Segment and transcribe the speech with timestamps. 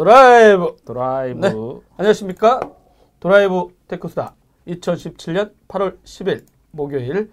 [0.00, 0.76] 도라이버.
[0.86, 1.38] 도라이버.
[1.40, 1.52] 네.
[1.98, 2.72] 안녕하십니까.
[3.20, 4.34] 도라이버 테크수다.
[4.66, 7.30] 2017년 8월 10일 목요일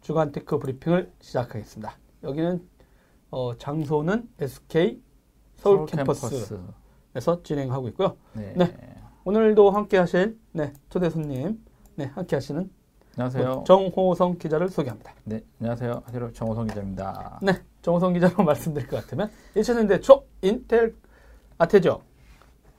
[0.00, 1.98] 주간 tech 브리핑을 시작하겠습니다.
[2.22, 2.66] 여기는
[3.30, 5.02] 어, 장소는 SK
[5.56, 6.56] 서울, 서울 캠퍼스 에서
[7.12, 7.42] 캠퍼스.
[7.42, 8.16] 진행하고 있고요.
[8.32, 8.54] 네.
[8.56, 8.74] 네.
[9.24, 11.62] 오늘도 함께 하실 네, 초대 손님
[11.96, 12.70] 네, 함께 하시는
[13.18, 13.64] 안녕하세요.
[13.66, 15.12] 정호성 기자를 소개합니다.
[15.24, 16.04] 네, 안녕하세요.
[16.06, 17.38] 하지로 정호성 기자입니다.
[17.42, 20.94] 네, 정호성 기자로 말씀드릴 것 같으면 2000년대 초 인텔
[21.62, 22.02] 아테죠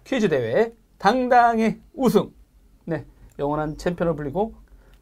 [0.04, 2.34] 퀴즈 대회 당당히 우승.
[2.86, 3.06] 네,
[3.40, 4.56] 영원한 챔피언을 불리고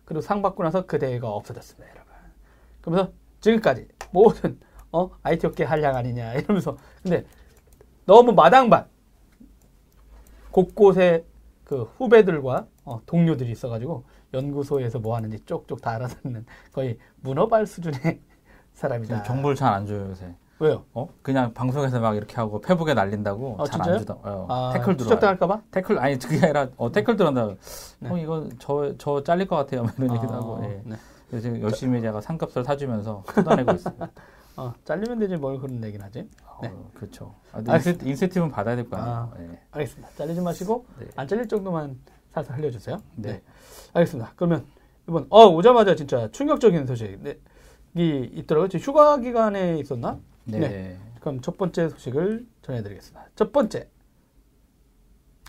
[0.05, 2.13] 그리고 상 받고 나서 그 대회가 없어졌습니다, 여러분.
[2.81, 4.59] 그러면서 지금까지 모든
[4.91, 7.25] 어 IT 업계 한량 아니냐 이러면서 근데
[8.05, 8.87] 너무 마당발
[10.51, 11.25] 곳곳에
[11.63, 18.19] 그 후배들과 어, 동료들이 있어가지고 연구소에서 뭐 하는지 쪽쪽 다 알아듣는 거의 문어발 수준의
[18.73, 19.23] 사람이다.
[19.23, 20.35] 정보를 잘 안 줘요, 요새.
[20.61, 20.85] 왜요?
[20.93, 21.09] 어?
[21.23, 23.93] 그냥 방송에서 막 이렇게 하고 페북에 날린다고 아, 잘 진짜요?
[23.95, 24.13] 안 주다.
[24.21, 25.05] 어, 아, 태클 들어.
[25.05, 25.61] 추적당할까봐?
[25.71, 27.47] 태클 아니 그게 아니라 어, 태클 들어온다.
[27.97, 28.09] 네.
[28.09, 29.81] 형 이거 저저 잘릴 것 같아요.
[29.83, 30.59] 막 이런 얘기도 아, 하고.
[30.63, 30.81] 예.
[30.85, 30.95] 네.
[31.29, 34.09] 그래서 지금 열심히 제가 상급설 사주면서 쏟아내고 있습니다.
[34.57, 36.29] 어, 잘리면 되지 뭘 그런 얘기는 하지.
[36.61, 36.67] 네.
[36.67, 37.33] 어, 그렇죠.
[37.53, 38.03] 아, 알겠습니다.
[38.05, 39.15] 인센- 인센티브는 받아야 될거 아니에요.
[39.15, 39.33] 아.
[39.39, 39.59] 예.
[39.71, 40.09] 알겠습니다.
[40.15, 41.07] 잘리지 마시고 네.
[41.15, 41.97] 안 잘릴 정도만
[42.35, 43.01] 살살 알려주세요.
[43.15, 43.41] 네.
[43.93, 44.33] 알겠습니다.
[44.35, 44.63] 그러면
[45.09, 47.39] 이번 어 오자마자 진짜 충격적인 소식이 네,
[47.95, 48.67] 이 있더라고요.
[48.79, 50.19] 휴가 기간에 있었나?
[50.45, 50.59] 네.
[50.59, 50.97] 네.
[51.19, 53.27] 그럼 첫 번째 소식을 전해드리겠습니다.
[53.35, 53.87] 첫 번째.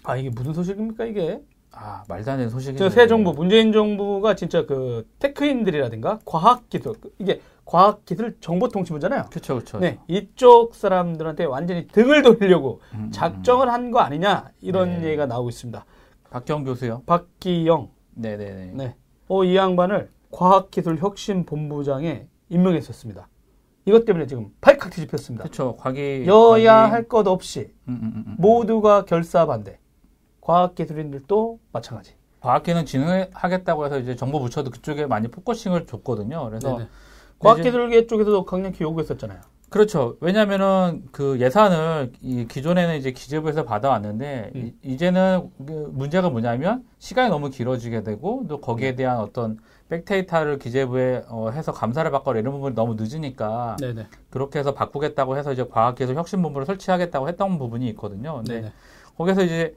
[0.05, 1.43] 아 이게 무슨 소식입니까 이게?
[1.71, 2.85] 아 말도 안 되는 소식이죠.
[2.85, 9.27] 저새 정부 문재인 정부가 진짜 그 테크인들이라든가 과학기술 이게 과학기술 정보통신부잖아요.
[9.31, 9.79] 그렇죠, 그렇죠.
[9.79, 15.09] 네 이쪽 사람들한테 완전히 등을 돌리려고 음, 음, 작정을 한 거 아니냐 이런 네.
[15.09, 15.85] 얘기가 나오고 있습니다.
[16.31, 17.03] 박경 교수요.
[17.07, 18.73] 박기영 네, 네, 네.
[18.75, 18.97] 네.
[19.29, 23.29] 어, 이 양반을 과학기술혁신본부장에 임명했었습니다.
[23.85, 25.45] 이것 때문에 지금 발칵 뒤집혔습니다.
[25.45, 25.77] 그렇죠.
[25.77, 28.37] 과기 여야 과기- 할것 없이 음, 음, 음, 음.
[28.39, 29.79] 모두가 결사 반대.
[30.41, 32.15] 과학기술인들도 마찬가지.
[32.41, 36.45] 과학계는 진흥하겠다고 해서 이제 정부 부처도 그쪽에 많이 focusing을 줬거든요.
[36.49, 36.81] 그래서.
[37.39, 39.41] 과학기술계 쪽에서도 강력히 요구했었잖아요.
[39.69, 40.17] 그렇죠.
[40.21, 44.73] 왜냐면은 그 예산을 이 기존에는 이제 기재부에서 받아왔는데 음.
[44.83, 48.61] 이, 제는그 문제가 뭐냐면 시간이 너무 길어지게 되고 또 네.
[48.61, 49.59] 거기에 대한 어떤
[49.93, 54.07] 백데이터를 기재부에 어, 해서 감사를 받거나 이런 부분이 너무 늦으니까 네네.
[54.31, 58.37] 그렇게 해서 바꾸겠다고 해서 이제 과학기술 혁신본부를 설치하겠다고 했던 부분이 있거든요.
[58.37, 58.73] 근데 네네.
[59.19, 59.75] 거기서 이제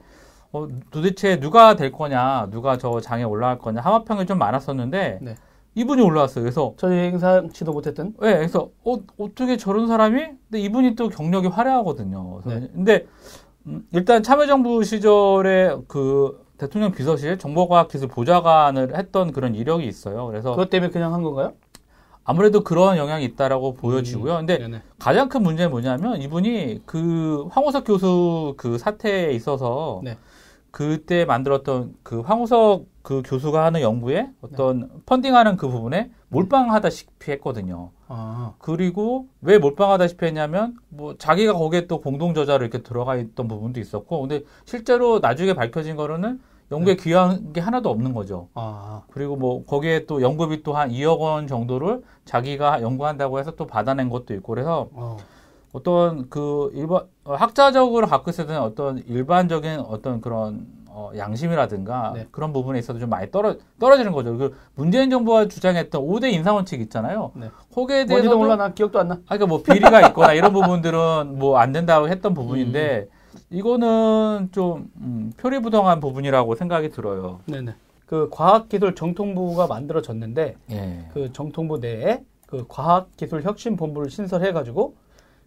[0.52, 5.34] 어, 도대체 누가 될 거냐, 누가 저 장에 올라갈 거냐 하마평이 좀 많았었는데 네.
[5.74, 6.42] 이분이 올라왔어요.
[6.42, 8.14] 그래서 전혀 행사치도 못했던.
[8.18, 10.18] 네, 그래서 어, 어떻게 저런 사람이?
[10.48, 12.40] 근데 이분이 또 경력이 화려하거든요.
[12.46, 12.70] 네.
[12.72, 13.06] 근데
[13.66, 20.26] 음, 일단 참여정부 시절에 그 대통령 비서실 정보과학기술 보좌관을 했던 그런 이력이 있어요.
[20.26, 21.54] 그래서 그것 때문에 그냥 한 건가요?
[22.24, 24.38] 아무래도 그런 영향이 있다라고 보여지고요.
[24.38, 24.82] 근데 네네.
[24.98, 30.18] 가장 큰 문제는 뭐냐면 이분이 그 황우석 교수 그 사태에 있어서 네.
[30.72, 37.90] 그때 만들었던 그 황우석 그 교수가 하는 연구에 어떤 펀딩하는 그 부분에 몰빵하다시피 했거든요.
[38.08, 43.80] 아, 그리고 왜 몰빵하다시피 했냐면 뭐 자기가 거기에 또 공동 저자로 이렇게 들어가 있던 부분도
[43.80, 46.40] 있었고 근데 실제로 나중에 밝혀진 거로는
[46.72, 48.48] 연구에 기여한 게 하나도 없는 거죠.
[48.54, 53.66] 아, 그리고 뭐 거기에 또 연구비 또 한 2억 원 정도를 자기가 연구한다고 해서 또
[53.66, 55.16] 받아낸 것도 있고 그래서 어,
[55.72, 60.66] 어떤 그 일반 어, 학자적으로 갖고 되는 어떤 일반적인 어떤 그런
[60.98, 62.26] 어, 양심이라든가 네.
[62.30, 64.38] 그런 부분에 있어서 좀 많이 떨어 떨어지는 거죠.
[64.38, 67.32] 그 문재인 정부가 주장했던 5대 인사 원칙 있잖아요.
[67.34, 67.50] 네.
[67.74, 69.14] 거기에 대해서 몰라 나 기억도 안 나.
[69.16, 73.08] 아, 그러니까 뭐 비리가 있거나 이런 부분들은 뭐 안 된다고 했던 부분인데
[73.50, 77.40] 이거는 좀 음, 표리부동한 부분이라고 생각이 들어요.
[77.44, 77.74] 네네.
[78.06, 81.08] 그 과학기술 정통부가 만들어졌는데 예.
[81.12, 84.94] 그 정통부 내에 그 과학기술혁신본부를 신설해가지고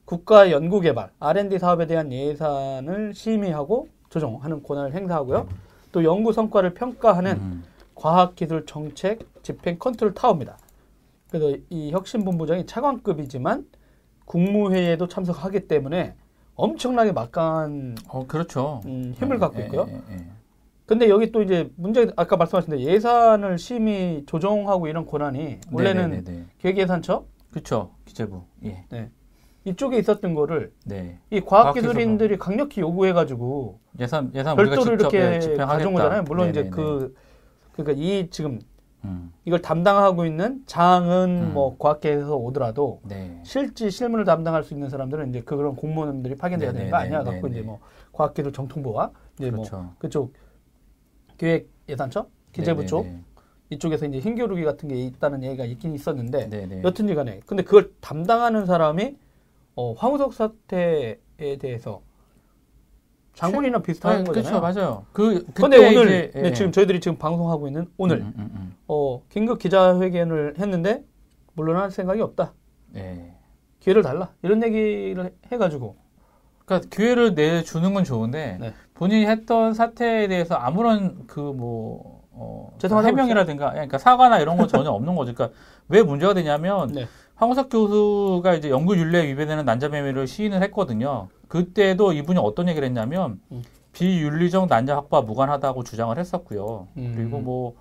[0.05, 5.47] 국가 연구개발 R&D 사업에 대한 예산을 심의하고 조정하는 권한을 행사하고요.
[5.91, 7.63] 또 연구 성과를 평가하는 음.
[7.95, 10.57] 과학기술 정책 집행 컨트롤 타워입니다.
[11.29, 13.67] 그래서 이 혁신본부장이 차관급이지만
[14.25, 16.15] 국무회의에도 참석하기 때문에
[16.55, 18.81] 엄청나게 막강한 어, 그렇죠.
[18.85, 19.85] 음, 힘을 예, 갖고 예, 있고요.
[19.89, 20.25] 예, 예.
[20.85, 26.45] 근데 여기 또 이제 문제 아까 말씀하신 대로 예산을 심의 조정하고 이런 권한이 원래는 네네네네.
[26.57, 27.91] 기획예산처 그렇죠.
[28.05, 28.43] 기재부.
[28.65, 28.85] 예.
[29.69, 31.19] 이쪽에 있었던 거를 네.
[31.29, 35.65] 이 과학기술인들이 강력히 요구해가지고 예산 예산 별도로 직접 예, 이렇게 집행하겠다.
[35.67, 36.23] 가져온 거잖아요.
[36.23, 36.75] 물론 이제 네네네.
[36.75, 37.15] 그
[37.73, 38.59] 그러니까 이 지금
[39.05, 39.31] 음.
[39.45, 41.53] 이걸 담당하고 있는 장은 음.
[41.53, 43.39] 뭐 과학계에서 오더라도 네.
[43.43, 47.23] 실지 실무를 담당할 수 있는 사람들은 이제 그런 공무원들이 파견돼야 되는 거 아니야?
[47.23, 47.79] 갖고 이제 뭐
[48.11, 49.93] 과학기술 정통부와 이제 뭐 그렇죠.
[49.99, 50.33] 그쪽
[51.37, 53.07] 기획 예산처 기재부 쪽.
[53.71, 56.81] 이쪽에서 이제 힘겨루기 같은 게 있다는 얘기가 있긴 있었는데 네네.
[56.83, 59.15] 여튼지 간에 근데 그걸 담당하는 사람이
[59.79, 61.15] 어, 황우석 사태에
[61.57, 62.01] 대해서
[63.33, 64.59] 장문이나 비슷한 네, 거잖아요.
[64.59, 65.05] 그렇죠, 맞아요.
[65.13, 66.53] 그 근데 그때 오늘 이제, 네, 예.
[66.53, 68.75] 지금 저희들이 지금 방송하고 있는 오늘 음, 음, 음.
[68.89, 71.05] 어, 긴급 기자회견을 했는데
[71.53, 72.51] 물러날 생각이 없다.
[72.97, 73.33] 예.
[73.79, 74.33] 기회를 달라.
[74.41, 75.95] 이런 얘기를 해가지고
[76.65, 78.73] 그러니까 기회를 내 주는 건 좋은데 네.
[78.95, 85.33] 본인이 했던 사태에 대해서 아무런 그뭐 어, 해명이라든가 그러니까 사과나 이런 건 전혀 없는 거죠.
[85.33, 87.07] 그러니까 왜 문제가 되냐면 네.
[87.39, 91.29] 황우석 교수가 이제 연구 윤리에 위배되는 난자매매를 시인을 했거든요.
[91.47, 93.63] 그때도 이분이 어떤 얘기를 했냐면 음.
[93.93, 96.87] 비윤리적 난자 확보와 무관하다고 주장을 했었고요.
[96.97, 97.13] 음.
[97.15, 97.75] 그리고 뭐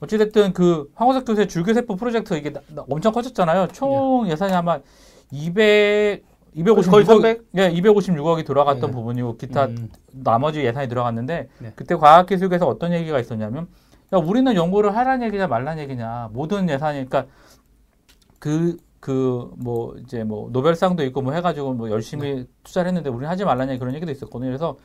[0.00, 3.68] 어찌됐든 그 황우석 교수의 줄기세포 프로젝트 이게 나- 나- 엄청 커졌잖아요.
[3.68, 4.78] 총 예산이 아마
[5.30, 6.24] 200
[6.56, 7.42] 256억, 거의 300?
[7.58, 8.94] 예, 256억이 들어갔던 네.
[8.94, 11.72] 부분이고 기타 음, 나머지 예산이 들어갔는데 네.
[11.76, 13.66] 그때 과학기술에서 어떤 얘기가 있었냐면
[14.14, 17.26] 야 우리는 연구를 하라는 얘기냐 말라는 얘기냐 모든 예산이 그러니까
[18.38, 22.44] 그 그 뭐 이제 뭐 노벨상도 있고 뭐 해가지고 뭐 열심히 네.
[22.64, 24.48] 투자를 했는데 우리는 하지 얘기 그런 얘기도 있었거든요.
[24.48, 24.76] 그래서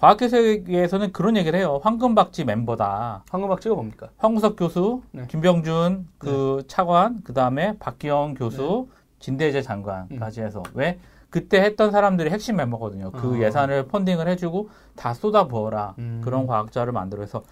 [0.00, 1.80] 과학기술에서는 그런 얘기를 해요.
[1.82, 3.24] 황금박쥐 멤버다.
[3.30, 4.10] 황금박쥐가 뭡니까?
[4.18, 5.24] 황구석 교수, 네.
[5.28, 8.88] 김병준 그 차관, 그 다음에 박기영 교수,
[9.18, 10.98] 진대재 장관까지 해서 왜
[11.30, 13.12] 그때 했던 사람들이 핵심 멤버거든요.
[13.12, 13.38] 그 아.
[13.40, 16.20] 예산을 펀딩을 해주고 다 쏟아 부어라 음.
[16.22, 17.44] 그런 과학자를 만들어서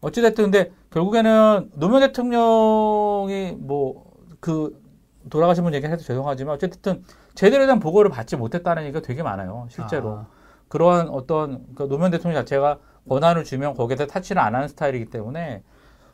[0.00, 4.14] 어찌됐든 근데 결국에는 노무현 대통령이 뭐
[4.44, 4.78] 그
[5.30, 7.02] 돌아가신 분 얘기해서 죄송하지만 어쨌든
[7.34, 9.66] 제대로 된 보고를 받지 못했다는 얘기가 되게 많아요.
[9.70, 10.10] 실제로.
[10.10, 10.26] 아,
[10.68, 12.78] 그러한 어떤 그 노무현 대통령 자체가
[13.08, 15.62] 권한을 주면 거기에다 타치를 안 하는 스타일이기 때문에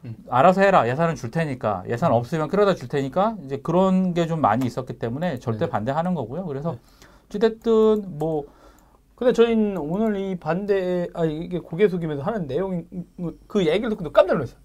[0.04, 0.16] 음.
[0.28, 4.66] 알아서 해라 예산은 줄 테니까 예산 없으면 끌어다 줄 테니까 이제 그런 게 좀 많이
[4.66, 5.70] 있었기 때문에 절대 네.
[5.70, 6.46] 반대하는 거고요.
[6.46, 6.76] 그래서
[7.26, 8.46] 어찌됐든 뭐
[9.14, 12.86] 근데 저희는 오늘 이 반대, 아, 이게 고개 숙이면서 하는 내용,
[13.46, 14.56] 그 얘기를 듣고 깜짝 놀랐어요.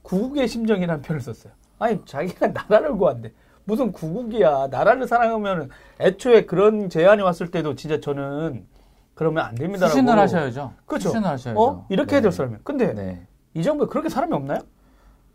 [0.00, 1.52] 구국의 심정이라는 표현을 썼어요.
[1.78, 3.30] 아니, 자기가 나라를 구한대.
[3.68, 4.68] 무슨 구국이야.
[4.68, 5.68] 나라를 사랑하면
[6.00, 8.66] 애초에 그런 제안이 왔을 때도 진짜 저는
[9.12, 9.90] 그러면 안 됩니다라고.
[9.90, 10.72] 수신을 하셔야죠.
[10.86, 11.10] 그렇죠.
[11.10, 11.60] 수신을 하셔야죠.
[11.60, 11.86] 어?
[11.90, 12.60] 이렇게 해야 될 사람이에요.
[12.64, 13.26] 근데 네.
[13.52, 14.60] 이 정부에 그렇게 사람이 없나요?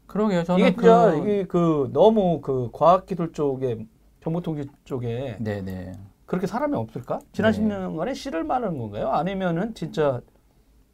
[0.07, 0.43] 그러게요.
[0.45, 1.17] 저는 이게 진짜, 그...
[1.17, 3.85] 이게 그, 너무 그 과학기술 쪽에,
[4.23, 5.91] 정보통신 쪽에 네네.
[6.25, 7.19] 그렇게 사람이 없을까?
[7.33, 7.59] 지난 네.
[7.59, 9.09] 10년간의 씨를 말하는 건가요?
[9.09, 10.21] 아니면은 진짜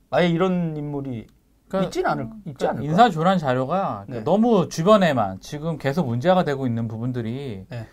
[0.09, 1.25] 아예 이런 인물이
[1.69, 2.83] 그러니까 있진 않을 있지 그러니까 않을까?
[2.85, 4.23] 인사 조란 자료가 네.
[4.23, 7.87] 너무 주변에만 지금 계속 문제가 되고 있는 부분들이 네.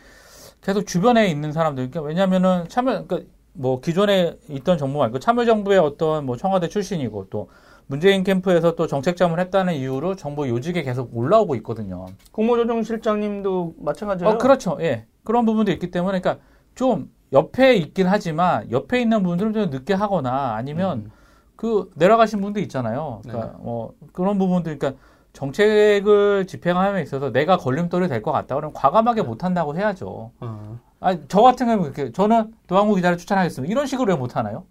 [0.62, 6.26] 계속 주변에 있는 사람들 그러니까 왜냐면은 참여 그러니까 뭐 기존에 있던 정부 말고 참여정부의 어떤
[6.26, 7.48] 뭐 청와대 출신이고 또
[7.86, 12.06] 문재인 캠프에서 또 정책자문을 했다는 이유로 정부 요직에 계속 올라오고 있거든요.
[12.32, 14.34] 국무조정실장님도 마찬가지예요.
[14.34, 14.76] 어 그렇죠.
[14.80, 15.06] 예.
[15.22, 16.44] 그런 부분도 있기 때문에 그러니까
[16.74, 21.10] 좀 옆에 있긴 하지만 옆에 있는 분들은 좀 늦게 하거나 아니면 음.
[21.56, 23.20] 그 내려가신 분도 있잖아요.
[23.24, 25.00] 그러니까 어, 그런 부분들 그러니까
[25.32, 29.28] 정책을 집행함에 있어서 내가 걸림돌이 될 것 같다 그러면 과감하게 네.
[29.28, 30.32] 못 한다고 해야죠.
[30.40, 30.78] 어.
[31.00, 33.70] 아, 저 같은 경우는 그렇게 저는 노항우 기자를 추천하겠습니다.
[33.70, 34.64] 이런 식으로 왜 못 하나요?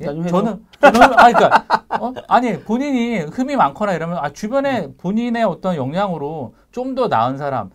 [0.00, 0.06] 예?
[0.06, 1.64] 저는 저는 아니 그러니까
[2.00, 2.12] 어?
[2.28, 7.70] 아니 본인이 흠이 많거나 이러면 아 주변에 본인의 어떤 역량으로 좀 더 나은 사람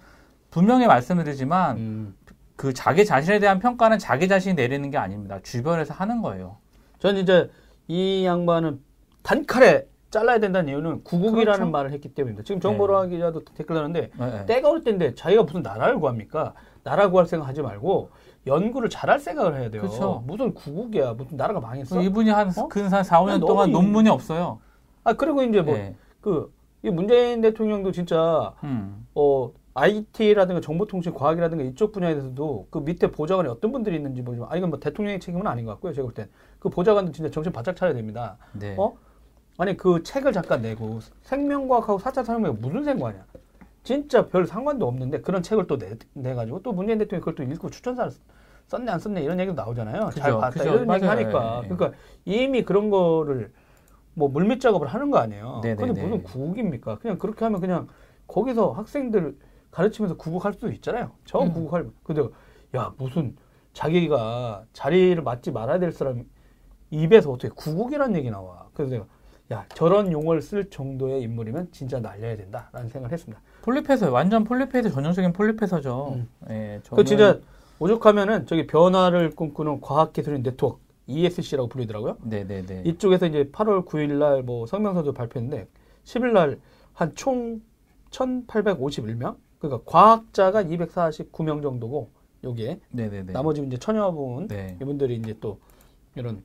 [0.51, 2.15] 분명히 말씀드리지만 음.
[2.55, 5.39] 그 자기 자신에 대한 평가는 자기 자신이 내리는 게 아닙니다.
[5.43, 6.57] 주변에서 하는 거예요.
[6.99, 7.49] 저는 이제
[7.87, 8.81] 이 양반은
[9.23, 11.71] 단칼에 잘라야 된다는 이유는 구국이라는 그렇죠.
[11.71, 12.45] 말을 했기 때문입니다.
[12.45, 14.45] 지금 정보라 기자도 댓글 다는데 네, 네.
[14.45, 16.53] 때가 올 때인데 자기가 무슨 나라를 구합니까?
[16.83, 18.09] 나라 구할 생각 하지 말고
[18.45, 19.81] 연구를 잘할 생각을 해야 돼요.
[19.81, 20.23] 그렇죠.
[20.25, 21.13] 무슨 구국이야.
[21.13, 22.01] 무슨 나라가 망했어?
[22.01, 22.67] 이분이 한 어?
[22.69, 24.59] 근한 4, 5년 너무 동안 이- 논문이 없어요.
[25.03, 25.95] 아 그리고 이제 뭐 네.
[26.21, 26.53] 그,
[26.83, 29.05] 이 문재인 대통령도 진짜, 음.
[29.15, 34.57] 어, IT라든가 정보통신 과학이라든가 이쪽 분야에 대해서도 그 밑에 보좌관이 어떤 분들이 있는지 모르지만, 아,
[34.57, 35.93] 이건 뭐 대통령의 책임은 아닌 것 같고요.
[35.93, 36.27] 제가 볼 땐.
[36.59, 38.37] 그 보좌관도 진짜 정신 바짝 차려야 됩니다.
[38.53, 38.75] 네.
[38.77, 38.95] 어?
[39.57, 43.25] 아니, 그 책을 잠깐 내고 생명과학하고 4차 산업이 무슨 상관이야?
[43.83, 47.69] 진짜 별 상관도 없는데 그런 책을 또 내, 내가지고 또 문재인 대통령이 그걸 또 읽고
[47.69, 48.11] 추천사를
[48.67, 50.09] 썼네 안 썼네 이런 얘기도 나오잖아요.
[50.11, 50.69] 잘 그죠, 봤다 그죠.
[50.75, 51.09] 이런 얘기 맞아요.
[51.09, 51.61] 하니까.
[51.63, 51.73] 예, 예.
[51.73, 53.51] 그러니까 이미 그런 거를
[54.13, 55.61] 뭐 물밑 작업을 하는 거 아니에요.
[55.63, 56.05] 네, 네, 근데 네.
[56.05, 56.97] 무슨 구국입니까?
[56.97, 57.87] 그냥 그렇게 하면 그냥
[58.27, 59.37] 거기서 학생들
[59.71, 61.11] 가르치면서 구국할 수도 있잖아요.
[61.23, 61.53] 저 음.
[61.53, 61.87] 구국할.
[62.03, 62.23] 근데
[62.75, 63.37] 야 무슨
[63.71, 66.25] 자기가 자리를 맡지 말아야 될 사람
[66.89, 68.67] 입에서 어떻게 구국이라는 얘기 나와.
[68.73, 69.05] 그래서 내가
[69.51, 73.41] 야 저런 용어를 쓸 정도의 인물이면 진짜 날려야 된다라는 생각을 했습니다.
[73.61, 76.13] 폴리페서 완전 폴리페서 전형적인 폴리페서죠.
[76.15, 76.29] 음.
[76.49, 77.39] 예, 그 저는- 진짜
[77.79, 82.17] 오죽하면은 저기 변화를 꿈꾸는 과학기술인 네트워크 ESC라고 불리더라고요.
[82.23, 82.83] 네네네.
[82.85, 85.67] 이쪽에서 이제 8월 9일 날 뭐 성명서도 발표했는데
[86.03, 86.59] 10일 날
[86.93, 87.61] 한 총
[88.11, 89.37] 1,851명.
[89.59, 92.09] 그러니까 과학자가 249명 정도고
[92.43, 93.33] 여기에 네네네.
[93.33, 94.77] 나머지 이제 처녀분 네.
[94.81, 95.59] 이분들이 이제 또
[96.15, 96.43] 이런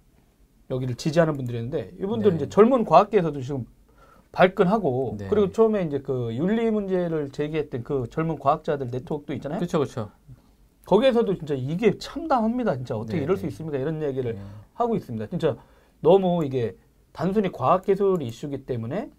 [0.71, 2.45] 여기를 지지하는 분들이었는데 이분들은 네.
[2.45, 3.67] 이제 젊은 과학계에서도 지금
[4.33, 5.29] 발끈하고 네.
[5.29, 9.59] 그리고 처음에 이제 그 윤리 문제를 제기했던 그 젊은 과학자들 네트워크도 있잖아요.
[9.59, 10.11] 그렇죠, 그렇죠.
[10.87, 12.77] 거기에서도 진짜 이게 참담합니다.
[12.77, 13.41] 진짜 어떻게 네, 이럴 네.
[13.43, 13.79] 수 있습니까?
[13.79, 14.41] 이런 얘기를 네.
[14.75, 15.27] 하고 있습니다.
[15.27, 15.57] 진짜
[16.01, 16.75] 너무 이게
[17.13, 19.11] 단순히 과학 기술 이슈기 때문에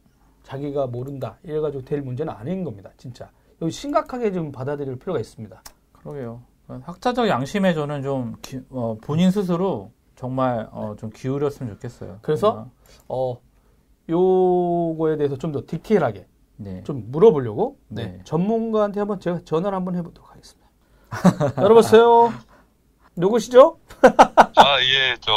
[0.42, 2.90] 자기가 모른다 이래가지고 될 문제는 아닌 겁니다.
[2.98, 3.32] 진짜
[3.62, 5.62] 여기 심각하게 좀 받아들일 필요가 있습니다.
[5.94, 6.42] 그러게요.
[6.68, 12.20] 학자적 양심에 저는 좀 기- 어, 본인 스스로 정말 어, 좀 기울였으면 좋겠어요.
[12.22, 12.70] 그래서?
[13.08, 13.39] 어
[14.10, 16.27] 요거에 대해서 좀 더 디테일하게
[16.58, 16.84] 네.
[16.84, 18.20] 좀 물어보려고 네, 네.
[18.24, 20.67] 전문가한테 한번 제가 전화를 한번 해보도록 하겠습니다.
[21.62, 22.32] 여러보세요.
[23.15, 23.79] 누구시죠?
[24.01, 25.32] 아, 예, 저,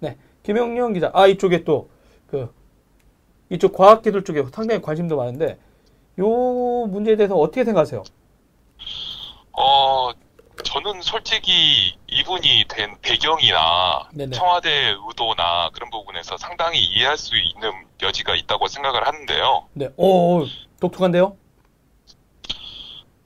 [0.00, 1.10] 네, 김용령 기자.
[1.14, 1.88] 아 이쪽에 또
[2.34, 2.52] 그
[3.50, 5.58] 이쪽 과학기술 쪽에 상당히 관심도 많은데
[6.18, 6.26] 요
[6.86, 8.02] 문제에 대해서 어떻게 생각하세요?
[9.52, 10.10] 어,
[10.74, 14.34] 저는 솔직히 이분이 된 배경이나 네네.
[14.34, 17.70] 청와대 의도나 그런 부분에서 상당히 이해할 수 있는
[18.02, 19.68] 여지가 있다고 생각을 하는데요.
[19.74, 20.44] 네, 오
[20.80, 21.36] 독특한데요?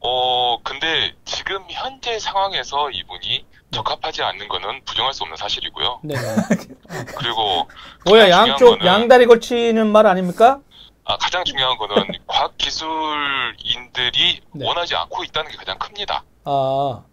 [0.00, 6.00] 어, 근데 지금 현재 상황에서 이분이 적합하지 않는 거는 부정할 수 없는 사실이고요.
[6.04, 6.16] 네.
[7.16, 7.66] 그리고
[8.04, 10.60] 뭐야 양쪽 양다리 걸치는 말 아닙니까?
[11.04, 14.66] 아, 가장 중요한 거는 과학 기술인들이 네.
[14.66, 16.24] 원하지 않고 있다는 게 가장 큽니다.
[16.44, 17.04] 아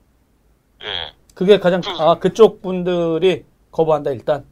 [0.86, 1.14] 예.
[1.34, 4.46] 그게 가장 아 그쪽 분들이 거부한다 일단.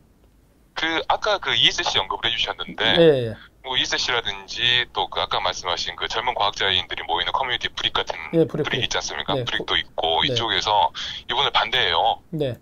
[0.73, 3.35] 그 아까 그 ESC 언급을 해주셨는데 예, 예.
[3.63, 8.63] 뭐 ESC라든지 또 그 아까 말씀하신 그 젊은 과학자인들이 모이는 커뮤니티 브릭 같은 예, 브릭,
[8.65, 9.35] 브릭 있지 않습니까?
[9.35, 9.45] 네.
[9.45, 10.33] 브릭도 있고 네.
[10.33, 10.91] 이쪽에서
[11.29, 12.19] 이분을 반대해요.
[12.31, 12.55] 네.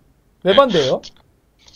[0.44, 1.00] 왜 반대요?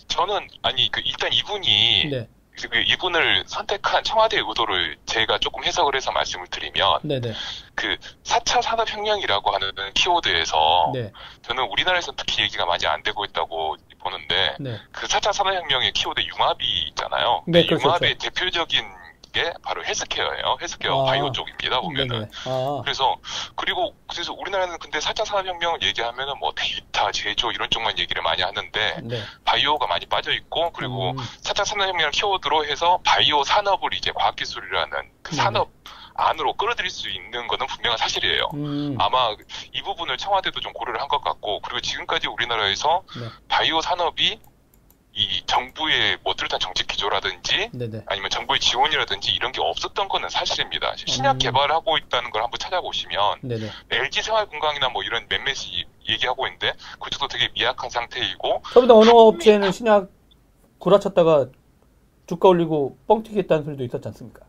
[0.09, 6.11] 저는 아니 그 일단 이분이 네, 그 이분을 선택한 청와대의 의도를 제가 조금 해석을 해서
[6.11, 7.35] 말씀을 드리면 네, 네,
[7.75, 14.57] 그 4차 산업혁명이라고 하는 키워드에서 네, 저는 우리나라에서 특히 얘기가 많이 안 되고 있다고 보는데
[14.59, 17.45] 네, 그 4차 산업혁명의 키워드 융합이 있잖아요.
[17.47, 18.85] 네, 그 그렇죠, 융합의 대표적인
[19.37, 20.57] 게 바로 헬스케어예요.
[20.63, 21.05] 헬스케어 아.
[21.05, 21.77] 바이오 쪽입니다.
[21.77, 22.21] 네, 보면은.
[22.23, 22.29] 네.
[22.47, 23.17] 아, 그래서
[23.55, 29.01] 그리고 그래서 우리나라는 근데 4차 산업혁명을 얘기하면은 뭐 데이터, 제조 이런 쪽만 얘기를 많이 하는데
[29.05, 29.23] 네.
[29.45, 35.35] 바이오가 많이 빠져 있고 그리고 음, 4차 산업혁명을 키워드로 해서 바이오 산업을 이제 과학기술이라는 그.
[35.37, 35.71] 산업
[36.19, 38.49] 안으로 끌어들일 수 있는 거는 분명한 사실이에요.
[38.55, 39.37] 음, 아마
[39.75, 43.27] 이 부분을 청와대도 좀 고려를 한 것 같고 그리고 지금까지 우리나라에서 네.
[43.49, 44.41] 바이오 산업이
[45.17, 48.03] 이 정부의 뭐 뚜렷한 정책 기조라든지 네, 네.
[48.07, 50.93] 아니면 정부의 지원이라든지 이런 게 없었던 거는 사실입니다.
[50.97, 51.39] 신약 음.
[51.39, 53.71] 개발하고 있다는 걸 한번 찾아보시면 네, 네.
[53.91, 60.11] LG 생활건강이나 뭐 이런 몇몇이 얘기하고 있는데 그쪽도 되게 미약한 상태이고 서울대 어느 업체는 신약
[60.79, 61.47] 구라쳤다가
[62.27, 64.46] 주가 올리고 뻥튀기 했다는 소리도 있었지 않습니까?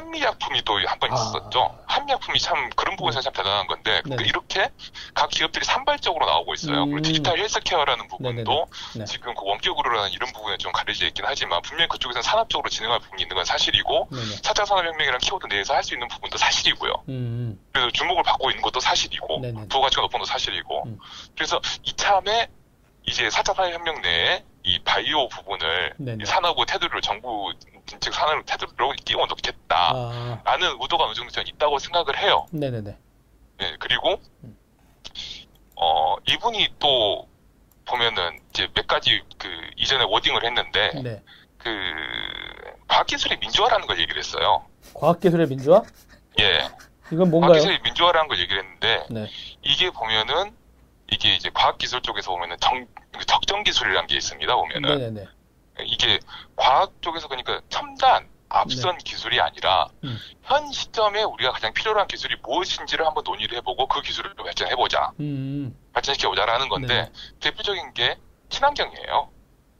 [0.00, 1.14] 한미약품이 또 한번 아.
[1.14, 1.78] 있었죠.
[1.86, 4.24] 한미약품이 참 그런 부분에서 참 대단한 건데 네네.
[4.24, 4.70] 이렇게
[5.14, 6.84] 각 기업들이 산발적으로 나오고 있어요.
[6.84, 6.90] 음.
[6.90, 8.66] 그리고 디지털 헬스케어라는 부분도 네네네.
[8.98, 9.04] 네.
[9.04, 13.36] 지금 그 원격으로라는 이런 부분에 좀 가려져 있긴 하지만 분명히 그쪽에서는 산업적으로 진행할 부분이 있는
[13.36, 14.36] 건 사실이고 네, 네.
[14.42, 16.92] 4차 산업혁명이라는 키워드 내에서 할 수 있는 부분도 사실이고요.
[17.08, 19.68] 음, 그래서 주목을 받고 있는 것도 사실이고 네네.
[19.68, 20.98] 부가치가 높은 것도 사실이고 음.
[21.34, 22.48] 그래서 이참에
[23.06, 25.94] 이제 4차 산업혁명 내에 이 바이오 부분을.
[26.20, 27.50] 이 산업의 테두리를 정부
[27.98, 29.90] 즉 산업 테두리로 끼워 넣겠다.
[29.94, 32.46] 아, 라는 의도가 어느 정도 저는 있다고 생각을 해요.
[32.52, 32.96] 네, 네, 네.
[33.58, 34.56] 네, 그리고 음.
[35.76, 37.28] 어 이분이 또
[37.86, 41.22] 보면은 이제 몇 가지 그 이전에 워딩을 했는데 네.
[41.58, 41.70] 그
[42.88, 44.64] 과학기술의 민주화라는 걸 얘기를 했어요.
[44.94, 45.82] 과학기술의 민주화?
[46.40, 46.68] 예,
[47.12, 47.52] 이건 뭔가요?
[47.52, 49.28] 과학기술의 민주화라는 걸 얘기를 했는데 네.
[49.62, 50.54] 이게 보면은
[51.10, 54.54] 이게 이제 과학기술 쪽에서 보면은 정, 그 적정 기술이라는 게 있습니다.
[54.54, 55.28] 보면은 네, 네, 네.
[55.86, 56.18] 이게
[56.56, 60.08] 과학 쪽에서 그러니까 첨단 앞선 기술이 아니라 네.
[60.10, 60.18] 음.
[60.42, 66.68] 현 시점에 우리가 가장 필요한 기술이 무엇인지를 한번 논의를 해보고 그 기술을 발전해보자 음, 발전시켜보자라는
[66.68, 67.12] 건데 네.
[67.40, 68.18] 대표적인 게
[68.48, 69.30] 친환경이에요.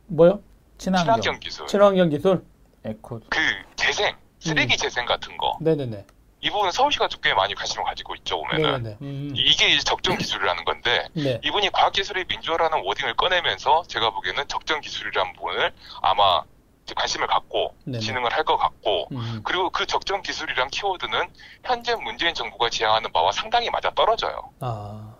[0.06, 0.42] 뭐요?
[0.78, 1.66] 친환경, 친환경 기술.
[1.66, 2.44] 친환경 기술?
[2.84, 3.20] 에코.
[3.28, 3.40] 그
[3.76, 5.58] 재생, 쓰레기 재생 같은 거.
[5.60, 6.06] 네, 네, 네.
[6.42, 8.36] 이 부분은 서울시가 꽤 많이 관심을 가지고 있죠.
[8.52, 8.96] 네, 보면은 네, 네.
[9.02, 11.40] 음, 이게 이제 적정 기술이라는 건데 네.
[11.44, 16.42] 이분이 과학기술의 민주화라는 워딩을 꺼내면서 제가 보기에는 적정 기술이라는 부분을 아마
[16.96, 18.00] 관심을 갖고 네네.
[18.00, 21.28] 진행을 할 것 같고 음, 그리고 그 적정 기술이란 키워드는
[21.64, 24.50] 현재 문재인 정부가 지향하는 바와 상당히 맞아 떨어져요.
[24.60, 25.14] 아,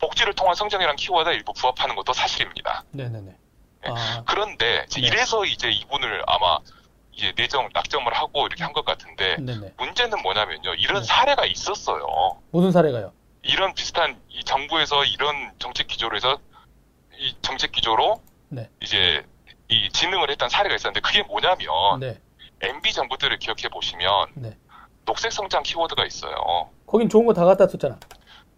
[0.00, 2.84] 복지를 통한 성장이란 키워드에 일부 부합하는 것도 사실입니다.
[2.92, 3.34] 네, 네, 네.
[3.86, 5.06] 아, 그런데 이제 네.
[5.08, 6.58] 이래서 이제 이분을 아마
[7.20, 9.74] 이제 내정 낙점을 하고 이렇게 한 것 같은데 네, 네.
[9.76, 10.74] 문제는 뭐냐면요.
[10.74, 11.06] 이런 네.
[11.06, 12.38] 사례가 있었어요.
[12.50, 13.12] 무슨 사례가요?
[13.42, 16.38] 이런 비슷한 이 정부에서 이런 정책 기조로 해서
[17.18, 18.70] 이 정책 기조로 네.
[18.80, 19.24] 이제
[19.68, 21.66] 이 진행을 했던 사례가 있었는데 그게 뭐냐면
[22.00, 22.18] 네.
[22.62, 24.56] MB 정부 때를 기억해 보시면 네.
[25.04, 26.70] 녹색 성장 키워드가 있어요.
[26.86, 27.98] 거긴 좋은 거 다 갖다 썼잖아.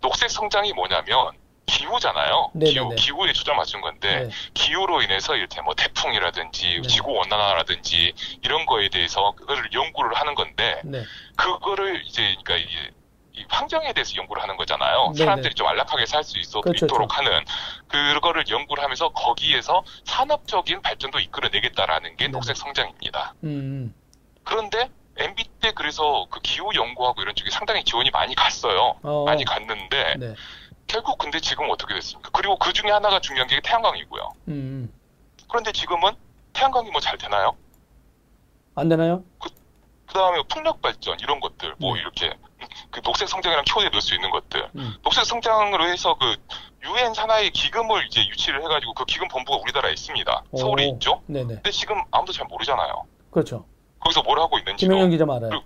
[0.01, 1.33] 녹색 성장이 뭐냐면
[1.67, 2.51] 기후잖아요.
[2.55, 2.73] 네네네.
[2.73, 4.31] 기후, 기후에 초점 맞춘 건데 네.
[4.55, 6.89] 기후로 인해서 이를테 뭐 태풍이라든지 네.
[6.89, 11.05] 지구 온난화라든지 이런 거에 대해서 그거를 연구를 하는 건데 네.
[11.37, 12.91] 그거를 이제 그러니까 이게
[13.35, 15.15] 이 환경에 대해서 연구를 하는 거잖아요.
[15.17, 17.45] 사람들이 좀 안락하게 살 수 있도록 그렇죠, 하는
[17.89, 22.29] 그거를 연구를 하면서 거기에서 산업적인 발전도 이끌어내겠다라는 게.
[22.29, 23.35] 녹색 성장입니다.
[23.45, 23.95] 음.
[24.45, 28.97] 그런데 MB 때 그래서 그 기후 연구하고 이런 쪽에 상당히 지원이 많이 갔어요.
[29.03, 29.25] 어.
[29.25, 30.35] 많이 갔는데 네.
[30.93, 32.29] 결국 근데 지금 어떻게 됐습니까?
[32.35, 34.29] 그리고 그 중에 하나가 중요한 게 태양광이고요.
[34.49, 34.93] 음.
[35.49, 36.13] 그런데 지금은
[36.53, 37.57] 태양광이 뭐 잘 되나요?
[38.75, 39.25] 안 되나요?
[39.39, 39.49] 그
[40.13, 42.01] 다음에 풍력 발전 이런 것들 뭐 네.
[42.03, 42.35] 이렇게
[42.91, 44.95] 그 녹색 성장이랑 키워드 넣을 수 있는 것들 음.
[45.03, 46.37] 녹색 성장으로 해서 그
[46.85, 50.45] 유엔 산하의 기금을 이제 유치를 해가지고 그 기금 본부가 우리나라에 있습니다.
[50.59, 50.93] 서울에 오.
[50.95, 51.23] 있죠.
[51.27, 51.55] 네네.
[51.55, 53.07] 근데 지금 아무도 잘 모르잖아요.
[53.31, 53.65] 그렇죠.
[54.01, 55.63] 거기서 뭘 하고 있는지도 김영현 기자 알아요.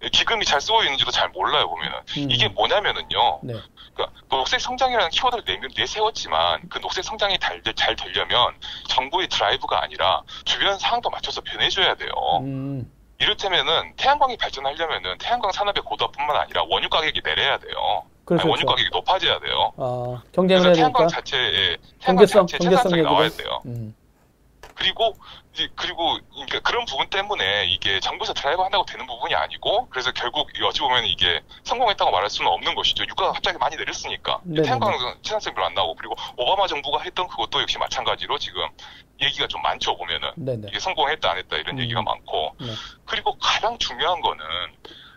[0.00, 2.30] 그- 기금이 잘 쓰고 있는지도 잘 몰라요 보면은 음.
[2.30, 3.40] 이게 뭐냐면은요.
[3.42, 3.54] 네.
[3.94, 8.54] 그러니까 녹색 성장이라는 키워드를 내, 내세웠지만 그 녹색 성장이 잘, 잘 되려면
[8.88, 12.10] 정부의 드라이브가 아니라 주변 상황도 맞춰서 변해줘야 돼요.
[12.42, 12.90] 음.
[13.18, 18.04] 이를테면은 태양광이 발전하려면은 태양광 산업의 고도화뿐만 아니라 원유 가격이 내려야 돼요.
[18.24, 18.42] 그렇죠.
[18.42, 19.72] 아니, 원유 가격이 높아져야 돼요.
[19.76, 21.08] 아, 경쟁을 그래서 태양광.
[21.08, 23.02] 자체에 태양광 경제성, 자체 생산성이.
[23.02, 23.60] 나와야 돼요.
[23.66, 23.92] 음.
[24.76, 25.16] 그리고
[25.74, 30.62] 그리고 그러니까 그런 부분 때문에 이게 정부에서 드라이브 한다고 되는 부분이 아니고 그래서 결국 이
[30.62, 33.04] 어찌 보면 이게 성공했다고 말할 수는 없는 것이죠.
[33.04, 34.40] 유가가 갑자기 많이 내렸으니까.
[34.62, 38.68] 태양광 생산성이 별로 안 나오고 그리고 오바마 정부가 했던 그것도 역시 마찬가지로 지금
[39.20, 40.68] 얘기가 좀 많죠 보면은 네네.
[40.68, 41.82] 이게 성공했다 안 했다 이런 음.
[41.82, 42.66] 얘기가 많고 네.
[43.04, 44.44] 그리고 가장 중요한 거는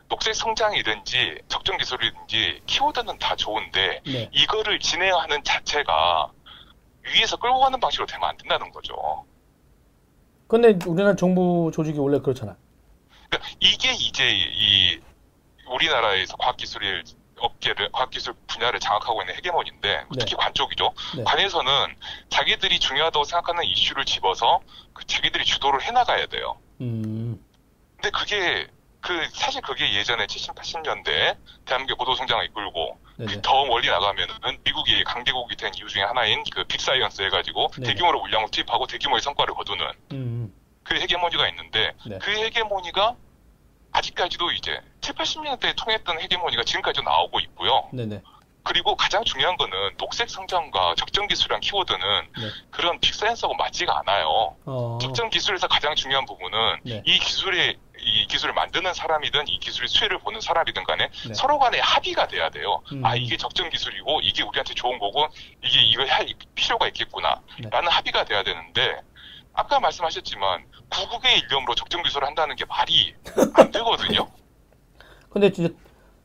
[0.08, 4.30] 녹색 성장이든지 적정 기술이든지 키워드는 다 좋은데 네.
[4.34, 6.32] 이거를 진행하는 자체가
[7.04, 9.26] 위에서 끌고 가는 방식으로 되면 안 된다는 거죠.
[10.52, 12.58] 근데 우리나라 정부 조직이 원래 그렇잖아.
[13.30, 15.00] 그러니까 이게 이제 이
[15.66, 17.06] 우리나라에서 과학기술
[17.40, 20.92] 업계를 과학기술 분야를 장악하고 있는 헤게몬인데 특히 관 쪽이죠.
[21.16, 21.24] 네.
[21.24, 21.72] 관에서는
[22.28, 24.60] 자기들이 중요하다고 생각하는 이슈를 집어서
[24.92, 26.58] 그 자기들이 주도를 해나가야 돼요.
[26.82, 27.42] 음.
[27.96, 28.68] 근데 그게
[29.02, 31.36] 그 사실 그게 예전에 70, 80년대
[31.66, 33.00] 대한민국 고도 성장을 이끌고.
[33.44, 34.34] 더 멀리 나가면은
[34.64, 37.88] 미국이 강대국이 된 이유 중에 하나인 그 big science 해가지고 네네.
[37.90, 40.54] 대규모로 물량을 투입하고 대규모의 성과를 거두는 음.
[40.84, 42.18] 그 헤게모니가 있는데 네.
[42.20, 43.16] 그 헤게모니가
[43.92, 47.90] 아직까지도 이제 7, 80년대에 통했던 헤게모니가 지금까지도 나오고 있고요.
[47.94, 48.22] 네네.
[48.64, 52.00] 그리고 가장 중요한 거는 녹색 성장과 적정 기술이란 키워드는
[52.38, 52.50] 네.
[52.70, 54.56] 그런 big science하고 맞지가 않아요.
[54.66, 55.00] 어.
[55.02, 57.02] 적정 기술에서 가장 중요한 부분은 네.
[57.06, 61.34] 이 기술의 이 기술을 만드는 사람이든 이 기술의 수혜를 보는 사람이든 간에 네.
[61.34, 62.82] 서로 간에 합의가 돼야 돼요.
[62.92, 63.06] 음.
[63.06, 65.28] 아 이게 적정 기술이고 이게 우리한테 좋은 거고
[65.64, 67.70] 이게 이걸 할 필요가 있겠구나 네.
[67.70, 69.02] 라는 합의가 돼야 되는데
[69.54, 73.14] 아까 말씀하셨지만 구국의 일념으로 적정 기술을 한다는 게 말이
[73.54, 74.28] 안 되거든요.
[75.30, 75.74] 근데 진짜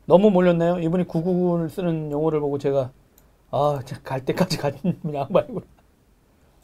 [0.05, 0.79] 너무 몰렸나요?
[0.79, 2.91] 이분이 구국을 쓰는 용어를 보고 제가
[3.51, 4.79] 아, 진짜 갈 때까지 가는
[5.13, 5.65] 양반이구나.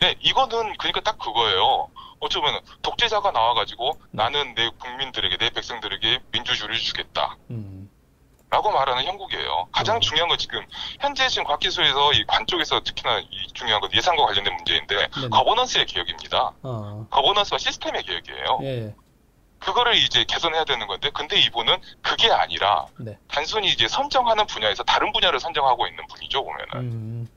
[0.04, 1.88] 네, 이거는 그러니까 딱 그거예요.
[2.20, 4.24] 어쩌면 독재자가 나와가지고 네.
[4.24, 7.38] 나는 내 국민들에게 내 백성들에게 민주주의를 주겠다.
[7.52, 7.90] 음.
[8.50, 9.68] 라고 말하는 형국이에요.
[9.72, 10.02] 가장 음.
[10.02, 10.64] 중요한 건 지금
[11.00, 15.30] 현재 지금 과학기술에서 이 관 쪽에서 특히나 이 중요한 건 예산과 관련된 문제인데 네네.
[15.30, 16.52] 거버넌스의 개혁입니다.
[16.64, 17.08] 어.
[17.10, 18.60] 거버넌스와 시스템의 개혁이에요.
[18.64, 18.96] 예.
[19.60, 23.18] 그거를 이제 개선해야 되는 건데 근데 이분은 그게 아니라 네.
[23.30, 26.68] 단순히 이제 선정하는 분야에서 다른 분야를 선정하고 있는 분이죠 보면은.
[26.76, 27.28] 음.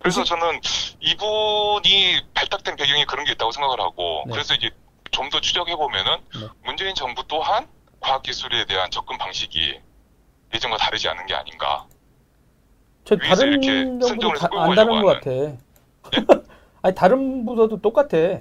[0.00, 0.60] 그래서 저는
[1.00, 4.32] 이분이 발탁된 배경이 그런 게 있다고 생각을 하고 네.
[4.32, 4.70] 그래서 이제
[5.10, 6.48] 좀 더 추적해 보면은 네.
[6.64, 7.68] 문재인 정부 또한
[8.00, 9.78] 과학기술에 대한 접근 방식이
[10.54, 11.86] 예전과 다르지 않은 게 아닌가.
[13.04, 15.30] 저 다른 이렇게 정부도 다, 안 다른 것 같아.
[16.82, 18.40] 아니 다른 부서도 똑같아.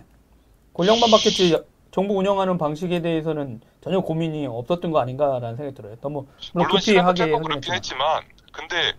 [0.73, 1.57] 권력만 받겠지
[1.91, 5.95] 정부 운영하는 방식에 대해서는 전혀 고민이 없었던 거 아닌가라는 생각이 들어요.
[5.97, 8.23] 너무 물론 물론 시간도 짧고 그렇긴 행동했지만.
[8.51, 8.93] 근데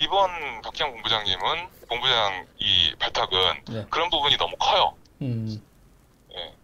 [0.00, 0.30] 이번
[0.62, 1.38] 박지원 본부장님은
[1.88, 3.36] 본부장 이 발탁은
[3.70, 3.86] 네.
[3.90, 4.94] 그런 부분이 너무 커요.
[5.22, 5.60] 음.
[6.34, 6.54] 예.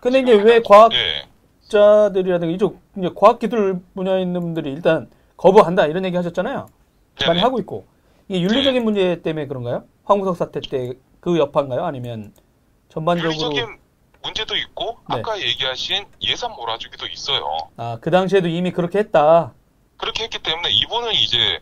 [0.00, 1.26] 근데 이제 왜 과학 예.
[1.68, 6.68] 자들이라든가 이쪽 이제 과학 기술 분야에 있는 분들이 일단 거부한다 이런 얘기 하셨잖아요.
[7.20, 7.40] 많이 네네.
[7.40, 7.86] 하고 있고
[8.28, 9.84] 이게 윤리적인 문제 때문에 그런가요?
[10.04, 11.84] 황구석 사태 때 그 여파인가요?
[11.84, 12.32] 아니면
[12.88, 13.78] 전반적으로 윤리적인
[14.22, 15.16] 문제도 있고 네.
[15.16, 17.44] 아까 얘기하신 예산 몰아주기도 있어요.
[17.76, 19.52] 아그 당시에도 이미 그렇게 했다.
[19.98, 21.60] 그렇게 했기 때문에 이분은 이제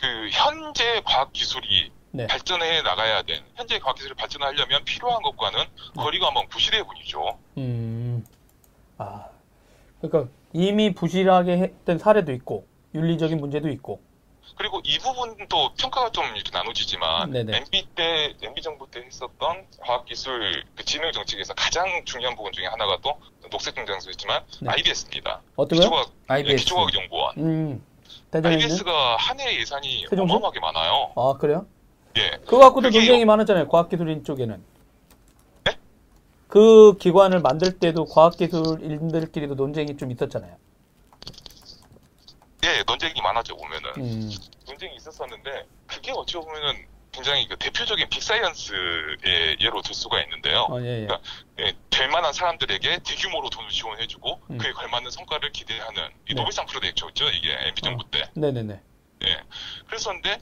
[0.00, 2.26] 그 현재 과학 기술이 네.
[2.26, 6.02] 발전해 나가야 된 현재 과학 기술이 발전하려면 필요한 것과는 네.
[6.02, 7.38] 거리가 먼 부실의 분이죠.
[7.56, 8.26] 음.
[8.98, 9.26] 아
[10.00, 14.02] 그러니까 이미 부실하게 했던 사례도 있고 윤리적인 문제도 있고.
[14.56, 17.56] 그리고 이 부분도 평가가 좀 이렇게 나눠지지만 네네.
[17.58, 22.66] MB 때 MB 정부 때 했었던 과학 기술 그 진흥 정책에서 가장 중요한 부분 중에
[22.66, 23.18] 하나가 또
[23.50, 24.70] 녹색 경장소였지만 네.
[24.70, 25.40] IBS입니다.
[25.56, 25.78] 어떤?
[25.78, 26.56] 기초과학, IBS.
[26.64, 27.34] 기초과학 연구원.
[27.38, 27.84] 음.
[28.32, 30.20] IBS가 한 해 예산이 세종시?
[30.32, 31.12] 어마어마하게 많아요.
[31.16, 31.66] 아 그래요?
[32.16, 32.30] 예.
[32.44, 33.68] 그거 갖고도 논쟁이 많았잖아요.
[33.68, 34.62] 과학기술인 쪽에는.
[35.64, 35.76] 네?
[36.48, 40.56] 그 기관을 만들 때도 과학기술인들끼리도 논쟁이 좀 있었잖아요.
[42.64, 43.90] 예, 논쟁이 많았죠, 보면은.
[43.96, 44.30] 음,
[44.66, 50.66] 논쟁이 있었었는데, 그게 어찌 보면은 굉장히 그 대표적인 빅사이언스의 예로 들 수가 있는데요.
[50.70, 51.08] 어, 예, 예.
[51.58, 54.58] 예, 될 만한 사람들에게 대규모로 돈을 지원해주고, 음.
[54.58, 56.34] 그에 걸맞는 성과를 기대하는, 이 네.
[56.34, 58.30] 노벨상 프로젝트였죠, 이게 MB 정부 때.
[58.34, 58.80] 네네네.
[59.24, 59.42] 예.
[59.86, 60.38] 그랬었는데,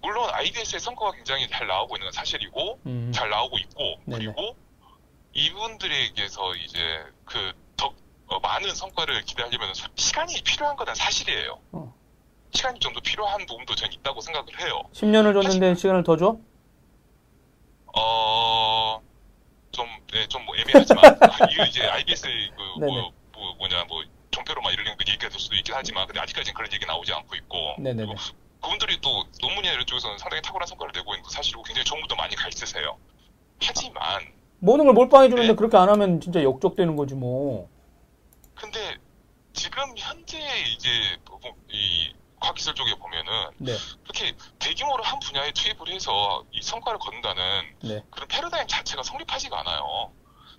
[0.00, 4.24] 물론 IBS의 성과가 굉장히 잘 나오고 있는 건 사실이고, 음, 잘 나오고 있고, 네네.
[4.24, 4.56] 그리고
[5.34, 6.78] 이분들에게서 이제
[7.24, 7.52] 그더
[8.34, 11.60] 어, 많은 성과를 기대하려면 소- 시간이 필요한 건 사실이에요.
[11.70, 11.94] 어.
[12.52, 14.82] 시간이 좀 더 필요한 부분도 전 있다고 생각을 해요.
[14.92, 16.36] 10년을 줬는데 시간을 더 줘?
[17.96, 19.00] 어,
[19.70, 21.04] 좀, 네, 좀 뭐 애매하지만,
[21.52, 22.80] 이거 이제 IBS의 그.
[22.80, 26.54] 뭐, 뭐, 뭐냐, 뭐, 종표로 막 이런 그 얘기가 될 수도 있긴 하지만, 근데 아직까지는
[26.54, 28.06] 그런 얘기 나오지 않고 있고, 네네네.
[28.06, 28.14] 그리고
[28.60, 32.16] 그분들이 또 논문이나 이런 쪽에서는 상당히 탁월한 성과를 내고 있는 거 사실이고 굉장히 좋은 분도
[32.16, 32.96] 많이 가 있으세요.
[33.62, 34.22] 하지만,
[34.58, 35.54] 모든 걸 몰빵해주는데 네.
[35.54, 37.68] 그렇게 안 하면 진짜 역적되는 거지 뭐.
[38.64, 38.96] 근데
[39.52, 40.88] 지금 현재 이제
[41.28, 43.76] 뭐, 이 과학기술 쪽에 보면은 네.
[44.02, 48.02] 그렇게 대규모로 한 분야에 투입을 해서 이 성과를 거둔다는 네.
[48.10, 50.12] 그런 패러다임 자체가 성립하지가 않아요.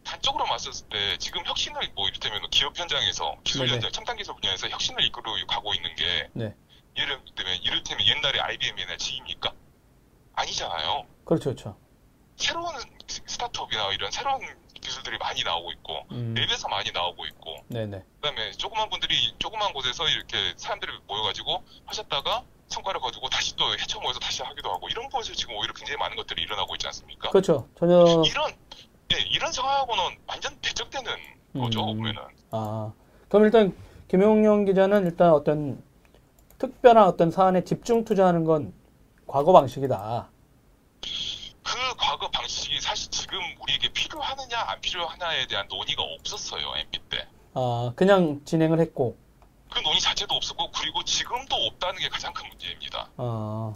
[0.03, 3.73] 단적으로 봤을 때 지금 혁신을 뭐 이를테면 기업 현장에서 기술 네네.
[3.73, 6.55] 현장 첨단 기술 분야에서 혁신을 이끌어 가고 있는 게 네.
[6.93, 9.51] 이를테면 이를테면 옛날에 IBM이나 GE입니까?
[10.35, 11.07] 아니잖아요.
[11.25, 11.77] 그렇죠, 그렇죠.
[12.37, 12.75] 새로운
[13.07, 14.41] 스- 스타트업이나 이런 새로운
[14.85, 18.03] 기술들이 많이 나오고 있고 음, 앱에서 많이 나오고 있고 네네.
[18.21, 24.19] 그다음에 조그만 분들이 조그만 곳에서 이렇게 사람들이 모여가지고 하셨다가 성과를 거두고 다시 또 헤쳐 모여서
[24.19, 27.29] 다시 하기도 하고 이런 곳에서 지금 오히려 굉장히 많은 것들이 일어나고 있지 않습니까?
[27.29, 27.67] 그렇죠.
[27.77, 28.51] 전혀, 이런
[29.13, 31.11] 예, 이런 상황하고는 완전 대적되는
[31.59, 31.97] 거죠 음.
[31.97, 32.21] 보면은
[32.51, 32.91] 아.
[33.29, 33.75] 그럼 일단,
[34.07, 35.83] 김용영 기자는 일단 어떤
[36.59, 38.73] 특별한 어떤 사안에 집중 투자하는 건
[39.27, 40.29] 과거 방식이다.
[41.65, 47.27] 그 과거 방식이 사실 지금 우리에게 필요하느냐 안 필요하냐에 대한 논의가 없었어요 MB 때.
[47.55, 49.17] 아, 그냥 진행을 했고,
[49.71, 53.09] 그 논의 자체도 없었고 그리고 지금도 없다는 게 가장 큰 문제입니다.
[53.17, 53.73] 아,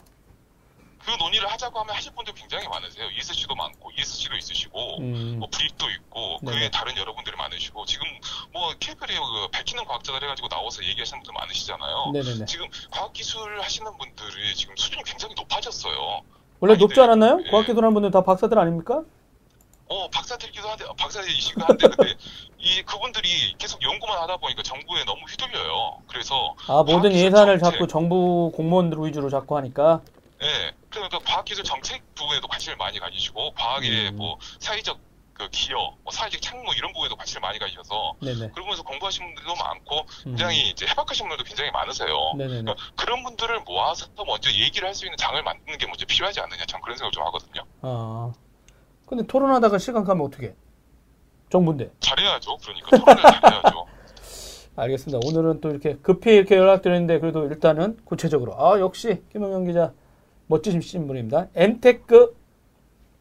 [1.00, 3.10] 그 논의를 하자고 하면 하실 분들 굉장히 많으세요.
[3.10, 6.60] ESC도 많고 ESC도 있으시고 음, 뭐 브릭도 있고 그 네네.
[6.60, 8.06] 외에 다른 여러분들이 많으시고 지금
[8.52, 12.12] 뭐 케이블에 그 밝히는 과학자들 해가지고 나와서 얘기하시는 분들 많으시잖아요.
[12.14, 12.46] 네네네.
[12.46, 16.22] 지금 과학기술 하시는 분들이 지금 수준이 굉장히 높아졌어요.
[16.60, 17.02] 원래 아니, 높지 네.
[17.02, 17.42] 않았나요?
[17.46, 17.50] 예.
[17.52, 19.04] 과학기술 하는 분들 다 박사들 아닙니까?
[19.88, 22.14] 어 박사들이기도 한데 박사이시기도 한데 근데
[22.60, 25.98] 이 그분들이 계속 연구만 하다 보니까 정부에 너무 휘둘려요.
[26.08, 27.72] 그래서 아, 모든 예산을 정책.
[27.72, 30.02] 자꾸 정부 공무원들 위주로 자꾸 하니까,
[30.44, 34.18] 예, 그러니까 과학기술 정책 부분에도 관심을 많이 가지시고 과학의 음.
[34.18, 35.00] 뭐 사회적
[35.40, 38.50] 그 기여, 뭐 사회적 착무 이런 부분에도 관심을 많이 가지셔서 네네.
[38.52, 42.34] 그러면서 공부하시는 분들도 많고 음, 굉장히 이제 해박하신 분들도 굉장히 많으세요.
[42.36, 46.66] 그러니까 그런 분들을 모아서 먼저 얘기를 할 수 있는 장을 만드는 게 먼저 필요하지 않느냐
[46.66, 47.62] 전 그런 생각을 좀 하거든요.
[47.82, 48.34] 아,
[49.06, 50.54] 근데 토론하다가 시간 가면 어떻게?
[51.50, 51.90] 정부인데.
[52.02, 52.58] 잘해야죠.
[52.58, 53.86] 그러니까 토론을 잘해야죠.
[54.76, 55.26] 알겠습니다.
[55.26, 59.94] 오늘은 또 이렇게 급히 이렇게 연락드렸는데 그래도 일단은 구체적으로 아 역시 김영영 기자
[60.48, 61.48] 멋지신 분입니다.
[61.56, 62.36] mtech.mk.co.kr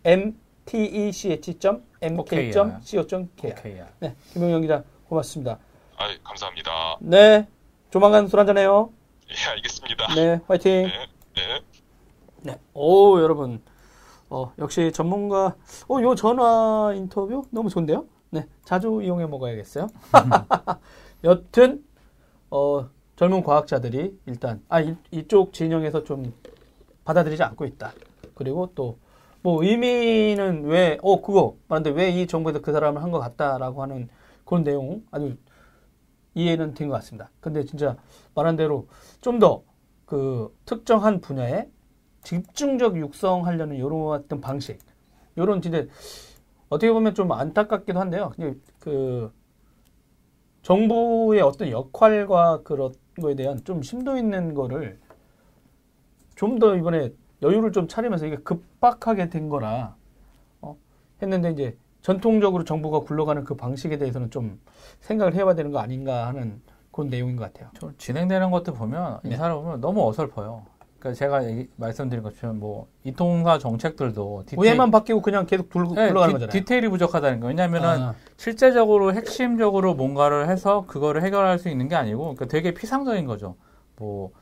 [0.05, 0.48] 오케
[3.75, 3.89] 이야.
[4.01, 5.59] 네, 김영영 기자 고맙습니다.
[5.97, 6.99] 아, 감사합니다.
[7.01, 7.49] 네,
[7.91, 8.93] 조만간 술 한잔 해요.
[9.31, 10.15] 예, 알겠습니다.
[10.15, 10.73] 네, 화이팅.
[10.83, 10.93] 네,
[11.35, 11.63] 네.
[12.43, 13.63] 네, 오 여러분,
[14.29, 15.57] 어 역시 전문가,
[15.89, 18.05] 어요 전화 인터뷰 너무 좋은데요?
[18.31, 19.89] 네, 자주 이용해 먹어야겠어요.
[21.25, 21.83] 여튼
[22.51, 26.33] 어 젊은 과학자들이 일단 아 이, 이쪽 진영에서 좀
[27.05, 27.93] 받아들이지 않고 있다.
[28.35, 28.99] 그리고 또
[29.49, 34.09] 뭐 의미는 왜 어 그거 말한데 왜 이 정부에서 그 사람을 한 것 같다라고 하는
[34.45, 35.37] 그런 내용 아주
[36.35, 37.31] 이해는 된 것 같습니다.
[37.41, 37.97] 근데 진짜
[38.35, 38.89] 말한 대로
[39.23, 39.65] 좀 더
[40.05, 41.69] 그 특정한 분야에
[42.23, 44.79] 집중적 육성하려는 이런 어떤 방식,
[45.37, 45.85] 이런 진짜
[46.71, 48.33] 어떻게 보면 좀 안타깝기도 한데요.
[48.37, 49.33] 근데 그
[50.63, 54.99] 정부의 어떤 역할과 그런 거에 대한 좀 심도 있는 거를
[56.37, 59.95] 좀 더 이번에 여유를 좀 차리면서 이게 급박하게 된 거라
[60.61, 60.77] 어,
[61.23, 64.61] 했는데 이제 전통적으로 정부가 굴러가는 그 방식에 대해서는 좀
[65.01, 66.61] 생각을 해봐야 되는 거 아닌가 하는
[66.93, 67.71] 그런 내용인 것 같아요.
[67.79, 69.31] 저 진행되는 것들 보면 네.
[69.31, 70.65] 이 사람 보면 너무 어설퍼요.
[70.99, 76.09] 그러니까 제가 얘기- 말씀드린 것처럼 뭐 이통사 정책들도 디테일, 우회만 바뀌고 그냥 계속 둘, 네,
[76.09, 76.51] 굴러가는 디- 거잖아요.
[76.51, 77.47] 디테일이 부족하다는 거.
[77.49, 83.27] 왜냐면은 아, 실제적으로 핵심적으로 뭔가를 해서 그거를 해결할 수 있는 게 아니고 그러니까 되게 피상적인
[83.27, 83.55] 거죠.
[83.97, 84.33] 뭐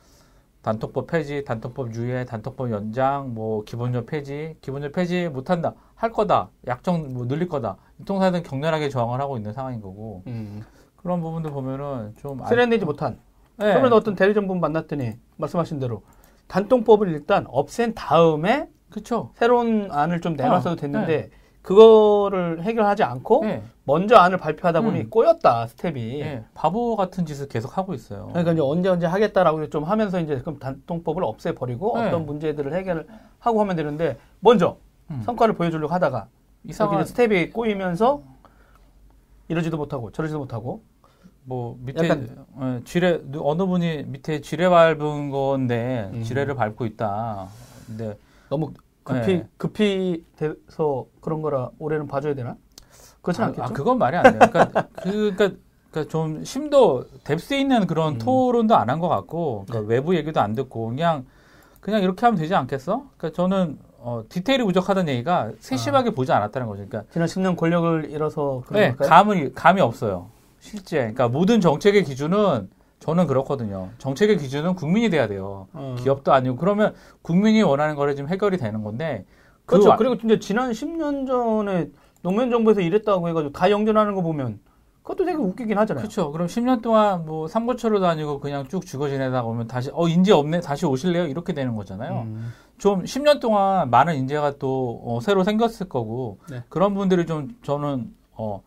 [0.71, 7.15] 단톡법 폐지, 단톡법 유예, 단톡법 연장, 뭐 기본료 폐지, 기본료 폐지 못한다, 할 거다, 약정
[7.15, 7.77] 뭐 늘릴 거다.
[8.01, 10.65] 이통사들은 격렬하게 저항을 하고 있는 상황인 거고 음.
[10.97, 13.21] 그런 부분들 보면은 좀 안- 세련되지 못한
[13.59, 13.75] 네.
[13.75, 16.03] 처음에 어떤 대리점분 만났더니 말씀하신 대로
[16.49, 19.31] 단통법을 일단 없앤 다음에 그렇죠.
[19.37, 21.31] 새로운 안을 좀 내놨어도 어, 됐는데
[21.67, 23.61] 그거를 해결하지 않고 네.
[23.83, 25.11] 먼저 안을 발표하다 보니 음.
[25.11, 26.21] 꼬였다 스텝이.
[26.21, 28.27] 예, 바보 같은 짓을 계속 하고 있어요.
[28.29, 32.07] 그러니까 이제 언제 언제 하겠다라고 좀 하면서 이제 그럼 단통법을 없애버리고 네.
[32.07, 33.09] 어떤 문제들을 해결을
[33.41, 34.77] 하고 하면 되는데 먼저
[35.11, 35.23] 음.
[35.25, 36.29] 성과를 보여주려고 하다가
[36.63, 38.23] 이상한 스텝이 꼬이면서
[39.49, 40.83] 이러지도 못하고 저러지도 못하고
[41.43, 46.23] 뭐 밑에 약간- 어, 지뢰 어느 분이 밑에 지뢰 밟은 건데 음.
[46.23, 47.49] 지뢰를 밟고 있다.
[47.89, 48.17] 근데
[48.51, 48.73] 너무
[49.07, 49.49] 급히 네.
[49.57, 52.57] 급히 돼서 그런 거라 올해는 봐줘야 되나?
[53.23, 53.63] 그렇진 아, 않겠죠.
[53.63, 54.39] 아, 그건 말이 안 돼요.
[54.51, 55.51] 그러니까 그, 그러니까,
[55.91, 58.19] 그러니까 좀 심도 뎁스 있는 그런 음.
[58.19, 61.25] 토론도 안 한 것 같고 그러니까 외부 얘기도 안 듣고 그냥
[61.81, 63.05] 그냥 이렇게 하면 되지 않겠어?
[63.17, 66.85] 그러니까 저는 어, 디테일이 부족하다는 얘기가 세심하게 보지 않았다는 거죠.
[66.89, 69.09] 그러니까 지난 10년 권력을 잃어서 그런 네, 걸까요?
[69.09, 70.29] 감이 감이 없어요.
[70.61, 72.69] 실제 그러니까 모든 정책의 기준은
[73.01, 73.91] 저는 그렇거든요.
[73.99, 75.69] 정책의 기준은 국민이 돼야 돼요.
[75.73, 75.97] 어.
[75.99, 79.25] 기업도 아니고 그러면 국민이 원하는 거를 지금 해결이 되는 건데
[79.67, 79.91] 그 그렇죠.
[79.91, 81.91] 와- 그리고 진짜 지난 10년 전에
[82.23, 84.61] 노무현 정부에서 이랬다고 해가지고 다 영전하는 거 보면
[85.03, 86.03] 그것도 되게 웃기긴 하잖아요.
[86.03, 86.33] 그렇죠.
[86.33, 90.61] 그럼 10년 동안 뭐 삼고초로 다니고 그냥 쭉 죽어 지내다가 오면 다시 어 인재 없네
[90.61, 91.27] 다시 오실래요?
[91.27, 92.23] 이렇게 되는 거잖아요.
[92.23, 92.53] 음.
[92.79, 96.63] 좀 10년 동안 많은 인재가 또 어, 새로 생겼을 거고 네.
[96.69, 98.63] 그런 분들이 좀 저는 어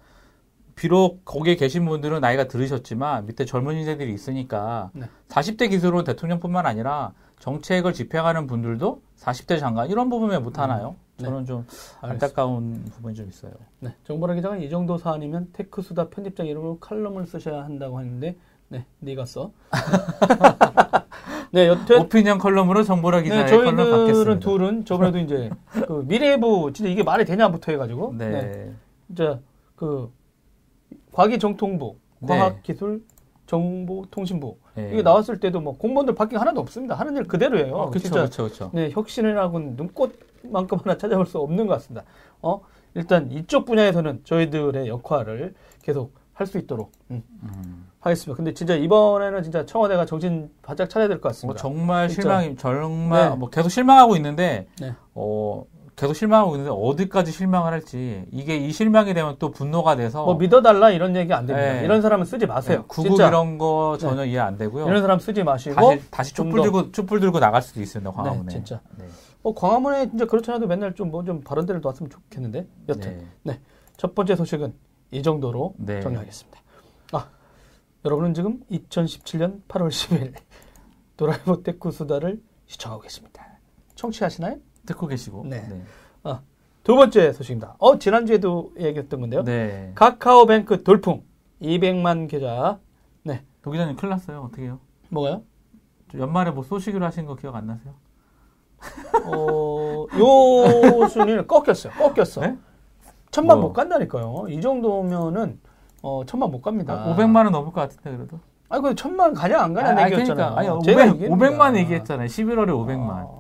[0.80, 5.08] 비록 거기에 계신 분들은 나이가 들으셨지만 밑에 젊은 인재들이 있으니까 네.
[5.28, 10.96] 40대 기수로 대통령뿐만 아니라 정책을 집행하는 분들도 40대 장관 이런 부분에 못 하나요?
[11.18, 11.26] 네.
[11.26, 11.66] 저는 좀
[12.00, 12.08] 알겠습니다.
[12.28, 13.52] 안타까운 부분이 좀 있어요.
[13.82, 18.38] 네, 정보라 기자가 이 정도 사안이면 테크수다 편집장 이름으로 칼럼을 쓰셔야 한다고 했는데,
[18.70, 19.52] 네, 네가 써.
[21.52, 24.40] 네, 여튼 opinion 칼럼으로 정보라 기자의 네, 칼럼 저희들은 받겠습니다.
[24.40, 25.50] 둘은 저번에도 이제
[25.88, 28.30] 그 미래부 진짜 이게 말이 되냐부터 해가지고, 네.
[28.30, 28.74] 네,
[29.08, 29.40] 진짜
[29.76, 30.10] 그
[31.14, 32.38] 과기정통부, 네.
[32.38, 33.04] 과학기술,
[33.48, 34.90] 정보통신부 네.
[34.94, 36.96] 이게 나왔을 때도 뭐 공무원들 바뀐 게 하나도 없습니다.
[36.96, 37.76] 하는 일 그대로예요.
[37.76, 38.72] 어, 그쵸, 진짜 그쵸, 그쵸.
[38.74, 42.06] 네, 혁신이라고는 눈꽃만큼 하나 찾아볼 수 없는 것 같습니다.
[42.42, 42.62] 어,
[42.94, 47.88] 일단 이쪽 분야에서는 저희들의 역할을 계속 할 수 있도록 음, 음.
[48.00, 48.38] 하겠습니다.
[48.38, 51.60] 근데 진짜 이번에는 진짜 청와대가 정신 바짝 차려야 될것뭐 같습니다.
[51.60, 52.22] 정말 진짜.
[52.22, 53.36] 실망이 정말 네.
[53.36, 54.94] 뭐 계속 실망하고 있는데 네.
[55.16, 55.66] 어
[56.00, 60.92] 계속 실망하고 있는데 어디까지 실망을 할지 이게 이 실망이 되면 또 분노가 돼서 뭐 믿어달라
[60.92, 61.74] 이런 얘기 안 됩니다.
[61.74, 61.84] 네.
[61.84, 62.86] 이런 사람은 쓰지 네, 마세요.
[62.88, 64.88] 구급 진짜 이런 거 전혀 이해 안 되고요.
[64.88, 68.12] 이런 사람 쓰지 마시고 다시 다시 좀 촛불 더- 들고 촛불 들고 나갈 수도 있습니다.
[68.12, 68.44] 광화문에.
[68.46, 68.80] 네, 진짜.
[68.98, 69.08] 네.
[69.44, 73.60] 어, 광화문에 진짜 그렇지 않아도 맨날 좀뭐 좀 바른 데를 놨으면 좋겠는데 여튼 네.
[73.98, 74.74] 첫 번째 소식은
[75.12, 76.00] 이 정도로 네.
[76.00, 76.62] 정리하겠습니다.
[77.12, 77.28] 아,
[78.06, 80.34] 여러분은 지금 2017년 8월 10일
[81.18, 83.46] 도라이버 테크 수다를 시청하고 계십니다.
[83.96, 84.56] 청취하시나요?
[84.90, 85.46] 듣고 계시고.
[85.48, 85.66] 네.
[85.70, 85.84] 네.
[86.84, 87.76] 두 번째 소식입니다.
[87.78, 89.44] 어, 지난주에도 얘기했던 건데요.
[89.44, 89.92] 네.
[89.96, 91.24] 카카오뱅크 돌풍
[91.62, 92.80] 200만 계좌.
[93.24, 93.44] 네.
[93.62, 94.42] 도 기자님 큰일 났어요.
[94.48, 94.80] 어떻게 해요?
[95.10, 95.44] 뭐가요?
[96.12, 97.94] 저 연말에 뭐 쏘시기로 하신 거 기억 안 나세요?
[99.26, 101.94] 어, 요 순위는 꺾였어요.
[101.94, 102.42] 꺾였어.
[102.42, 102.58] 네?
[103.30, 103.68] 천만 뭐.
[103.68, 104.46] 못 간다니까요.
[104.50, 105.60] 이 정도면은
[106.02, 107.06] 어, 천만 못 갑니다.
[107.14, 108.40] 500만 원 넘을 것 같은데 그래도.
[108.70, 110.56] 아니, 그 천만 가냐 안 가냐 아니, 얘기였잖아요.
[110.56, 111.50] 그러니까 아니 제가 500, 얘기했는데.
[111.50, 112.28] 500만 얘기했잖아요.
[112.28, 113.10] 11월에 500만.
[113.28, 113.39] 어,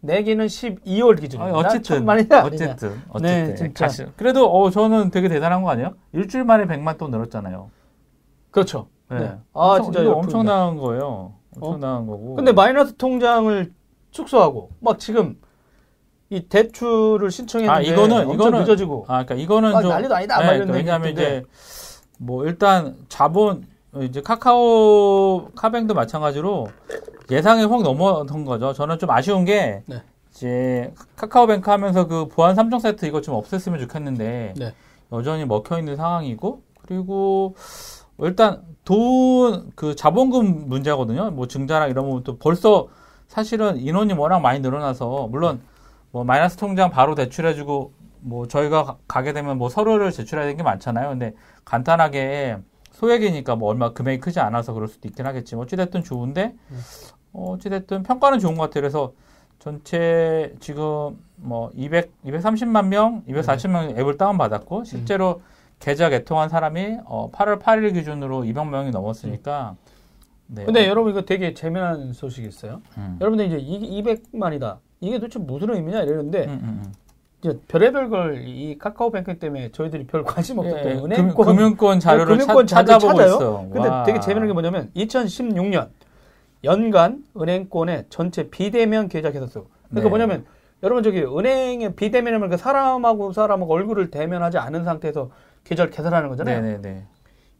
[0.00, 1.44] 내기는 12월 기준입니다.
[1.44, 2.44] 아니, 어쨌든 천만이냐.
[2.44, 4.06] 어쨌든 어쨌든 네, 진짜.
[4.16, 5.94] 그래도 어 저는 되게 대단한 거 아니에요?
[6.12, 7.70] 일주일 만에 100만 또 늘었잖아요.
[8.50, 8.88] 그렇죠.
[9.10, 9.18] 네.
[9.18, 9.26] 네.
[9.54, 10.10] 아, 엄청, 진짜.
[10.12, 11.32] 엄청난 거예요.
[11.56, 12.36] 엄청난 거고.
[12.36, 13.72] 근데 마이너스 통장을
[14.10, 15.36] 축소하고 막 지금
[16.30, 20.46] 이 대출을 신청했는데 아 이거는 이거는 늦어지고 아 그러니까 이거는 아, 좀 난리도 아니다, 네,
[20.58, 21.10] 그러니까 왜냐하면.
[21.10, 21.42] 이제
[22.18, 23.66] 뭐 일단 자본
[24.02, 26.68] 이제 카카오 카뱅도 마찬가지로
[27.30, 28.72] 예상이 확 넘어선 거죠.
[28.72, 30.02] 저는 좀 아쉬운 게 네.
[30.30, 34.74] 이제 카카오뱅크 하면서 그 보안 3종 세트 이거 좀 없앴으면 좋겠는데 네.
[35.12, 37.54] 여전히 먹혀 있는 상황이고 그리고
[38.18, 41.30] 일단 돈 그 자본금 문제거든요.
[41.30, 42.88] 뭐 증자랑 이런 부분 또 벌써
[43.28, 45.60] 사실은 인원이 워낙 많이 늘어나서 물론
[46.10, 50.62] 뭐 마이너스 통장 바로 대출해주고 뭐 저희가 가- 가게 되면 뭐 서류를 제출해야 되는 게
[50.62, 51.10] 많잖아요.
[51.10, 51.34] 근데
[51.64, 52.56] 간단하게
[52.98, 56.54] 소액이니까 뭐 얼마 금액이 크지 않아서 그럴 수도 있긴 하겠지만 어찌됐든 좋은데
[57.32, 58.82] 어, 어찌됐든 평가는 좋은 것 같아요.
[58.82, 59.12] 그래서
[59.60, 65.42] 전체 지금 뭐 200, 230만 명, 240명 앱을 다운받았고 실제로
[65.78, 69.76] 계좌 개통한 사람이 어, 8월 8일 기준으로 200명이 넘었으니까
[70.48, 70.64] 네.
[70.64, 72.82] 근데 여러분 이거 되게 재미난 소식이 있어요.
[72.96, 73.18] 음.
[73.20, 74.78] 여러분들 이제 이 200만이다.
[75.00, 76.92] 이게 도대체 무슨 의미냐 이러는데 음, 음, 음.
[77.40, 82.26] 이제 별의별 걸 이 카카오뱅크 때문에 저희들이 별 관심 없었던 예, 은행권 금, 금융권 자료를
[82.38, 83.34] 금융권 찾- 자료를 찾아보고 찾아요?
[83.36, 83.68] 있어.
[83.72, 84.02] 근데 와.
[84.04, 85.88] 되게 재미난 게 뭐냐면 2016년
[86.64, 89.66] 연간 은행권의 전체 비대면 계좌 개설수.
[89.88, 90.08] 그러니까 네.
[90.08, 90.44] 뭐냐면
[90.82, 95.30] 여러분 저기 은행의 비대면이면 그 사람하고 사람하고 얼굴을 대면하지 않은 상태에서
[95.64, 96.60] 계좌를 개설하는 거잖아요.
[96.60, 97.04] 네네네.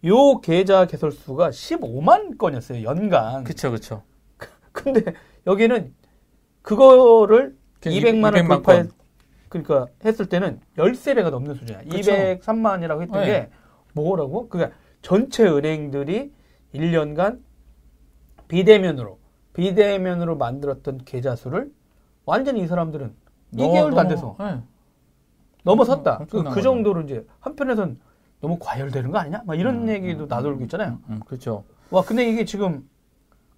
[0.07, 2.83] 요 계좌 개설 수가 15만 건이었어요.
[2.85, 3.45] 연간.
[3.45, 4.03] 그쵸, 그쵸.
[4.73, 5.03] 근데
[5.47, 5.95] 여기는
[6.62, 8.91] 그거를 그 200만 을 200만 돌파해 건.
[9.48, 11.84] 그러니까 했을 때는 13배가 넘는 수준이야.
[11.84, 12.12] 그쵸.
[12.12, 13.26] 203만이라고 했던 네.
[13.26, 13.50] 게
[13.94, 14.48] 뭐라고?
[14.48, 16.32] 그러니까 전체 은행들이
[16.74, 17.40] 1년간
[18.48, 19.18] 비대면으로
[19.54, 21.72] 비대면으로 만들었던 계좌 수를
[22.24, 23.14] 완전히 이 사람들은
[23.54, 24.61] 2개월도 안 돼서 네.
[25.64, 26.26] 넘어섰다.
[26.30, 26.62] 그, 그.
[26.62, 27.98] 정도로 이제 한편에선
[28.40, 29.42] 너무 과열되는 거 아니냐?
[29.46, 30.98] 막 이런 음, 얘기도 음, 나돌고 있잖아요.
[31.08, 31.64] 음, 그렇죠.
[31.90, 32.88] 와, 근데 이게 지금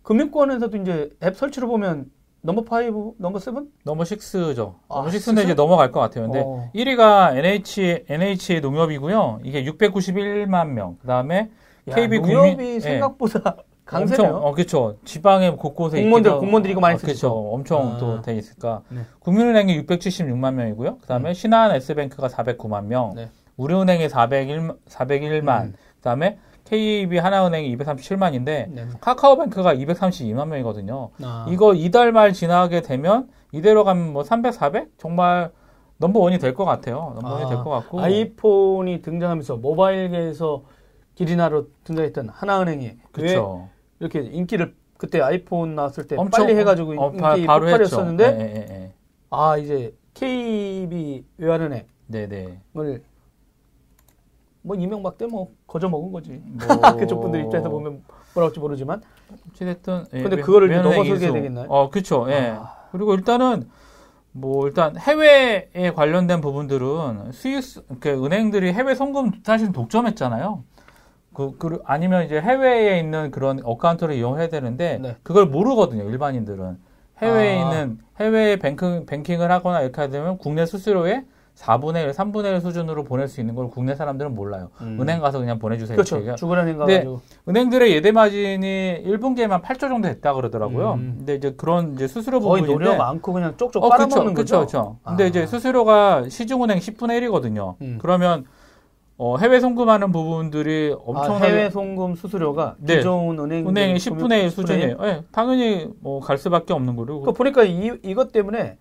[0.03, 2.11] 금융권에서도 이제 앱 설치로 보면
[2.43, 3.53] 넘버 5, 넘버 7?
[3.85, 4.75] 넘버 6죠.
[4.89, 5.43] 아, 넘버 6는 진짜?
[5.43, 6.25] 이제 넘어갈 것 같아요.
[6.25, 6.71] 근데 어.
[6.75, 9.41] 1위가 NH, NH 농협이고요.
[9.45, 10.97] 이게 691만 명.
[11.01, 11.51] 그 다음에
[11.89, 12.81] 야, KB 농협이 국민- 예.
[12.81, 14.29] 생각보다 강세네요.
[14.35, 14.97] 엄청, 어, 그렇죠.
[15.05, 17.31] 지방에 곳곳에 공무원들, 있기도- 공무원들이 이거 많이 아, 그렇죠.
[17.53, 17.99] 엄청 아.
[17.99, 18.83] 또돼 있으니까.
[18.89, 19.01] 네.
[19.19, 20.99] 국민은행이 676만 명이고요.
[20.99, 23.13] 그다음에 신한 S뱅크가 409만 명.
[23.17, 23.31] 네.
[23.57, 25.63] 우리은행이 401, 401만.
[25.65, 25.75] 음.
[25.97, 26.39] 그다음에
[26.75, 28.87] KB 하나은행이 237만인데 네.
[29.01, 31.11] 카카오뱅크가 232만 명이거든요.
[31.21, 31.47] 아.
[31.49, 35.51] 이거 이달 말 지나게 되면 이대로 가면 뭐 300, 400 정말
[35.99, 37.11] 넘버 원이 될 것 같아요.
[37.17, 38.01] 넘버 원이 아, 될것 같고.
[38.01, 40.63] 아이폰이 등장하면서 모바일계에서
[41.17, 43.69] 기리나로 등장했던 하나은행이 왜 그렇죠.
[43.99, 47.59] 이렇게 인기를 그때 아이폰 나왔을 때 엄청 빨리 해가지고 어, 인기 바.
[47.59, 48.93] 폭발했었는데 예, 예, 예.
[49.31, 52.61] 아 이제 KB 외환은행을 네, 네.
[54.63, 56.41] 뭐 이명박 때뭐 거저 먹은 거지.
[56.45, 56.67] 뭐
[56.99, 58.03] 그쪽 분들 입장에서 보면
[58.35, 59.01] 뭐라 할지 모르지만
[59.53, 61.31] 어찌됐든 예, 근데 외- 그거를 넘어서게.
[61.33, 61.67] 되겠나요?
[61.69, 62.27] 어, 그렇죠.
[62.29, 62.57] 예.
[62.59, 62.75] 아.
[62.91, 63.69] 그리고 일단은
[64.33, 70.65] 뭐 일단 해외에 관련된 부분들은 스위스 그 은행들이 해외 송금 사실 독점했잖아요.
[71.33, 75.17] 그, 그 아니면 이제 해외에 있는 그런 어카운트를 이용해야 되는데 네.
[75.23, 76.03] 그걸 모르거든요.
[76.11, 76.79] 일반인들은
[77.23, 77.63] 해외에 아.
[77.63, 81.25] 있는 해외에 뱅킹 뱅킹을 하거나 이렇게 하게 되면 국내 수수료의
[81.61, 84.71] 4분의 1, 3분의 1 수준으로 보낼 수 있는 걸 국내 사람들은 몰라요.
[84.81, 84.99] 음.
[85.01, 85.95] 은행 가서 그냥 보내주세요.
[85.97, 86.17] 그렇죠.
[86.17, 90.95] 근데 가가지고 은행들의 예대 마진이 1분기에만 8조 정도 됐다 그러더라고요.
[90.95, 91.15] 음.
[91.19, 94.67] 근데 이제 그런 이제 수수료 거의 부분인데 노력 많고 그냥 쪽쪽 어, 빨아먹는 그쵸, 거죠.
[94.67, 94.97] 그쵸.
[95.05, 95.27] 근데 아.
[95.27, 97.75] 이제 수수료가 시중은행 10분의 1이거든요.
[97.83, 97.99] 음.
[98.01, 98.47] 그러면
[99.19, 102.97] 어, 해외 송금하는 부분들이 아, 엄청나게 해외 송금 수수료가 네.
[102.97, 104.97] 기존 은행 은행의 10분의 1 수준이에요.
[105.03, 107.21] 예, 당연히 뭐 갈 수밖에 없는 거고.
[107.21, 108.79] 그 보니까 이 이것 때문에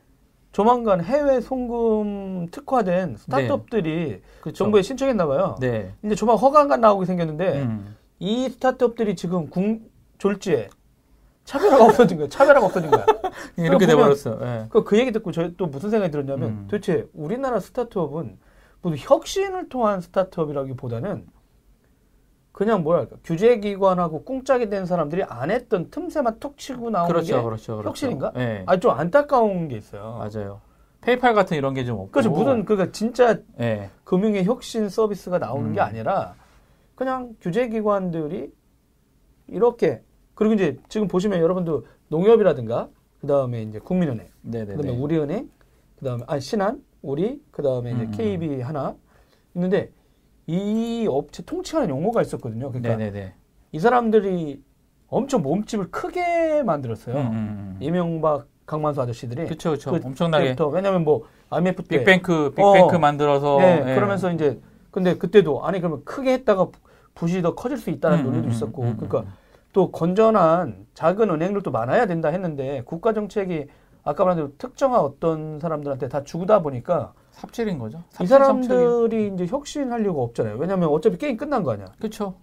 [0.52, 4.56] 조만간 해외 송금 특화된 스타트업들이 그쵸.
[4.56, 5.56] 정부에 신청했나 봐요.
[5.60, 5.94] 네.
[6.04, 7.96] 이제 조만 허가가 나오게 생겼는데 음.
[8.20, 9.82] 이 스타트업들이 지금 궁
[10.18, 10.70] 졸지에
[11.46, 12.28] 차별화가 없어진 거야.
[12.28, 13.06] 차별화가 없어진 거야.
[13.58, 14.40] 이렇게 돼버렸어.
[14.42, 14.66] 예.
[14.70, 16.68] 그, 그 얘기 듣고 저희 또 무슨 생각이 들었냐면 음.
[16.70, 18.38] 도대체 우리나라 스타트업은
[18.82, 21.28] 모두 혁신을 통한 스타트업이라기보다는
[22.52, 27.74] 그냥 뭐랄까 규제기관하고 꿍짝이 된 사람들이 안 했던 틈새만 툭 치고 나오는 그렇죠, 게 그렇죠,
[27.78, 27.90] 그렇죠.
[27.90, 28.34] 혁신인가?
[28.38, 28.64] 예.
[28.66, 30.18] 아니 좀 안타까운 게 있어요.
[30.20, 30.62] 맞아요.
[31.02, 32.12] 페이팔 같은 이런 게 좀 없고.
[32.12, 33.90] 그래서 무슨 그러니까 진짜 예.
[34.04, 35.86] 금융의 혁신 서비스가 나오는 게 음.
[35.86, 36.36] 아니라
[36.96, 38.52] 그냥 규제기관들이
[39.48, 40.02] 이렇게
[40.36, 42.90] 그리고 이제 지금 보시면 여러분도 농협이라든가
[43.22, 44.76] 그 다음에 이제 국민은행 네네네.
[44.78, 45.50] 그다음에 우리은행,
[45.98, 48.12] 그 다음에 아 신한, 우리, 그 다음에 이제 음, 음.
[48.12, 48.96] KB 하나
[49.54, 49.92] 있는데
[50.50, 52.72] 이 업체 통칭하는 용어가 있었거든요.
[52.72, 53.34] 그러니까 네네네.
[53.72, 54.64] 이 사람들이
[55.08, 57.16] 엄청 몸집을 크게 만들었어요.
[57.16, 57.78] 음, 음, 음.
[57.80, 59.92] 이명박, 강만수 아저씨들이 그쵸, 그쵸.
[59.92, 60.46] 그 엄청나게.
[60.46, 62.50] 때부터 왜냐면 뭐 IMF 때 빅뱅크, 어.
[62.56, 63.58] 빅뱅크 만들어서.
[63.60, 63.96] 네, 예.
[63.96, 64.60] 그러면서 이제
[64.90, 66.70] 근데 그때도 아니 그러면 크게 했다가
[67.14, 69.26] 붓이 더 커질 수 있다는 음, 논의도 음, 있었고 그러니까
[69.72, 73.68] 또 건전한 작은 은행들도 많아야 된다 했는데 국가 정책이
[74.04, 78.00] 아까 말한 대로 특정한 어떤 사람들한테 다 주다 보니까 삽질인 거죠.
[78.22, 78.90] 이 삽질 정책이에요.
[78.90, 80.58] 사람들이 이제 혁신하려고 없잖아요.
[80.58, 81.88] 왜냐하면 어차피 게임 끝난 거 아니야.
[82.00, 82.36] 그쵸.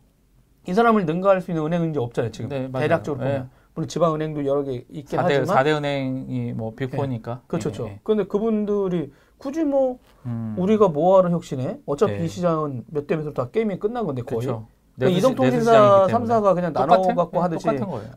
[0.67, 2.33] 이 사람을 능가할 수 있는 은행은 이제 없잖아요.
[2.33, 2.71] 지금 네.
[2.73, 3.31] 대략적으로 네.
[3.33, 7.41] 보면 물론 지방 은행도 여러 개 있긴 4대, 하지만 4대 은행이 뭐 빅4니까.
[7.47, 7.71] 그렇죠.
[7.71, 7.91] 그렇죠.
[8.03, 10.55] 그런데 그분들이 굳이 뭐 음.
[10.59, 11.79] 우리가 뭐하러 혁신해?
[11.87, 12.25] 어차피 네.
[12.25, 14.41] 이 시장은 몇 대 몇으로 다 게임이 끝난 건데 거의.
[14.47, 14.67] 그렇죠.
[14.99, 16.35] 이동통신사 내수시장이기 때문에.
[16.35, 17.15] 3사가 그냥 나눠 똑같은?
[17.17, 17.69] 갖고 네, 하듯이.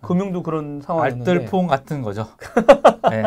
[0.02, 1.30] 금융도 그런 상황이었는데.
[1.30, 2.26] 알뜰폰 같은 거죠.
[3.12, 3.24] 네.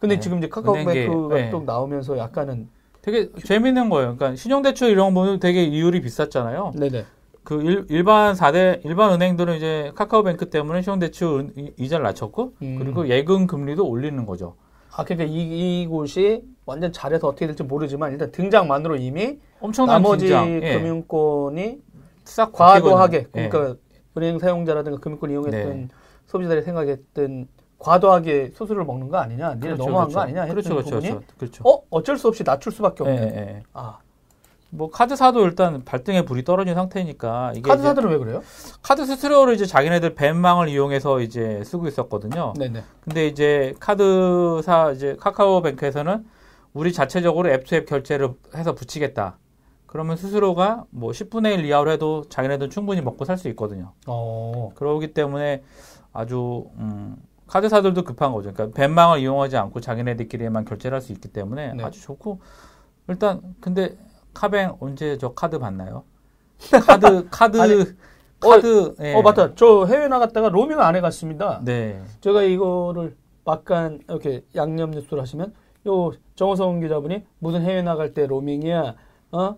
[0.00, 0.20] 근데 네.
[0.20, 1.50] 지금 이제 카카오뱅크가 네.
[1.50, 2.70] 또 나오면서 약간은
[3.10, 4.16] 되게 재밌는 거예요.
[4.16, 6.72] 그러니까 신용대출 이런 거는 되게 이율이 비쌌잖아요.
[6.76, 7.04] 네네.
[7.42, 12.76] 그 일, 반 4대 일반 은행들은 이제 카카오뱅크 때문에 신용대출 이- 이자를 낮췄고 음.
[12.78, 14.56] 그리고 예금 금리도 올리는 거죠.
[14.94, 20.60] 아 그러니까 이, 이곳이 완전 잘해서 어떻게 될지 모르지만 일단 등장만으로 이미 엄청난 나머지 긴장.
[20.62, 20.74] 예.
[20.78, 21.78] 금융권이
[22.24, 23.44] 싹 과도하게 바뀌거든요.
[23.44, 23.48] 예.
[23.48, 23.80] 그러니까
[24.18, 25.88] 은행 사용자라든가 금융권 이용했던 네.
[26.26, 27.48] 소비자들이 생각했던
[27.78, 30.14] 과도하게 수수료를 먹는 거 아니냐, 니네 그렇죠, 너무한 그렇죠.
[30.16, 31.26] 거 아니냐 했던 그렇죠, 그렇죠, 부분이 그렇죠.
[31.38, 31.64] 그렇죠.
[31.68, 33.28] 어 어쩔 수 없이 낮출 수밖에 예, 없는.
[33.34, 33.62] 예, 예.
[33.72, 33.98] 아
[34.70, 38.42] 뭐 카드사도 일단 발등에 불이 떨어진 상태니까 이게 카드사들은 왜 그래요?
[38.82, 42.52] 카드 수수료를 이제 자기네들 벤망을 이용해서 이제 쓰고 있었거든요.
[42.58, 42.82] 네네.
[43.00, 46.24] 근데 이제 카드사 이제 카카오뱅크에서는
[46.74, 49.38] 우리 자체적으로 앱투앱 결제를 해서 붙이겠다.
[49.86, 53.92] 그러면 스스로가 뭐 10분의 1 이하로 해도 자기네들 충분히 먹고 살 수 있거든요.
[54.06, 54.70] 어.
[54.74, 55.62] 그러기 때문에
[56.12, 57.16] 아주 음,
[57.48, 58.52] 카드사들도 급한 거죠.
[58.52, 61.82] 그러니까 VAN망을 이용하지 않고 자기네들끼리만 결제를 할 수 있기 때문에 네.
[61.84, 62.40] 아주 좋고
[63.08, 63.96] 일단 근데
[64.34, 66.04] 카뱅 언제 저 카드 받나요?
[66.86, 67.84] 카드 카드 아니,
[68.40, 69.14] 카드 예.
[69.14, 69.54] 어 맞다.
[69.54, 71.60] 저 해외 나갔다가 로밍 안 해 갔습니다.
[71.64, 72.02] 네.
[72.20, 75.54] 제가 이거를 막간 이렇게 양념 뉴스를 하시면
[75.86, 78.94] 요 정호성 기자분이 무슨 해외 나갈 때 로밍이야
[79.32, 79.56] 어?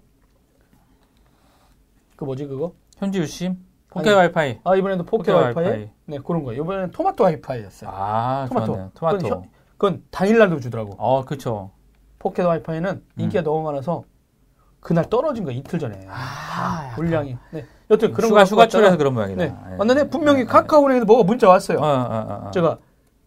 [2.16, 2.72] 그 뭐지 그거?
[2.99, 3.57] 현지 유심
[3.91, 4.61] 포켓 아니, 와이파이.
[4.64, 5.64] 아 이번에도 포켓 포켓 와이파이?
[5.66, 5.91] 와이파이.
[6.07, 6.53] 네 그런 거.
[6.53, 7.91] 이번에는 토마토 와이파이였어요.
[7.93, 8.66] 아, 토마토.
[8.66, 8.91] 좋네요.
[8.95, 9.16] 토마토.
[9.18, 10.95] 그건, 현- 그건 당일날도 주더라고.
[10.99, 11.70] 어, 그렇죠.
[12.18, 14.05] 포켓 와이파이는 인기가 너무 많아서
[14.80, 16.07] 그날 떨어진 거 이틀 전에.
[16.09, 17.36] 아, 물량이.
[17.51, 17.66] 네.
[17.91, 19.45] 여튼 그런 거 출해서 왔다가 그런 모양이다.
[19.45, 19.55] 네.
[19.72, 19.76] 예.
[19.76, 20.47] 왔는데 분명히 예, 예.
[20.47, 21.78] 카카오은행에서 뭐가 문자 왔어요.
[21.78, 22.51] 어, 어, 어, 어.
[22.53, 22.78] 제가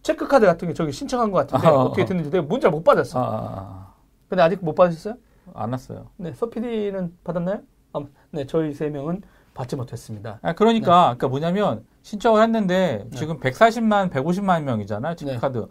[0.02, 2.04] 체크카드 같은 게 저기 신청한 것 같은데 어, 어, 어떻게 어.
[2.06, 3.20] 됐는지 내가 문자 못 받았어.
[3.20, 3.94] 아, 아,
[4.28, 5.14] 근데 아직 못 받으셨어요?
[5.54, 6.06] 아, 안 왔어요.
[6.16, 7.60] 네, 서피디는 받았나요?
[7.92, 8.00] 아,
[8.30, 9.22] 네, 저희 세 명은
[9.54, 10.40] 받지 못했습니다.
[10.42, 13.16] 아, 그러니까, 그러니까 뭐냐면, 신청을 했는데, 네.
[13.16, 15.68] 지금 140만, 150만 명이잖아요, 체크카드.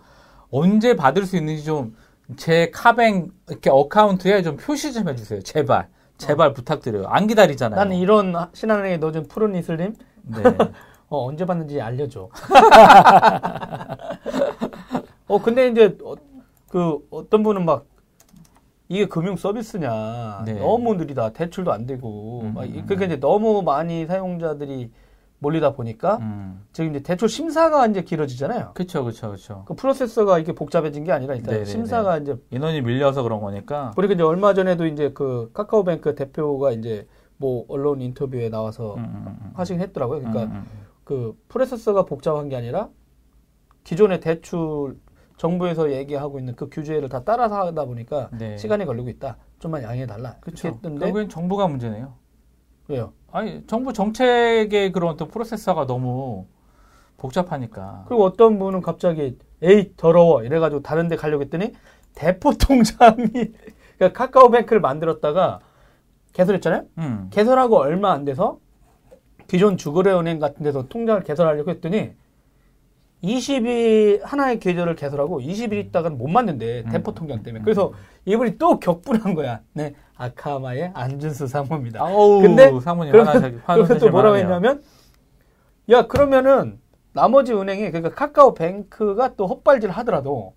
[0.50, 1.96] 언제 받을 수 있는지 좀,
[2.38, 5.42] 제 카뱅, 이렇게 어카운트에 좀 표시 좀 해주세요.
[5.42, 5.90] 제발.
[6.18, 7.08] 제발 부탁드려요.
[7.08, 7.78] 안 기다리잖아요.
[7.78, 10.44] 나는 이런 신한은행에 넣어준 푸른 이슬님 네.
[11.10, 12.30] 어, 언제 받는지 알려줘.
[15.28, 16.16] 어, 근데 이제, 어,
[16.70, 17.86] 그, 어떤 분은 막,
[18.90, 20.44] 이게 금융 서비스냐.
[20.46, 20.54] 네.
[20.60, 21.34] 너무 느리다.
[21.34, 22.42] 대출도 안 되고.
[22.44, 24.92] 음, 막, 이- 음, 그러니까 이제 너무 많이 사용자들이
[25.40, 26.66] 몰리다 보니까, 음.
[26.72, 28.72] 지금 이제 대출 심사가 이제 길어지잖아요.
[28.76, 29.64] 그쵸, 그쵸, 그쵸.
[29.66, 31.66] 그 프로세서가 이게 복잡해진 게 아니라 일단 네네네.
[31.70, 33.92] 심사가 이제 인원이 밀려서 그런 거니까.
[33.96, 37.08] 그리고 이제 얼마 전에도 이제 그 카카오뱅크 대표가 이제
[37.38, 39.52] 뭐 언론 인터뷰에 나와서 음, 음, 음.
[39.56, 40.20] 하시긴 했더라고요.
[40.20, 40.66] 그러니까 음, 음,
[41.04, 42.88] 그 프로세서가 복잡한 게 아니라
[43.84, 44.98] 기존의 대출
[45.38, 48.38] 정부에서 얘기하고 있는 그 규제를 다 따라서 하다 보니까 음.
[48.38, 48.58] 네.
[48.58, 49.38] 시간이 걸리고 있다.
[49.60, 50.36] 좀만 양해해 달라.
[50.46, 52.14] 했던데 결국엔 정부가 문제네요.
[52.88, 53.14] 왜요?
[53.32, 56.46] 아니, 정부 정책의 그런 또 프로세서가 너무
[57.18, 58.06] 복잡하니까.
[58.08, 61.72] 그리고 어떤 분은 갑자기 에이 더러워 이래가지고 다른 데 가려고 했더니
[62.16, 63.28] 대포 통장이
[63.98, 65.62] 그러니까 카카오뱅크를 만들었다가
[66.34, 66.84] 개설했잖아요.
[66.98, 67.28] 음.
[67.32, 68.60] 개설하고 얼마 안 돼서
[69.48, 72.12] 기존 주거래은행 같은 데서 통장을 개설하려고 했더니
[73.24, 76.92] 20일 하나의 계좌를 개설하고 20일 있다가는 못 만든대 음.
[76.92, 77.64] 대포 통장 때문에.
[77.64, 77.94] 그래서
[78.26, 79.62] 이분이 또 격분한 거야.
[79.74, 82.02] 네 아카마의 안준수 사모입니다.
[82.04, 84.84] 아우, 근데 사모님 그러면, 그러면 또 뭐라고 했냐면
[85.90, 86.80] 야 그러면은
[87.14, 90.54] 나머지 은행이 그러니까 카카오뱅크가 또 헛발질 하더라도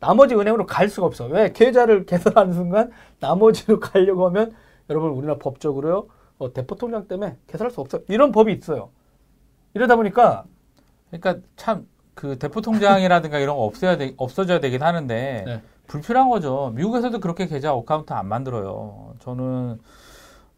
[0.00, 1.26] 나머지 은행으로 갈 수가 없어.
[1.26, 1.52] 왜?
[1.52, 4.54] 계좌를 개설하는 순간 나머지로 가려고 하면
[4.88, 6.06] 여러분 우리나라 법적으로요
[6.38, 8.90] 어, 대포 통장 때문에 개설할 수 없어요 이런 법이 있어요.
[9.74, 10.44] 이러다 보니까
[11.18, 11.86] 그러니까 참
[12.16, 15.62] 그 대포 통장이라든가 이런 거 없어야 돼, 없어져야 되긴 하는데 네.
[15.86, 16.72] 불필요한 거죠.
[16.74, 19.14] 미국에서도 그렇게 계좌 account 안 만들어요.
[19.20, 19.78] 저는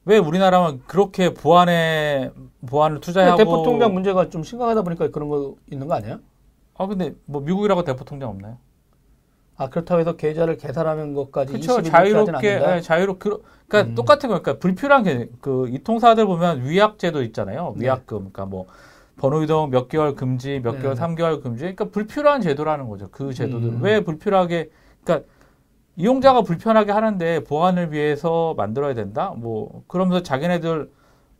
[0.04, 2.30] 왜 우리나라만 그렇게 보안에
[2.64, 6.20] 보안을 투자하고 대포 통장 문제가 좀 심각하다 보니까 그런 거 있는 거 아니에요?
[6.78, 8.56] 아 근데 뭐 미국이라고 대포 통장 없나요?
[9.56, 11.78] 아 그렇다고 해서 계좌를 개설하는 것까지 그렇죠.
[11.78, 13.30] 20일 자유롭게 예, 자유롭게
[13.66, 13.94] 그러니까 음.
[13.96, 17.74] 똑같은 거니까 그러니까 불필요한 게 그 이통사들 보면 위약제도 있잖아요.
[17.76, 17.86] 네.
[17.86, 18.66] 위약금 그러니까 뭐
[19.18, 20.98] 번호 이동 몇 개월 금지, 몇 네, 개월 네.
[20.98, 21.60] 삼 3개월 금지.
[21.62, 23.08] 그러니까 불필요한 제도라는 거죠.
[23.10, 23.82] 그 제도들 음.
[23.82, 24.70] 왜 불필요하게
[25.04, 25.28] 그러니까
[25.96, 29.34] 이용자가 불편하게 하는데 보안을 위해서 만들어야 된다.
[29.36, 30.90] 뭐 그러면서 자기네들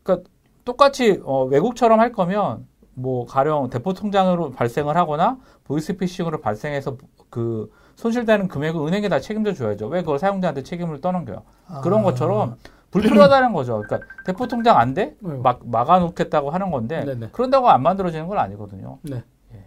[0.03, 0.29] 그러니까
[0.65, 6.97] 똑같이 어, 외국처럼 할 거면 뭐 가령 대포 통장으로 발생을 하거나 보이스피싱으로 발생해서
[7.29, 9.87] 그 손실되는 금액을 은행에 다 책임져 줘야죠.
[9.87, 11.43] 왜 그걸 사용자한테 책임을 떠넘겨요?
[11.67, 11.81] 아.
[11.81, 12.57] 그런 것처럼
[12.91, 13.81] 불필요하다는 거죠.
[13.83, 15.15] 그러니까 대포 통장 안 돼?
[15.23, 15.41] 아이고.
[15.41, 17.29] 막 막아놓겠다고 하는 건데 네네.
[17.31, 18.97] 그런다고 안 만들어지는 건 아니거든요.
[19.03, 19.23] 네.
[19.53, 19.65] 예.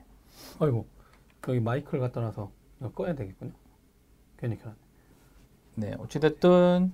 [0.61, 0.87] 아이고
[1.49, 2.51] 여기 마이크를 갖다 놔서
[2.81, 3.53] 이거 꺼야 되겠군요.
[4.39, 4.77] 괜히 켜놨네.
[5.77, 6.93] 네, 어찌됐든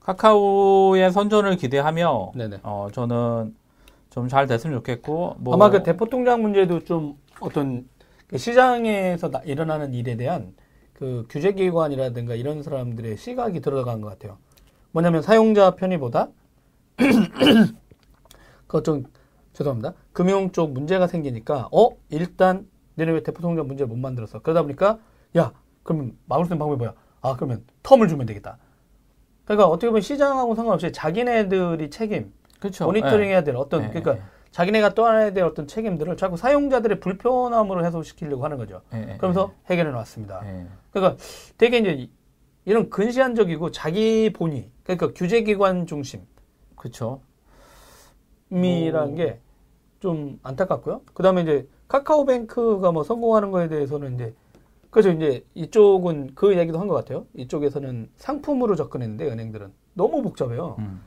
[0.00, 2.60] 카카오의 선전을 기대하며 네네.
[2.62, 3.54] 어 저는
[4.10, 7.88] 좀 잘 됐으면 좋겠고 뭐 아마 그 대포 통장 문제도 좀 어떤
[8.28, 10.54] 그 시장에서 나- 일어나는 일에 대한
[10.92, 14.38] 그 규제기관이라든가 이런 사람들의 시각이 들어간 것 같아요.
[14.94, 16.28] 뭐냐면 사용자 편의보다
[18.68, 19.04] 그좀
[19.52, 19.94] 죄송합니다.
[20.12, 24.38] 금융 쪽 문제가 생기니까 어 일단 너네 왜 대포 통장 문제를 못 만들었어?
[24.38, 25.00] 그러다 보니까
[25.36, 26.94] 야 그러면 막을 수 있는 방법이 뭐야?
[27.22, 28.58] 아 그러면 텀을 주면 되겠다.
[29.44, 32.84] 그러니까 어떻게 보면 시장하고 상관없이 자기네들이 책임 그렇죠.
[32.84, 34.22] 모니터링 해야 될 어떤 예, 그러니까 예,
[34.52, 38.82] 자기네가 떠나야 될 어떤 책임들을 자꾸 사용자들의 불편함으로 해소시키려고 하는 거죠.
[38.94, 40.40] 예, 예, 그러면서 해결해 놨습니다.
[40.44, 40.66] 예.
[40.92, 41.20] 그러니까
[41.58, 42.08] 되게 이제
[42.66, 46.26] 이- 이런 근시안적이고 자기 본위 그러니까 규제기관 중심이라는
[46.76, 47.20] 그렇죠.
[48.50, 51.02] 게좀 안타깝고요.
[51.14, 54.34] 그다음에 이제 카카오뱅크가 뭐 성공하는 거에 대해서는 이제
[54.90, 57.26] 그래서 이제 이쪽은 그 얘기도 한 것 같아요.
[57.34, 60.76] 이쪽에서는 상품으로 접근했는데 은행들은 너무 복잡해요.
[60.78, 61.00] 음.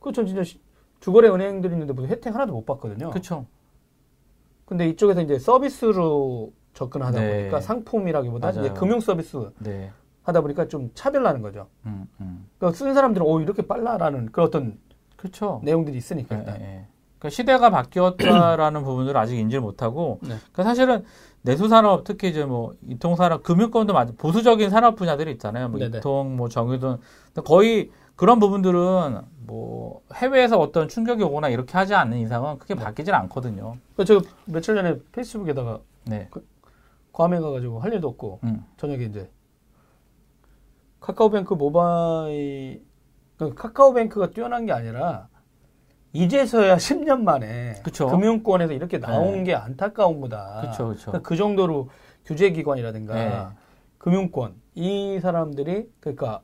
[0.00, 0.60] 그전 진짜 시-
[1.00, 3.10] 주거래 은행들이 있는데 무슨 혜택 하나도 못 받거든요.
[3.10, 3.46] 그렇죠.
[4.64, 7.38] 근데 이쪽에서 이제 서비스로 접근하다 네.
[7.40, 8.70] 보니까 상품이라기보다 이제.
[8.74, 9.90] 금융 서비스 네.
[10.22, 11.66] 하다 보니까 좀 차별나는 거죠.
[11.86, 12.46] 음, 음.
[12.58, 14.78] 그러니까 쓰는 사람들은 오 이렇게 빨라라는 그런 어떤
[15.16, 15.60] 그렇죠.
[15.64, 16.60] 내용들이 있으니까 예, 일단.
[16.60, 16.86] 예, 예.
[17.18, 20.36] 그러니까 시대가 바뀌었다라는 부분들을 아직 인지를 못하고, 네.
[20.52, 21.04] 그러니까 사실은
[21.42, 25.68] 내수 산업 특히 이제 뭐 이통 산업, 금융권도 많이 보수적인 산업 분야들이 있잖아요.
[25.68, 25.98] 뭐 네네.
[25.98, 26.98] 이통, 뭐 정유돈,
[27.44, 32.82] 거의 그런 부분들은 뭐 해외에서 어떤 충격이 오거나 이렇게 하지 않는 이상은 크게 네.
[32.82, 33.76] 바뀌질 않거든요.
[33.96, 36.28] 그 제가 며칠 전에 페이스북에다가 네.
[37.12, 38.64] 괌에 가가지고 할 일도 없고 음.
[38.76, 39.30] 저녁에 이제
[41.02, 42.84] 카카오뱅크 모바일
[43.36, 45.28] 그 카카오뱅크가 뛰어난 게 아니라
[46.12, 48.06] 이제서야 10년 만에 그쵸.
[48.08, 49.44] 금융권에서 이렇게 나온 네.
[49.44, 50.60] 게 안타까운 거다.
[50.60, 51.10] 그렇죠, 그렇죠.
[51.10, 51.90] 그러니까 그 정도로
[52.24, 53.46] 규제기관이라든가 네.
[53.98, 56.40] 금융권 이 사람들이 그러니까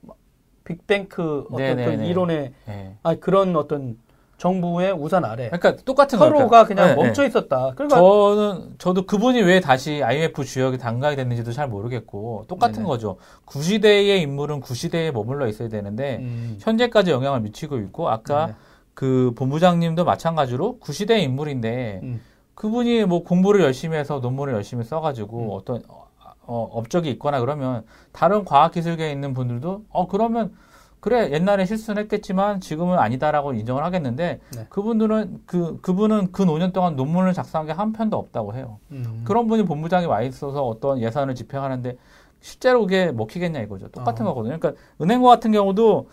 [0.65, 2.09] 빅뱅크 어떤 네, 네, 그 네.
[2.09, 2.97] 이론의 예.
[3.03, 3.97] 아 그런 어떤
[4.39, 6.65] 정부의 우산 아래 그러니까 똑같은 서로가 거니까.
[6.65, 6.95] 그냥 예, 예.
[6.95, 7.73] 멈춰 있었다.
[7.75, 12.87] 그러니까 저는 저도 그분이 왜 다시 IMF 주역에 당가게 됐는지도 잘 모르겠고 똑같은 네네.
[12.87, 13.17] 거죠.
[13.45, 18.59] 구시대의 인물은 구시대에 머물러 있어야 되는데 음, 현재까지 영향을 미치고 있고 아까 네네.
[18.95, 22.21] 그 본부장님도 마찬가지로 구시대의 인물인데 음.
[22.55, 25.49] 그분이 뭐 공부를 열심히 해서 논문을 열심히 써가지고 음.
[25.51, 26.07] 어떤 어,
[26.43, 30.53] 어, 업적이 있거나 그러면 다른 과학기술계에 있는 분들도 어 그러면
[31.01, 34.67] 그래 옛날에 실수는 했겠지만 지금은 아니다라고 인정을 하겠는데 네.
[34.69, 38.79] 그분들은 그 그분은 그 5년 동안 논문을 작성한 게 한 편도 없다고 해요.
[38.91, 39.23] 음.
[39.25, 41.97] 그런 분이 본부장에 와 있어서 어떤 예산을 집행하는데
[42.41, 43.89] 실제로 그게 먹히겠냐 이거죠.
[43.89, 44.29] 똑같은 아.
[44.31, 44.59] 거거든요.
[44.59, 46.09] 그러니까 은행과 같은 경우도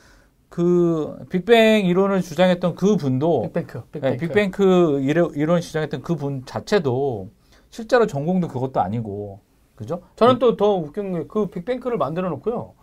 [0.50, 4.28] 그 빅뱅 이론을 주장했던 그 분도 빅뱅크, 네, 빅뱅크.
[4.28, 7.30] 빅뱅크 이론, 이론 주장했던 그 분 자체도
[7.70, 9.40] 실제로 전공도 그것도 아니고
[9.76, 10.02] 그죠?
[10.16, 12.74] 저는 또 더 웃긴 게 그 빅뱅크를 만들어 놓고요.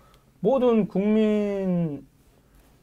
[0.46, 2.04] 모든 국민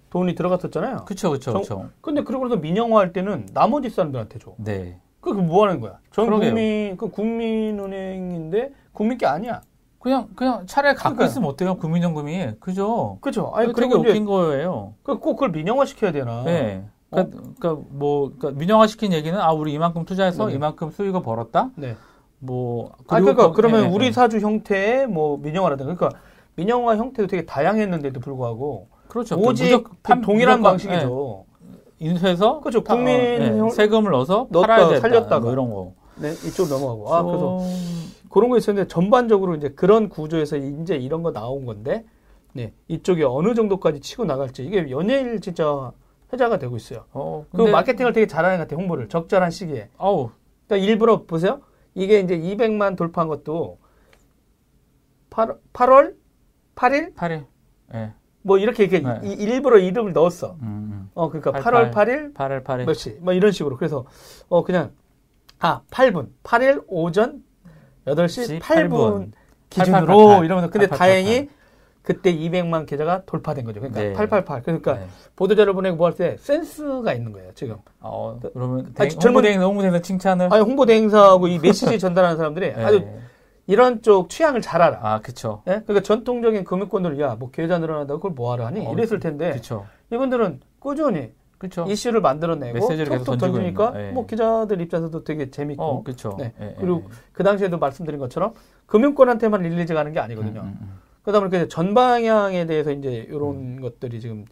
[0.10, 1.04] 돈이 들어갔었잖아요.
[1.40, 1.90] 정- 그쵸.
[2.02, 4.54] 근데 그러고 나서 민영화할 때는 나머지 사람들한테 줘.
[4.58, 4.98] 네.
[5.20, 6.00] 그게 뭐 하는 거야?
[6.12, 6.50] 전 그러게요.
[6.52, 9.62] 국민, 그 국민은행인데 국민 게 아니야.
[10.00, 11.28] 그냥 그냥 차라리 갖고 그러니까요.
[11.28, 11.76] 있으면 어때요?
[11.76, 13.18] 국민연금이 그죠?
[13.20, 13.52] 그죠?
[13.54, 14.94] 아니 이제 웃긴 거예요.
[15.04, 16.44] 그꼭 그걸 민영화 시켜야 되나?
[16.44, 16.86] 네.
[17.12, 17.16] 어?
[17.26, 20.56] 그러니까, 그러니까 뭐 그러니까 민영화 시킨 얘기는 아 우리 이만큼 투자해서 네네.
[20.56, 21.72] 이만큼 수익을 벌었다.
[21.76, 21.98] 네.
[22.40, 24.12] 뭐 아, 그러니까 거- 그러면 네, 네, 우리 네.
[24.14, 26.20] 사주 형태의 뭐 민영화라든가 그러니까
[26.60, 29.38] 민영화 형태도 되게 다양했는데도 불구하고 그렇죠.
[29.40, 31.46] 오직 판- 동일한 무조건, 방식이죠.
[31.62, 32.84] 네, 인수해서 그렇죠.
[32.84, 35.00] 파- 국민 네, 형- 세금을 넣어서 팔아야 된다.
[35.00, 35.40] 살렸다가.
[35.40, 35.94] 뭐 이런 거.
[36.18, 37.14] 네, 이쪽으로 넘어가고.
[37.16, 42.06] 아, 그래서 좀- 그런 거 있었는데 전반적으로 이제 그런 구조에서 이제 이런 거 나온 건데
[42.52, 45.92] 네 이쪽이 어느 정도까지 치고 나갈지 이게 연예일 진짜
[46.34, 47.06] 회자가 되고 있어요.
[47.14, 48.80] 어, 그 마케팅을 되게 잘하는 것 같아요.
[48.82, 49.90] 홍보를 적절한 시기에.
[49.98, 50.30] 어우
[50.68, 51.62] 그러니까 일부러 보세요.
[51.96, 53.78] 이게 이제 200만 돌파한 것도
[55.32, 56.14] 8, 8월
[56.80, 57.46] 8일 팔일.
[57.94, 58.14] 예.
[58.42, 59.20] 뭐 이렇게 이렇게 네.
[59.24, 60.56] 이- 일부러 이름을 넣었어.
[60.62, 61.10] 음, 음.
[61.14, 61.92] 어 그러니까 88.
[61.92, 62.86] 8월 8일 팔일 팔일.
[62.86, 63.18] 몇 시?
[63.22, 63.76] 뭐 이런 식으로.
[63.78, 64.06] 그래서
[64.48, 64.92] 어 그냥
[65.60, 67.44] 아 8분 8일 오전
[68.08, 69.32] 8시 8분, 8분.
[69.70, 70.46] 기준으로 8888.
[70.46, 70.98] 이러면서 근데 8888.
[70.98, 71.50] 다행히
[72.02, 73.82] 그때 200만 계좌가 돌파된 거죠.
[73.82, 74.14] 그러니까 네.
[74.14, 74.62] 888.
[74.64, 75.08] 그러니까 네.
[75.36, 77.76] 보도자료 보내고 뭐 할 때 센스가 있는 거예요, 지금.
[78.00, 80.48] 어, 그러면 아니, 대, 젊은- 홍보대행 홍보대행사 칭찬을.
[80.52, 82.84] 아니 홍보대 행사하고 이 메시지 전달하는 사람들이 네.
[82.84, 83.06] 아주
[83.70, 85.00] 이런 쪽 취향을 잘 알아.
[85.04, 85.62] 아, 그쵸.
[85.68, 85.84] 예?
[85.86, 88.84] 그러니까 전통적인 금융권들 야, 뭐 계좌 늘어난다고 그걸 뭐하러 하니?
[88.86, 89.86] 어, 이랬을 텐데 그쵸.
[90.12, 91.86] 이분들은 꾸준히 그쵸.
[91.88, 93.94] 이슈를 만들어내고 톡톡 던지니까.
[93.96, 94.12] 예.
[94.12, 96.36] 뭐 기자들 입장에서도 되게 재밌고 어, 그쵸.
[96.40, 96.52] 네.
[96.60, 97.14] 예, 예, 그리고 예.
[97.32, 98.56] 그 당시에도 말씀드린 것처럼
[98.88, 100.62] 금융권한테만 release 가는 게 아니거든요.
[100.62, 101.00] 음, 음, 음.
[101.22, 104.46] 그러다 보니까 이제 전방향에 대해서 이제 이런 것들이 지금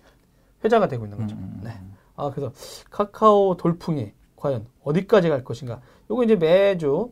[0.64, 1.36] 회자가 되고 있는 거죠.
[1.38, 1.72] 음, 음, 네.
[1.72, 1.96] 음.
[2.18, 2.52] 아 그래서
[2.92, 5.82] 카카오 돌풍이 과연 어디까지 갈 것인가?
[6.12, 7.12] 요거 이제 매주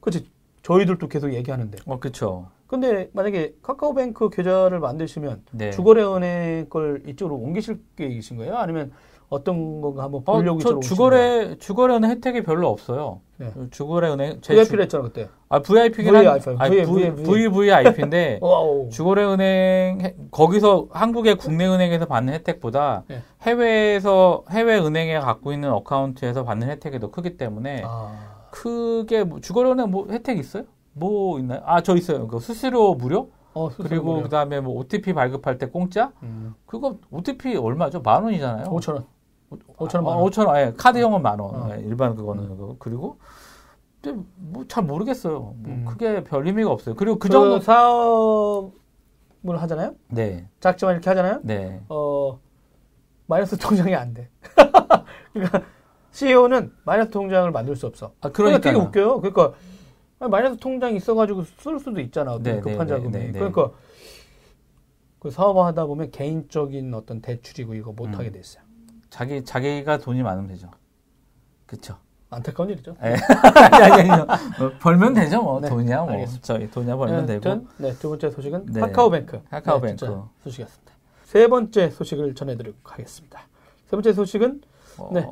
[0.00, 0.28] 그렇지
[0.62, 1.78] 저희들도 계속 얘기하는데.
[1.86, 2.48] 어, 그쵸.
[2.66, 5.70] 근데 만약에 카카오뱅크 계좌를 만드시면 네.
[5.70, 8.56] 주거래은행 걸 이쪽으로 옮기실 계획이신 거예요?
[8.56, 8.92] 아니면
[9.28, 10.80] 어떤 건가 한번 어, 보려고 저 거예요?
[10.80, 13.20] 주거래, 주거래는 혜택이 별로 없어요.
[13.38, 13.52] 네.
[13.70, 15.28] 주거래은행, 제 VIP를 했잖아 그때.
[15.48, 16.24] 아, VIP긴 한,
[16.68, 18.38] VIP, V- V, VVIP인데.
[18.90, 23.22] 주거래은행, 해- 거기서, 한국의 국내은행에서 받는 혜택보다, 네.
[23.42, 29.90] 해외에서, 해외 은행에 갖고 있는 account에서 받는 혜택이 더 크기 때문에, 아, 크게, 뭐, 주거래은행
[29.90, 30.64] 뭐 혜택 있어요?
[30.92, 31.60] 뭐 있나요?
[31.64, 32.26] 아, 저 있어요.
[32.28, 33.30] 그 수수료 무료?
[33.54, 34.22] 어, 수수료 그리고 무료.
[34.24, 36.12] 그 다음에 뭐 OTP 발급할 때 공짜?
[36.22, 38.00] 음, 그거 OTP 얼마죠?
[38.02, 38.66] 만 원이잖아요.
[38.66, 39.06] 5천 원.
[39.78, 40.06] 5천 원.
[40.06, 40.30] 아, 만 원.
[40.30, 40.56] 5천 원.
[40.58, 41.54] 예, 카드형은 만 원.
[41.54, 41.74] 어.
[41.74, 42.76] 예, 일반 그거는 그거.
[42.78, 43.18] 그리고
[44.02, 45.38] 근데 뭐 잘 모르겠어요.
[45.40, 45.84] 뭐 음.
[45.88, 46.94] 크게 별 의미가 없어요.
[46.94, 48.72] 그리고 그 그 정도 사업을
[49.62, 49.94] 하잖아요.
[50.08, 50.48] 네.
[50.60, 51.40] 작지만 이렇게 하잖아요.
[51.42, 51.82] 네.
[51.88, 52.38] 어
[53.26, 54.28] 마이너스 통장이 안 돼.
[55.32, 55.62] 그러니까
[56.12, 58.12] CEO는 마이너스 통장을 만들 수 없어.
[58.20, 59.20] 아, 그러니까 되게 웃겨요.
[59.20, 59.54] 그러니까
[60.18, 62.32] 마이너스 통장이 있어가지고 쓸 수도 있잖아.
[62.32, 63.10] 어떤 네, 급한 네, 자금이.
[63.12, 63.38] 네, 네, 네.
[63.38, 63.70] 그러니까
[65.18, 68.14] 그 사업화하다 보면 개인적인 어떤 대출이고 이거 못 음.
[68.14, 68.62] 하게 돼 있어요.
[69.08, 70.70] 자기 자기가 돈이 많으면 되죠.
[71.66, 71.96] 그쵸?
[72.30, 72.96] 안타까운 일이죠.
[73.02, 73.16] 예.
[73.74, 74.24] 아니, 아니, 아니.
[74.58, 75.60] 뭐, 벌면 되죠, 뭐.
[75.60, 76.12] 네, 돈이야, 뭐.
[76.12, 76.46] 알겠습니다.
[76.46, 77.50] 저희 돈이야 벌면 되고.
[77.50, 78.80] 아무튼, 네, 두 번째 소식은 네.
[78.80, 79.42] 카카오뱅크.
[79.50, 79.90] 카카오뱅크.
[79.92, 80.92] 네, 진짜 소식이었습니다.
[81.24, 83.40] 세 번째 소식을 전해드리도록 하겠습니다.
[83.86, 84.60] 세 번째 소식은
[84.98, 85.26] 어, 네.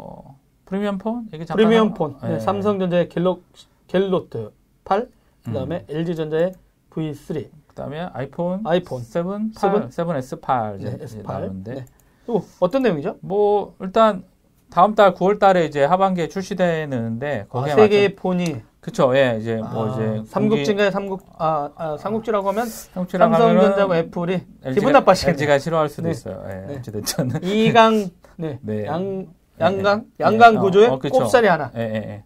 [0.69, 1.27] 프리미엄 폰?
[1.31, 2.17] 잠깐 프리미엄 하- 폰.
[2.23, 2.39] 네, 예.
[2.41, 3.41] 삼성전자의 갤럭,
[3.87, 4.51] 갤노트
[4.85, 5.09] 8,
[5.45, 5.97] 그 다음에 음.
[5.97, 6.53] LG전자의
[6.91, 10.05] V3, 그 다음에 아이폰 아이폰 7, 8, 7?
[10.05, 11.27] 7S8 이제 네, S8.
[11.27, 11.85] 나오는데 네.
[12.27, 13.17] 또 어떤 내용이죠?
[13.21, 14.25] 뭐 일단
[14.71, 19.57] 다음 달 9월 달에 이제 하반기에 출시되는데 아, 거기에 세 개의 폰이 그쵸 예 이제
[19.57, 20.91] 뭐 아, 이제 삼국지인가요?
[20.91, 25.33] 삼국 아, 아 삼국지라고 하면 삼국지라고 삼성전자고 애플이 LG 기분 가- 나빠지겠네.
[25.33, 26.11] LG가 싫어할 수도 네.
[26.11, 26.45] 있어요.
[26.51, 26.77] 예, 네.
[26.79, 28.85] 어찌됐든 이강 네, 네.
[28.87, 29.29] 양 네,
[29.61, 30.25] 양강 네.
[30.25, 31.19] 양강 네, 어, 구조의 어, 그쵸.
[31.19, 31.71] 꼽살이 하나.
[31.77, 32.25] 예, 예, 예.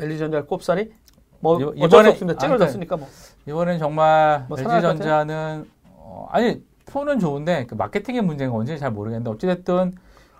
[0.00, 0.92] LG전자 꼽살이
[1.40, 2.36] 뭐 요- 어쩔 수 이번에- 없습니다.
[2.38, 3.08] 아, 찌그러졌으니까 뭐.
[3.46, 9.92] 이번엔 정말 뭐 LG전자는 어, 아니 폰은 좋은데 그 마케팅의 문제가 뭔지 잘 모르겠는데 어찌됐든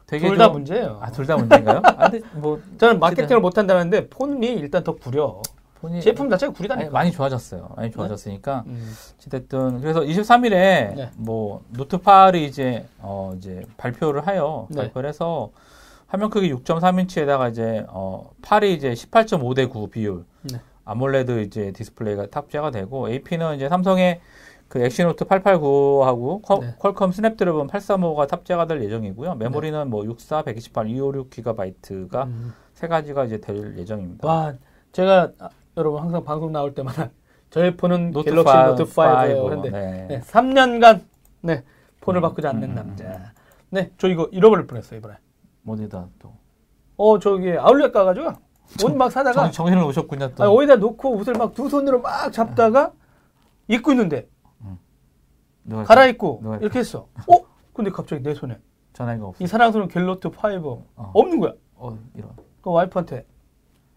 [0.06, 0.98] 되게 둘다 좀- 문제예요.
[1.02, 1.82] 아, 둘 다 문제인가요?
[1.84, 5.42] 아, 근데 뭐 저는 마케팅을 못 한다는데 폰이 일단 더 구려.
[5.80, 6.90] 폰이 제품 자체가 구리다니까.
[6.90, 7.68] 많이 좋아졌어요.
[7.76, 8.92] 많이 좋아졌으니까 음.
[9.16, 11.10] 어쨌든 그래서 23일에 네.
[11.16, 14.76] 뭐 노트 8이 이제 어 이제 발표를 하여 네.
[14.82, 15.50] 발표를 해서
[16.08, 20.58] 화면 크기 6.3인치에다가 이제 어 8이 이제 18.5 대 9 비율 네.
[20.84, 24.20] AMOLED 이제 디스플레이가 탑재가 되고 AP는 이제 삼성의
[24.68, 26.74] 그 엑시노스 889하고 네.
[26.78, 29.34] 퀄컴 스냅드래곤 835가 탑재가 될 예정이고요.
[29.36, 32.54] 메모리는 뭐 64, 128, 256GB가 음.
[32.74, 34.26] 세 가지가 이제 될 예정입니다.
[34.26, 34.54] 와,
[34.92, 37.10] 제가 아, 여러분 항상 방송 나올 때마다
[37.50, 38.94] 저의 폰은 노트 갤럭시 파- 노트 5예요.
[38.94, 39.42] five.
[39.42, 40.06] 그런데 네.
[40.08, 41.00] 네, 3년간
[41.42, 41.64] 네,
[42.00, 43.32] 폰을 음, 바꾸지 않는 음, 남자.
[43.70, 45.14] 네, 저 이거 잃어버릴 뻔했어요 이번에.
[45.68, 46.32] 어디다 또
[46.96, 48.32] 어, 저기 아울렛 가가지고
[48.84, 50.44] 옷 막 사다가 정, 정신을 놓으셨군요 또.
[50.44, 52.92] 아, 어디다 놓고 옷을 막 두 손으로 막 잡다가
[53.68, 54.28] 입고 있는데
[55.64, 57.08] 누가 갈아입고 누가 이렇게 했어.
[57.28, 57.34] 어?
[57.74, 58.58] 근데 갑자기 내 손에
[58.94, 59.44] 전화가 없어.
[59.44, 61.52] 이 사랑스러운 갤로트 5 없는 거야.
[61.76, 62.30] 어 이런.
[62.62, 63.26] 그 와이프한테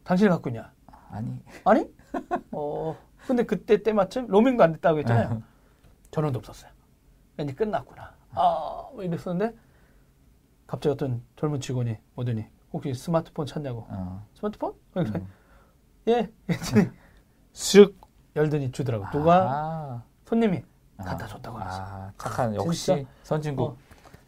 [0.04, 0.72] 당신이 갖고 있냐?
[1.10, 1.40] 아니.
[1.64, 1.86] 아니?
[2.52, 2.96] 어.
[3.26, 5.42] 근데 그때 때마침 로밍도 안 됐다고 했잖아요.
[6.12, 6.72] 전원도 없었어요.
[7.40, 8.14] 이제 끝났구나.
[8.36, 9.56] 아, 뭐 이랬었는데
[10.72, 13.86] 갑자기 어떤 젊은 직원이 오더니 혹시 스마트폰 찾냐고.
[13.90, 14.26] 어.
[14.36, 14.74] 스마트폰?
[14.94, 15.12] 그래.
[15.16, 15.28] 음.
[16.08, 16.32] 예.
[17.52, 17.94] 쓱
[18.38, 19.06] 열더니 주더라고.
[19.12, 20.04] 누가 아.
[20.24, 20.64] 손님이
[20.96, 21.04] 아.
[21.04, 21.78] 갖다 줬다고 그랬어.
[21.78, 23.06] 아, 착한 역시?
[23.24, 23.72] 선진국.
[23.72, 23.78] 어.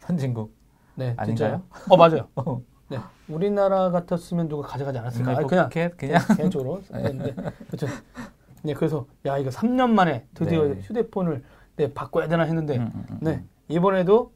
[0.00, 0.54] 선진국.
[0.96, 1.24] 네, 아닌가요?
[1.24, 1.62] 진짜요?
[1.88, 2.28] 어, 맞아요.
[2.36, 2.60] 어.
[2.90, 2.98] 네.
[3.26, 5.30] 우리나라 같았으면 누가 가져가지 않았을까?
[5.30, 7.34] 아니, 뭐 그냥 포켓 그냥 개인적으로 했는데
[7.68, 7.86] 그렇죠.
[8.62, 10.80] 네, 그래서 야 이거 3년 만에 드디어 네.
[10.82, 11.42] 휴대폰을
[11.76, 13.48] 네, 바꿔야 되나 했는데 음, 음, 음, 네 음.
[13.68, 14.34] 이번에도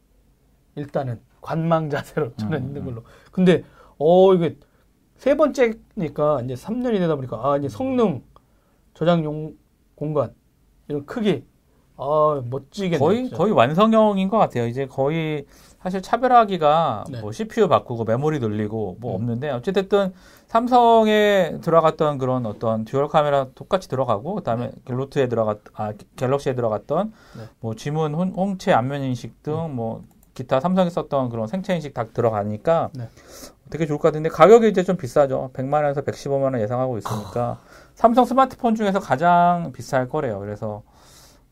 [0.74, 2.86] 일단은 관망 자세로 저는 음, 있는 음.
[2.86, 3.02] 걸로.
[3.32, 3.64] 근데
[3.98, 4.56] 어 이게
[5.16, 8.22] 세 번째니까 이제 3년이 되다 보니까 아 이제 성능
[8.94, 9.54] 저장 용
[9.94, 10.32] 공간
[10.88, 11.44] 이런 크기
[11.96, 14.66] 아 멋지게 거의 거의 완성형인 것 같아요.
[14.68, 15.46] 이제 거의
[15.80, 17.20] 사실 차별하기가 네.
[17.20, 19.16] 뭐 CPU 바꾸고 메모리 늘리고 뭐 음.
[19.16, 20.12] 없는데 어찌됐든
[20.46, 27.42] 삼성에 들어갔던 그런 어떤 dual 카메라 똑같이 들어가고 그다음에 갤로트에 들어갔 아 갤럭시에 들어갔던 네.
[27.60, 30.04] 뭐 지문 홍- 홍채 안면 인식 등뭐
[30.38, 33.08] 기타 삼성이 썼던 그런 생체 인식 다 들어가니까 네.
[33.70, 35.50] 되게 좋을 것 같은데 가격이 이제 좀 비싸죠.
[35.52, 37.58] 100만 원에서 115만 원 예상하고 있으니까
[37.94, 40.38] 삼성 스마트폰 중에서 가장 비쌀 거래요.
[40.38, 40.84] 그래서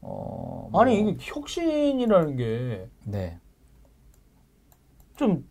[0.02, 3.38] 어 뭐- 아니 이게 혁신이라는 게좀 네.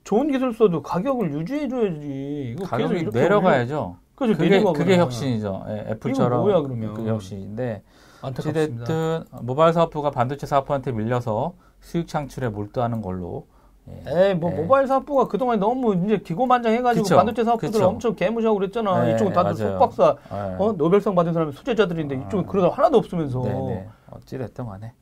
[0.06, 2.54] 좋은 기술 써도 가격을 유지해 줘야지.
[2.56, 3.98] 이거 계속 가격이 내려가야죠.
[4.16, 4.64] 그게.
[4.64, 5.66] 그게 혁신이죠.
[5.68, 6.94] 예, 애플처럼 뭐야, 그러면?
[6.94, 7.84] 그게 혁신인데
[8.22, 8.62] 안타깝습니다.
[8.62, 11.54] 어찌됐든 모바일 사업부가 반도체 사업부한테 밀려서
[11.86, 13.46] 수익 창출에 몰두하는 걸로
[13.88, 14.30] 예.
[14.30, 14.56] 에이, 뭐, 예.
[14.56, 17.84] 모바일 사업부가 그동안 너무 이제 기고만장해가지고 그쵸, 반도체 사업부들.
[17.84, 19.04] 엄청 개무시하고 그랬잖아.
[19.06, 19.78] 네, 이쪽은 다들 맞아요.
[19.78, 20.56] 석박사, 예.
[20.58, 20.74] 어?
[20.76, 22.48] 노벨상 받은 사람이 수제자들인데 이쪽은 아.
[22.52, 23.44] 그러다 하나도 없으면서.
[23.44, 23.88] 네네.
[24.10, 24.94] 어찌됐든 간에.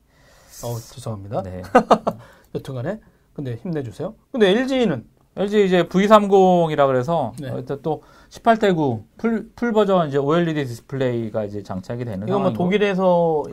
[0.66, 1.44] 어, 죄송합니다.
[1.44, 1.62] 네.
[2.54, 3.00] 여튼 간에.
[3.34, 4.16] 근데 힘내주세요.
[4.34, 5.06] 근데 LG는
[5.38, 7.50] LG 이제 V30이라 그래서 네.
[7.50, 12.42] 어, 일단 또 18대 9 full, full 버전 이제 OLED 디스플레이가 이제 장착이 되는 이건
[12.42, 12.54] 뭐.
[12.54, 13.44] 독일에서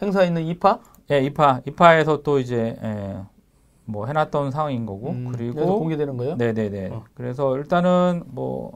[0.00, 0.78] 행사 있는 IFA?
[1.10, 3.16] 예, IFA IFA에서 또 이제 예,
[3.84, 6.36] 뭐 해놨던 상황인 거고 음, 그리고 공개되는 거예요?
[6.36, 6.88] 네네네.
[6.88, 7.04] 어.
[7.14, 8.72] 그래서 일단은 뭐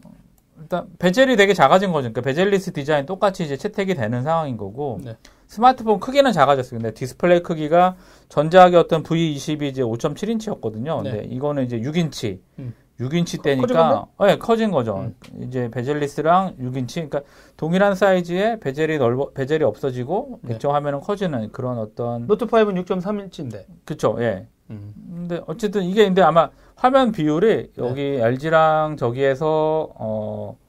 [0.58, 2.08] 일단 bezel이 되게 작아진 거죠.
[2.08, 5.16] 그러니까 bezel-less 디자인 똑같이 이제 채택이 되는 상황인 거고 네.
[5.46, 6.80] 스마트폰 크기는 작아졌어요.
[6.80, 7.96] 근데 디스플레이 크기가
[8.30, 11.02] 전작의 어떤 V20이 이제 5.7인치였거든요.
[11.02, 11.28] 근데 네.
[11.30, 12.38] 이거는 이제 6인치.
[12.58, 12.74] 음.
[13.08, 14.98] 6인치 커진 때니까 네, 커진 거죠.
[14.98, 15.14] 음.
[15.42, 17.22] 이제 bezel-less랑 6인치 그러니까
[17.56, 20.54] 동일한 사이즈에 bezel이 넓어 bezel이 없어지고 네.
[20.54, 23.64] 액정 화면은 커지는 그런 어떤 노트 5는 6.3인치인데.
[23.84, 24.46] 그쵸 예.
[24.70, 24.92] 음.
[25.14, 30.62] 근데 어쨌든 이게 근데 아마 화면 비율이 여기 LG랑 저기에서 어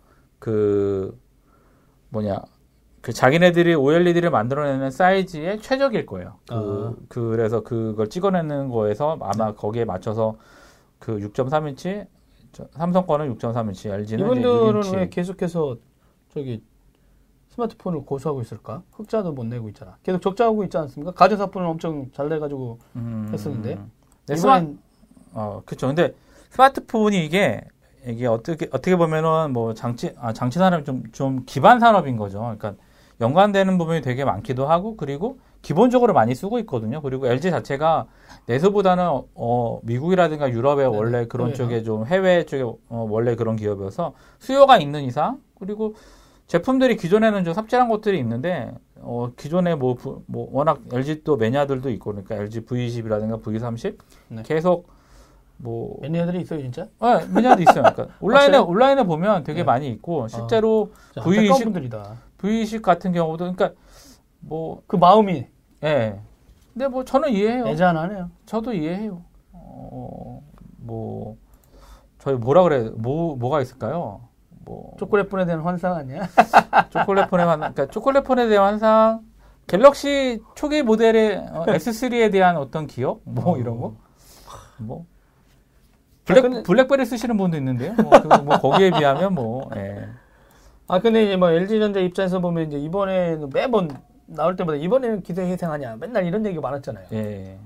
[0.44, 1.18] 그
[2.10, 2.42] 뭐냐
[3.00, 6.36] 그 자기네들이 OLED를 만들어내는 사이즈의 최적일 거예요.
[6.50, 7.06] 그, 아.
[7.08, 10.36] 그래서 그걸 찍어내는 거에서 아마 거기에 맞춰서
[11.00, 12.08] 그 6.3인치
[12.72, 14.96] 삼성 거는 6.3인치, LG는 이분들은 6인치.
[14.96, 15.78] 왜 계속해서
[16.34, 16.64] 저기
[17.50, 18.82] 스마트폰을 고수하고 있을까?
[18.94, 19.98] 흑자도 못 내고 있잖아.
[20.04, 21.12] 계속 적자하고 있지 않습니까?
[21.14, 23.80] 가전사폰은 엄청 잘 내가지고 음, 했었는데.
[24.28, 24.64] 네, 스마,
[25.34, 25.88] 어, 그쵸.
[25.88, 26.16] 근데
[26.50, 27.62] 스마트폰이 이게
[28.06, 32.40] 이게 어떻게 어떻게 보면은 뭐 장치 아, 장치 산업이 좀 좀 기반 산업인 거죠.
[32.40, 32.74] 그러니까
[33.24, 37.02] 연관되는 부분이 되게 많기도 하고 그리고 기본적으로 많이 쓰고 있거든요.
[37.02, 38.06] 그리고 LG 자체가
[38.48, 40.98] 내수보다는 어, 어, 미국이라든가 유럽의 네네.
[40.98, 41.64] 원래 그런 해외죠.
[41.64, 45.96] 쪽에 좀 해외 쪽에 어, 원래 그런 기업이어서 수요가 있는 이상 그리고
[46.48, 51.90] 제품들이 기존에는 좀 삽질한 것들이 있는데 어, 기존에 뭐, 부- 뭐 워낙 LG 또 매니아들도
[51.92, 53.96] 있고 그러니까 LG V20이라든가 V30
[54.28, 54.44] 네.
[54.44, 54.90] 계속
[55.56, 56.88] 뭐 매니아들이 있어요, 진짜?
[57.00, 57.84] 어, 매니아도 있어요.
[57.84, 58.70] 그러니까 온라인에 확실히?
[58.76, 59.64] 온라인에 보면 되게 네.
[59.64, 62.18] 많이 있고 실제로 자, V20 안타까운 분들이다.
[62.44, 63.72] V20 같은 경우도 그러니까
[64.40, 65.48] 뭐 그 마음이
[65.84, 66.20] 예.
[66.74, 67.68] 근데 뭐 저는 이해해요.
[67.68, 68.30] 애잔하네요.
[68.46, 69.22] 저도 이해해요.
[69.52, 70.42] 어,
[70.78, 71.38] 뭐
[72.20, 72.90] 저희 뭐라 그래?
[72.96, 74.22] 뭐 뭐가 있을까요?
[74.66, 76.22] 뭐 초콜릿분에 대한 환상 아니야?
[76.90, 79.22] 초콜릿 폰에 환 그러니까 초콜릿 폰에 대한 환상
[79.68, 83.58] 갤럭시 초기 모델의 어, S3에 대한 어떤 기억 뭐 어.
[83.58, 83.96] 이런 거.
[84.78, 87.94] 뭐 아, 블랙 근데- 블랙베리 쓰시는 분도 있는데요.
[87.96, 90.08] 뭐, 그, 뭐 거기에 비하면 뭐 예.
[90.94, 93.90] 아, 근데 이제 뭐 LG전자 입장에서 보면 이제 이번에는 매번
[94.28, 95.96] 나올 때마다 이번에는 기사회생 하냐.
[96.00, 97.08] 맨날 이런 얘기가 많았잖아요.
[97.14, 97.58] 예.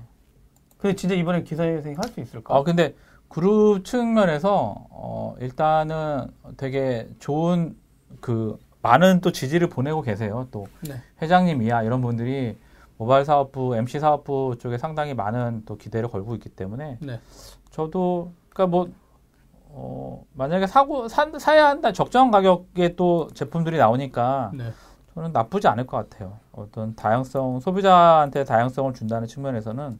[0.78, 2.56] 근데 진짜 이번에 기사회생 할 수 있을까?
[2.56, 2.94] 아 근데
[3.28, 7.76] 그룹 측면에서 어 일단은 되게 좋은
[8.22, 10.48] 그 많은 또 지지를 보내고 계세요.
[10.50, 10.94] 또 네.
[11.20, 12.56] 회장님 이하 이런 분들이
[12.96, 17.20] 모바일 사업부, MC 사업부 쪽에 상당히 많은 또 기대를 걸고 있기 때문에 네.
[17.72, 18.88] 저도 그러니까 뭐
[19.80, 24.72] 어, 만약에 사고 사, 사야 한다 적정한 가격에 또 제품들이 나오니까 네.
[25.14, 26.38] 저는 나쁘지 않을 것 같아요.
[26.50, 29.98] 어떤 다양성 소비자한테 다양성을 준다는 측면에서는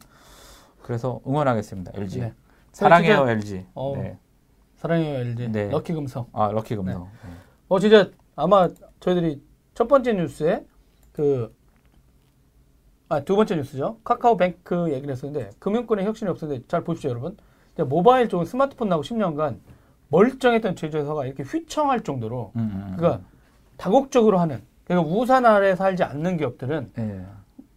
[0.81, 1.93] 그래서 응원하겠습니다.
[1.95, 2.33] LG 네.
[2.73, 3.65] 사랑해요 진짜- LG.
[3.73, 3.93] 어.
[3.95, 4.19] 네.
[4.75, 5.47] 사랑해요 LG.
[5.49, 5.69] 네.
[5.69, 6.27] 럭키 금성.
[6.33, 7.03] 아 럭키 금성.
[7.03, 7.29] 네.
[7.69, 8.67] 어 진짜 아마
[8.99, 9.41] 저희들이
[9.75, 10.65] 첫 번째 뉴스에
[11.13, 11.55] 그
[13.07, 13.97] 아, 두 번째 뉴스죠.
[14.03, 17.37] 카카오뱅크 얘기를 했었는데 금융권에 혁신이 없었는데 잘 보십시오, 여러분.
[17.79, 19.59] 이제 모바일 쪽은 스마트폰 나오고 10년간
[20.09, 22.95] 멀쩡했던 제조회사가 이렇게 휘청할 정도로 음, 음, 음.
[22.97, 23.23] 그러니까
[23.77, 27.25] 다국적으로 하는 그러니까 우산 아래 살지 않는 기업들은 예.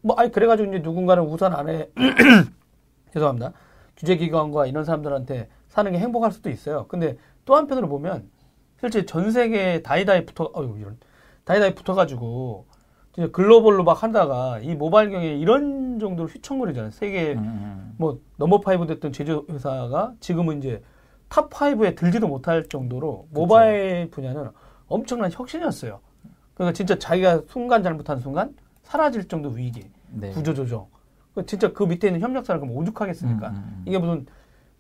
[0.01, 1.89] 뭐 아니 그래가지고 이제 누군가는 우산 아래
[3.15, 3.53] 죄송합니다
[3.97, 6.87] 규제기관과 이런 사람들한테 사는 게 행복할 수도 있어요.
[6.89, 8.29] 근데 또 한편으로 보면
[8.81, 10.99] 실제 전 세계 다이다이 붙어 어유 이런
[11.45, 12.67] 다이다이 붙어가지고
[13.33, 16.91] 글로벌로 막 하다가 이 모바일 경에 이런 정도로 휘청거리잖아요.
[16.93, 17.95] 세계 음, 음.
[17.99, 20.83] 뭐 number five 됐던 제조 회사가 지금은 이제
[21.29, 24.51] top five에 들지도 못할 정도로 모바일 분야는
[24.89, 26.01] 엄청난 혁신이었어요.
[26.55, 30.31] 그러니까 진짜 자기가 순간 잘못한 순간 사라질 정도 위기, 네.
[30.31, 30.87] 구조 조정.
[31.35, 33.49] 그 진짜 그 밑에 있는 협력사를 그럼 오죽하겠습니까?
[33.49, 33.83] 음, 음, 음.
[33.87, 34.27] 이게 무슨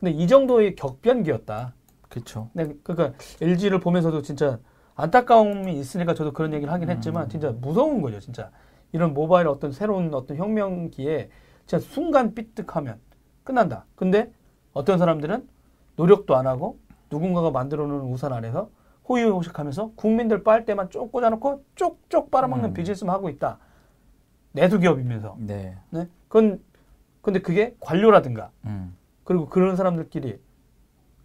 [0.00, 1.74] 근데 이 정도의 격변기였다.
[2.08, 2.50] 그렇죠.
[2.52, 4.58] 네, 그러니까 LG를 보면서도 진짜
[4.94, 8.50] 안타까움이 있으니까 저도 그런 얘기를 하긴 했지만 진짜 무서운 거죠, 진짜.
[8.92, 11.30] 이런 모바일 어떤 새로운 어떤 혁명기에
[11.66, 12.98] 진짜 순간 삐뜩하면
[13.44, 13.86] 끝난다.
[13.94, 14.30] 근데
[14.72, 15.48] 어떤 사람들은
[15.96, 16.78] 노력도 안 하고
[17.10, 18.70] 누군가가 만들어 놓은 우산 아래서
[19.08, 22.74] 호의호식하면서 국민들 빨 때만 쪽 꽂아놓고 쪽쪽 빨아먹는 음.
[22.74, 23.58] 비즈니스만 하고 있다.
[24.52, 25.36] 내수 기업이면서.
[25.38, 25.76] 네.
[25.90, 26.08] 네?
[26.28, 26.62] 그건
[27.20, 28.96] 근데 그게 관료라든가 음.
[29.24, 30.38] 그리고 그런 사람들끼리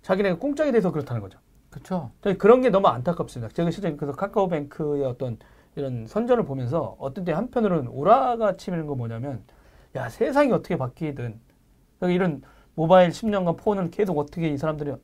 [0.02, 1.40] 자기네가 공짜게 돼서 그렇다는 거죠.
[1.70, 2.12] 그렇죠.
[2.38, 3.54] 그런 게 너무 안타깝습니다.
[3.54, 5.38] 제가 실제 그래서 카카오뱅크의 어떤
[5.76, 9.44] 이런 선전을 보면서 어떤 때 한편으로는 오라가 치미는 거 뭐냐면
[9.96, 11.40] 야 세상이 어떻게 바뀌든
[12.00, 12.42] 그러니까 이런
[12.74, 14.96] 모바일 10년간 폰을 계속 어떻게 이 사람들이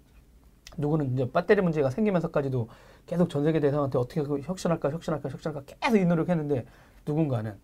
[0.78, 2.70] 누구는 이제 배터리 문제가 생기면서까지도
[3.06, 6.66] 계속 전 세계 대상한테 어떻게 그 혁신할까 혁신할까 혁신할까 계속 이 노력했는데
[7.06, 7.56] 누군가는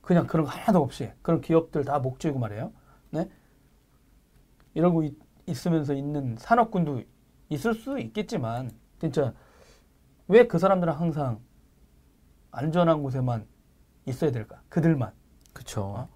[0.00, 2.72] 그냥 그런 거 하나도 없이 그런 기업들 다 목줄고 말이에요.
[3.10, 3.28] 네?
[4.74, 5.14] 이러고 있,
[5.46, 7.02] 있으면서 있는 산업군도
[7.50, 8.70] 있을 수 있겠지만
[9.00, 9.32] 진짜
[10.28, 11.40] 왜 그 사람들은 항상
[12.52, 13.46] 안전한 곳에만
[14.06, 14.60] 있어야 될까?
[14.68, 15.12] 그들만.
[15.52, 16.08] 그렇죠.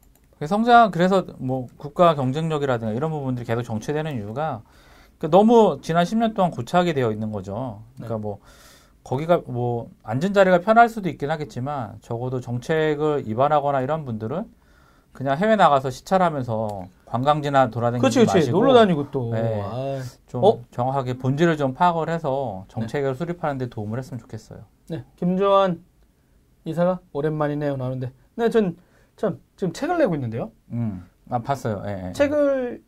[0.47, 4.63] 성장 그래서 뭐 국가 경쟁력이라든가 이런 부분들이 계속 정체되는 이유가
[5.19, 7.83] 그 너무 지난 10년 동안 고착이 되어 있는 거죠.
[7.97, 8.41] 그러니까 뭐
[9.05, 14.45] 거기가 뭐 앉은 자리가 편할 수도 있긴 하겠지만 적어도 정책을 위반하거나 이런 분들은
[15.13, 16.85] 그냥 해외 나가서 시찰하면서
[17.15, 18.37] 관광지나 돌아다니지 그렇지, 그렇지.
[18.39, 19.31] 마시고 놀러 다니고 또.
[19.33, 19.63] 네.
[20.27, 20.61] 좀 어?
[20.73, 24.65] 정확하게 본질을 좀 파악을 해서 정책을 수립하는 데 도움을 했으면 좋겠어요.
[24.89, 25.85] 네, 김조한
[26.65, 28.13] 이사가 오랜만이네요 나오는데.
[28.37, 28.77] 네, 전
[29.17, 30.51] 참 지금 책을 내고 있는데요.
[30.73, 31.09] 음.
[31.31, 31.85] 아, 봤어요.
[31.87, 32.13] 예, 예.
[32.15, 32.83] 책을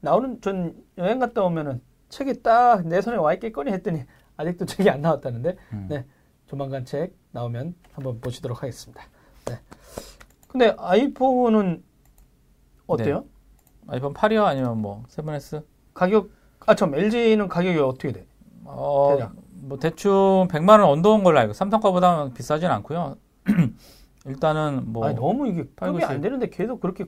[0.00, 4.04] 나오는 전 여행 갔다 오면은 책이 딱 내 손에 와 있겠거니 했더니
[4.38, 5.56] 아직도 책이 안 나왔다는데.
[5.74, 5.86] 음.
[5.90, 6.06] 네.
[6.46, 9.02] 조만간 책 나오면 한번 보시도록 하겠습니다.
[9.44, 9.60] 네.
[10.48, 11.84] 근데 아이폰은
[12.86, 13.26] 어때요?
[13.90, 14.44] 아이폰 8이요?
[14.44, 15.62] 아니면 뭐 7S?
[15.94, 16.30] 가격
[16.66, 18.26] 아 참 LG는 가격이 어떻게 돼?
[18.64, 19.32] 어, 대략.
[19.62, 23.16] 뭐 대충 100만 원 언더인 걸로 알고 삼성 거보다 비싸진 않고요.
[24.26, 26.20] 일단은 뭐 아니 너무 이게 팔고 급이 안.
[26.20, 27.04] 되는데 계속 그렇게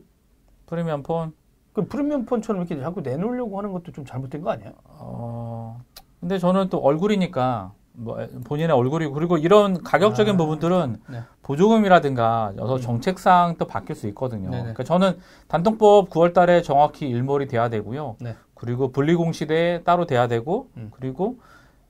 [0.66, 1.32] 프리미엄 폰
[1.72, 4.72] 그 프리미엄 폰처럼 이렇게 자꾸 내놓으려고 하는 것도 좀 잘못된 거 아니야?
[4.84, 5.80] 어,
[6.20, 11.22] 근데 저는 또 얼굴이니까 뭐 본인의 얼굴이고 그리고 이런 가격적인 아, 부분들은 네.
[11.42, 12.80] 보조금이라든가 여러 음.
[12.80, 14.50] 정책상 또 바뀔 수 있거든요.
[14.50, 14.60] 네네.
[14.62, 15.18] 그러니까 저는
[15.48, 18.16] 단통법 9월달에 정확히 일몰이 돼야 되고요.
[18.20, 18.36] 네.
[18.54, 20.90] 그리고 분리공시대 따로 돼야 되고 음.
[20.92, 21.38] 그리고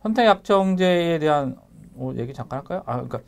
[0.03, 1.57] 선택약정제에 대한
[1.97, 2.83] 어, 얘기 잠깐 할까요?
[2.87, 3.21] 아, 그러니까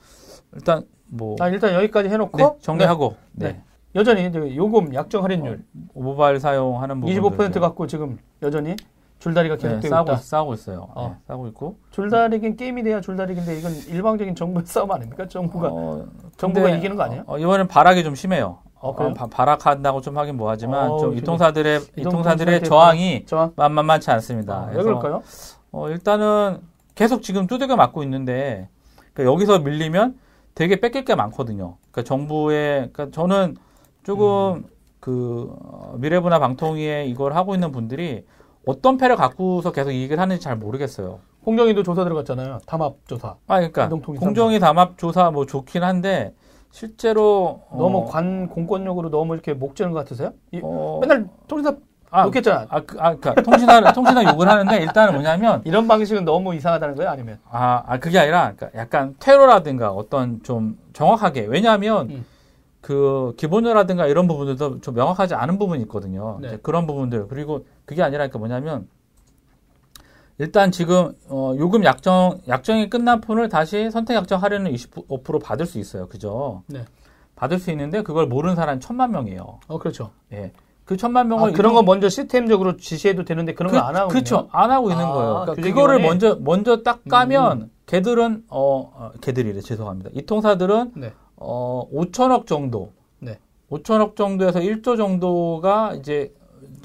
[0.55, 3.53] 일단 뭐 아 일단 여기까지 해놓고 네, 정리하고 네.
[3.53, 3.63] 네.
[3.95, 5.63] 여전히 이제 요금 약정 할인율
[5.93, 8.75] 모바일 사용하는 부분 25% 갖고 지금 여전히
[9.19, 10.21] 줄다리가 계속 네, 싸우고 있다.
[10.21, 10.89] 싸우고 있어요.
[10.95, 11.09] 어.
[11.09, 15.27] 네, 싸우고 있고 줄다리긴 게임이 돼야 줄다리긴데 이건 일방적인 정부의 싸움 아닙니까?
[15.27, 16.07] 정부가 어,
[16.37, 17.25] 정부가 근데, 이기는 거 아니에요?
[17.27, 18.59] 어, 이번엔 발악이 좀 심해요.
[18.81, 19.15] 어, 그래요?
[19.15, 21.19] 바, 발악한다고 좀 하긴 뭐하지만 어, 좀 지금
[21.97, 23.53] 이통사들의 저항이 저항?
[23.57, 24.55] 만- 만만치 않습니다.
[24.55, 25.23] 아, 왜 그럴까요?
[25.73, 26.61] 어, 일단은
[26.95, 28.69] 계속 지금 두들겨 맞고 있는데
[29.15, 30.19] 그러니까 여기서 밀리면
[30.55, 31.77] 되게 뺏길 게 많거든요.
[31.91, 33.57] 그러니까 정부의 그러니까 저는
[34.03, 34.65] 조금 음.
[35.01, 38.27] 그 어, 미래부나 방통위에 이걸 하고 있는 분들이
[38.67, 41.21] 어떤 패를 갖고서 계속 이 얘기를 하는지 잘 모르겠어요.
[41.45, 42.59] 공정위도 조사 들어갔잖아요.
[42.67, 43.37] 담합 조사.
[43.47, 46.33] 아, 그러니까 공정위 담합 조사 뭐 좋긴 한데
[46.71, 50.33] 실제로 어, 너무 관 공권력으로 너무 이렇게 목재는 것 같으세요?
[50.53, 51.77] 이- 어, 맨날 통신사
[52.11, 52.67] 아, 놓겠잖아.
[52.69, 57.11] 아, 그, 아, 그니까, 통신사, 통신사 욕을 하는데, 일단은 뭐냐면, 이런 방식은 너무 이상하다는 거예요?
[57.11, 57.41] 아니면?
[57.51, 62.25] 아, 아, 그게 아니라, 그러니까 약간 테러라든가 어떤 좀 정확하게, 왜냐하면, 음.
[62.85, 66.39] 그, 기본료라든가 이런 부분들도 좀 명확하지 않은 부분이 있거든요.
[66.43, 66.59] 네.
[66.63, 67.29] 그런 부분들.
[67.29, 68.89] 그리고 그게 아니라, 그러니까 뭐냐면,
[70.37, 75.79] 일단 지금, 어, 요금 약정, 약정이 끝난 폰을 다시 선택 약정 할인을 25% 받을 수
[75.79, 76.09] 있어요.
[76.09, 76.63] 그죠?
[76.67, 76.85] 네.
[77.37, 79.61] 받을 수 있는데, 그걸 모르는 사람이 천만 명이에요.
[79.67, 80.11] 어, 그렇죠.
[80.35, 80.53] 예.
[80.85, 84.51] 그 천만 아, 명을 그런 이동- 거 먼저 시스템적으로 지시해도 되는데 그런 거안 하고 그렇죠.
[84.53, 85.43] 안 하고 있는 아, 거예요.
[85.47, 87.71] 그러니까 그거를 먼저 먼저 딱 까면 음.
[87.87, 90.11] 걔들은 어, 어 걔들이래 죄송합니다.
[90.13, 91.15] 이 통사들은 네.
[91.47, 92.91] 어 5천억 정도.
[93.21, 93.39] 네.
[93.71, 96.33] 5천억 정도에서 1조 정도가 이제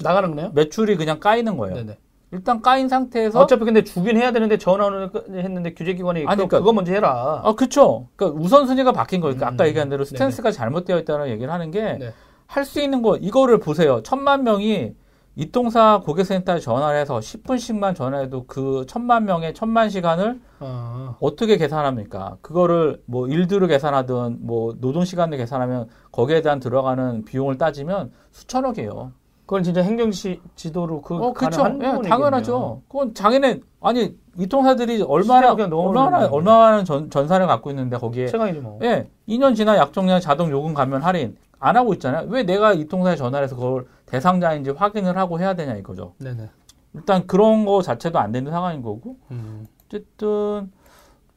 [0.02, 0.50] 나가는 거네요?
[0.54, 1.76] 매출이 그냥 까이는 거예요.
[1.76, 1.98] 네네.
[2.32, 6.72] 일단 까인 상태에서 어차피 근데 주긴 해야 되는데 전화를 했는데 규제기관이 아니, 그거, 그러니까- 그거
[6.72, 7.40] 먼저 해라.
[7.44, 8.06] 아, 그쵸.
[8.14, 9.54] 그러니까 우선순위가 바뀐 거니까 음.
[9.54, 12.12] 아까 얘기한 대로 스탠스가 잘못되어 있다는 얘기를 하는 게 네.
[12.46, 14.02] 할수 있는 거 이거를 보세요.
[14.04, 14.94] 천만 명이
[15.40, 22.36] 이통사 고객센터에 전화를 해서 10분씩만 전화해도 그 천만 명의 천만 시간을 아, 어떻게 계산합니까?
[22.42, 29.12] 그거를 뭐 일들을 계산하든 뭐 노동 시간을 계산하면 거기에 대한 들어가는 비용을 따지면 수천억이에요.
[29.46, 31.64] 그건 진짜 행정시 지도로 그 어, 그렇죠.
[31.80, 32.06] 예.
[32.06, 32.82] 당연하죠.
[32.86, 36.26] 그건 장인의 아니 이통사들이 얼마나 얼마나.
[36.26, 38.78] 얼마나 전, 전사를 갖고 있는데 거기에 최강이지 뭐.
[38.82, 42.26] 예, 2년 지나 약정량 자동 요금 감면 할인 안 하고 있잖아요.
[42.28, 46.14] 왜 내가 이 통사에 전화를 해서 그걸 대상자인지 확인을 하고 해야 되냐 이거죠.
[46.18, 46.48] 네네.
[46.94, 49.16] 일단 그런 거 자체도 안 되는 상황인 거고.
[49.30, 49.66] 음.
[49.86, 50.70] 어쨌든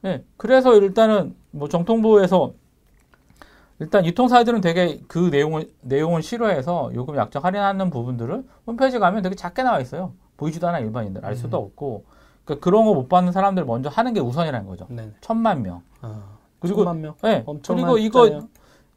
[0.05, 2.53] 예, 그래서 일단은 뭐 정통부에서
[3.79, 9.63] 일단 유통사들은 되게 그 내용을 내용을 싫어해서 요금 약정 할인하는 부분들을 홈페이지 가면 되게 작게
[9.63, 10.13] 나와 있어요.
[10.37, 11.65] 보이지도 않아 일반인들 알 수도 음.
[11.65, 12.05] 없고
[12.43, 14.87] 그러니까 그런 거 못 받는 사람들 먼저 하는 게 우선이라는 거죠.
[14.89, 15.13] 네네.
[15.21, 15.81] 천만 명.
[16.01, 16.21] 아,
[16.59, 17.15] 그리고 천만 명.
[17.25, 17.43] 예.
[17.45, 18.41] 엄청난 그리고 이거.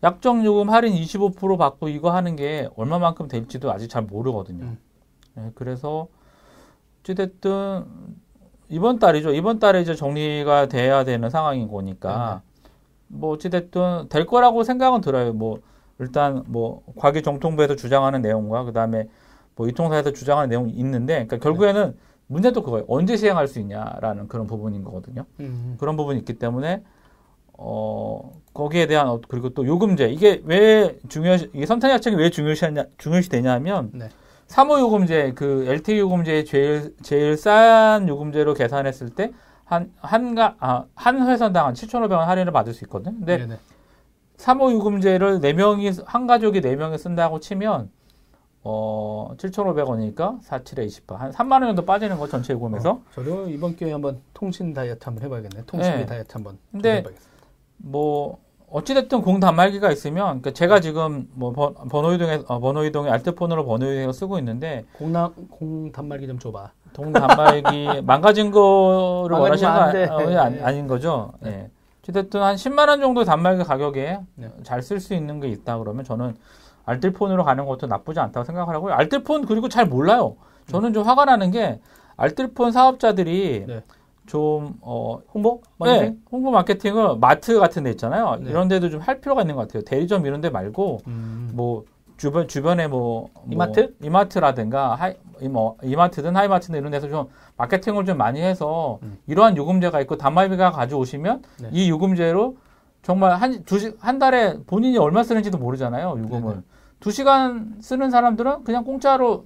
[0.03, 4.64] 약정 요금 할인 25% 받고 이거 하는 게 얼마만큼 될지도 아직 잘 모르거든요.
[4.64, 4.78] 음.
[5.38, 6.09] 예, 그래서
[7.01, 7.84] 어찌됐든
[8.68, 9.32] 이번 달이죠.
[9.32, 12.42] 이번 달에 이제 정리가 돼야 되는 상황인 거니까
[13.09, 15.32] 뭐 어찌됐든 될 거라고 생각은 들어요.
[15.32, 15.61] 뭐
[15.99, 19.09] 일단 뭐 과기 정통부에서 주장하는 내용과 그 다음에
[19.55, 22.84] 뭐 이통사에서 주장하는 내용이 있는데, 그러니까 결국에는 문제도 그거예요.
[22.88, 25.24] 언제 시행할 수 있냐라는 그런 부분인 거거든요.
[25.40, 25.76] 음.
[25.78, 26.82] 그런 부분이 있기 때문에
[27.59, 32.85] 어 거기에 대한 어, 그리고 또 요금제 이게 왜 중요시 이게 선택 약정이 왜 중요시하냐
[32.99, 34.09] 중요시 되냐면 네.
[34.47, 39.33] 사무 요금제 그 LTE 요금제의 제일 제일 싼 요금제로 계산했을 때
[39.67, 43.17] 한 한가 아, 한 회선당 한 7,500원 할인을 받을 수 있거든요.
[43.19, 43.59] 근데 네네.
[44.37, 47.91] 사무 요금제를 네 명이 한 가족이 네 명이 쓴다고 치면
[48.63, 51.21] 어 7,500원이니까 47에 28.
[51.21, 52.91] 한 3만 원 정도 빠지는 거 전체 요금에서.
[52.91, 55.65] 어, 저도 이번 기회에 한번 통신 다이어트 한번 해 봐야겠네.
[55.67, 56.07] 통신비 네.
[56.07, 57.36] 다이어트 한번 근데 해봐야겠습니다.
[57.79, 63.11] 뭐 어찌됐든 공 단말기가 있으면 그러니까 제가 지금 뭐 번, 번호 이동에 어, 번호 이동에
[63.11, 66.72] 알트폰으로 번호 이동을 쓰고 있는데 공나 공 단말기 좀 줘봐.
[66.93, 69.79] 동 단말기 망가진 거를 원하시는 거.
[69.81, 71.33] 아, 아, 아니- 아닌 거죠.
[71.45, 71.70] 예.
[72.03, 74.51] 어찌됐든 한 10만 원 정도 단말기 가격에 네.
[74.62, 76.37] 잘쓸 수 있는 게 있다 그러면 저는
[76.85, 78.95] 알뜰폰으로 가는 것도 나쁘지 않다고 생각을 하고요.
[78.95, 80.37] 알뜰폰 그리고 잘 몰라요.
[80.68, 81.81] 저는 좀 화가 나는 게
[82.16, 83.83] 알뜰폰 사업자들이 네.
[84.27, 85.62] 좀 어, 홍보?
[85.81, 86.20] 네, 마케팅?
[86.31, 88.37] 홍보 마케팅을 마트 같은 데 있잖아요.
[88.41, 88.51] 네.
[88.51, 89.83] 이런 데도 좀 할 필요가 있는 것 같아요.
[89.85, 91.51] 대리점 이런 데 말고 음.
[91.55, 91.85] 뭐
[92.16, 93.95] 주변 주변에 뭐, 뭐 이마트?
[94.03, 99.18] 이마트라든가 하이 이뭐 이마트든 하이마트든 이런 데서 좀 마케팅을 좀 많이 해서 음.
[99.27, 101.68] 이러한 요금제가 있고 단말비가 가져오시면 네.
[101.72, 102.57] 이 요금제로
[103.03, 106.18] 정말 한두시한 달에 본인이 얼마 쓰는지도 모르잖아요.
[106.18, 106.62] 요금을 네네.
[107.01, 109.45] 두 시간 쓰는 사람들은 그냥 공짜로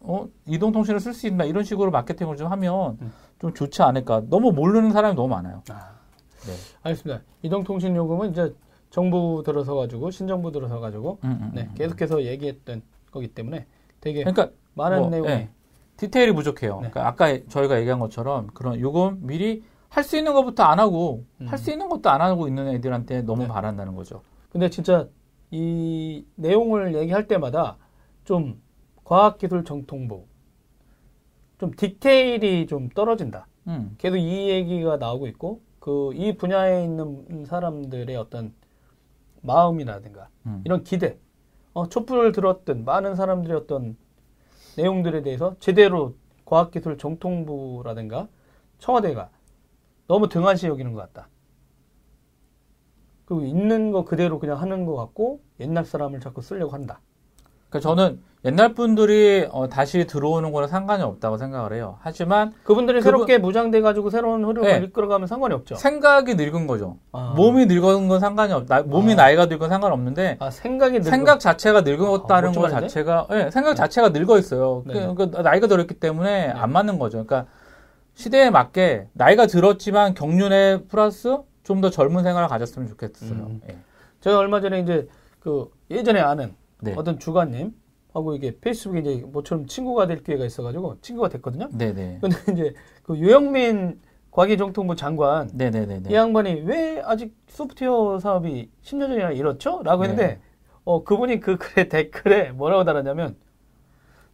[0.00, 3.12] 어, 이동통신을 쓸 수 있나 이런 식으로 마케팅을 좀 하면 음.
[3.40, 4.22] 좀 좋지 않을까.
[4.28, 5.62] 너무 모르는 사람이 너무 많아요.
[5.70, 5.94] 아,
[6.46, 6.52] 네.
[6.82, 7.22] 알겠습니다.
[7.42, 8.54] 이동통신 요금은 이제
[8.90, 11.74] 정부 들어서 가지고 신정부 들어서 가지고 음, 음, 네, 음.
[11.74, 13.66] 계속해서 얘기했던 거기 때문에
[14.00, 15.48] 되게 그러니까 많은 뭐, 내용이 예.
[15.96, 16.80] 디테일이 부족해요.
[16.80, 16.90] 네.
[16.90, 19.64] 그러니까 아까 저희가 얘기한 것처럼 그런 요금 미리
[19.94, 21.46] 할 수 있는 것부터 안 하고 음.
[21.46, 23.48] 할수 있는 것도 안 하고 있는 애들한테 너무 네.
[23.48, 24.22] 바란다는 거죠.
[24.50, 25.08] 근데 진짜
[25.52, 27.76] 이 내용을 얘기할 때마다
[28.24, 28.60] 좀
[29.04, 30.26] 과학기술 정통부
[31.64, 33.46] 좀 디테일이 좀 떨어진다.
[33.68, 33.94] 음.
[33.96, 38.52] 계속 이 얘기가 나오고 있고 그 이 분야에 있는 사람들의 어떤
[39.40, 40.60] 마음이라든가 음.
[40.64, 41.18] 이런 기대,
[41.72, 43.96] 어, 촛불을 들었던 많은 사람들의 어떤
[44.76, 48.28] 내용들에 대해서 제대로 과학기술 정통부라든가
[48.78, 49.30] 청와대가
[50.06, 51.28] 너무 등한시 여기는 것 같다.
[53.24, 57.00] 그리고 있는 거 그대로 그냥 하는 것 같고 옛날 사람을 자꾸 쓰려고 한다.
[57.70, 61.96] 그러니까 저는 옛날 분들이 어, 다시 들어오는 거는 상관이 없다고 생각을 해요.
[62.02, 64.86] 하지만 그분들이 그분- 새롭게 무장돼 가지고 새로운 흐름을 네.
[64.86, 65.76] 이끌어가면 상관이 없죠.
[65.76, 66.98] 생각이 늙은 거죠.
[67.12, 67.32] 아.
[67.36, 68.66] 몸이 늙은 건 상관이 없.
[68.66, 69.16] 나, 몸이 아.
[69.16, 71.10] 나이가 늙은 상관없는데 아 생각이 늙어.
[71.10, 72.68] 생각 자체가 늙었다는 아, 것?
[72.68, 74.82] 자체가 예, 생각 자체가 늙어 있어요.
[74.86, 74.92] 네.
[75.14, 77.24] 그, 그 나이가 들었기 때문에 안 맞는 거죠.
[77.24, 77.46] 그러니까
[78.12, 83.30] 시대에 맞게 나이가 들었지만 경륜에 플러스 좀 더 젊은 생활을 가졌으면 좋겠어요.
[83.30, 83.60] 음.
[83.70, 83.78] 예.
[84.20, 85.08] 제가 얼마 전에 이제
[85.40, 86.92] 그 예전에 아는 네.
[86.94, 87.72] 어떤 주관님
[88.14, 91.68] 하고 이게 페이스북에 이제 모처럼 친구가 될 기회가 있어가지고 친구가 됐거든요.
[91.72, 92.20] 네네.
[92.20, 94.00] 근데 이제 그 유영민
[94.30, 96.10] 과기정통부 장관 네네네네.
[96.10, 99.82] 이 양반이 왜 아직 소프트웨어 사업이 10년 전이나 이렇죠?
[99.82, 100.40] 라고 했는데 네.
[100.84, 103.36] 어 그분이 그 글에 댓글에 뭐라고 달았냐면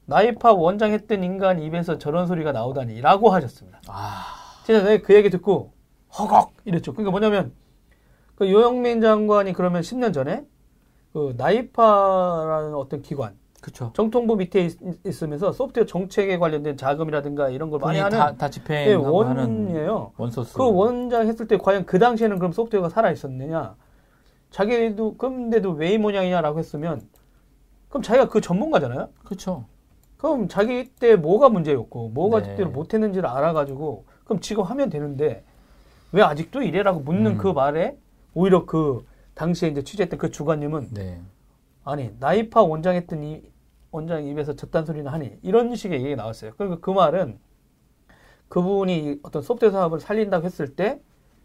[0.04, 3.80] 나이파 원장 했던 인간 입에서 저런 소리가 나오다니라고 하셨습니다.
[3.86, 4.24] 아,
[4.66, 5.72] 진짜 내가 그 얘기 듣고
[6.18, 6.92] 허걱 이랬죠.
[6.92, 7.52] 그러니까 뭐냐면
[8.34, 10.44] 그 유영민 장관이 그러면 10년 전에
[11.12, 13.90] 그 나이파라는 어떤 기관 그쵸.
[13.94, 18.50] 정통부 밑에 있, 으면서 소프트웨어 정책에 관련된 자금이라든가 이런 걸 많이 하는 다, 다 예,
[18.50, 20.12] 집행하고 하는 원이에요.
[20.16, 20.56] 원소스.
[20.56, 23.74] 그 원장 했을 때 과연 그 당시에는 그럼 소프트웨어가 살아 있었느냐?
[24.50, 27.02] 자기도 근데도 왜 이 모양이냐라고 했으면
[27.88, 29.08] 그럼 자기가 그 전문가잖아요.
[29.24, 29.64] 그쵸.
[30.16, 32.44] 그럼 자기 때 뭐가 문제였고 뭐가 네.
[32.50, 35.44] 제대로 못했는지를 알아가지고 그럼 지금 하면 되는데
[36.12, 37.38] 왜 아직도 이래라고 묻는 음.
[37.38, 37.96] 그 말에
[38.34, 39.04] 오히려 그
[39.34, 41.20] 당시에 이제 취재했던 그 주관님은 네.
[41.90, 43.42] 아니 나이파 원장 했던 이
[43.90, 46.52] 원장 입에서 저딴 소리는 하니 이런 식의 얘기가 나왔어요.
[46.56, 47.38] 그러니까 그 말은
[48.48, 51.00] 그분이 어떤 소프트웨어 사업을 살린다고 했을 때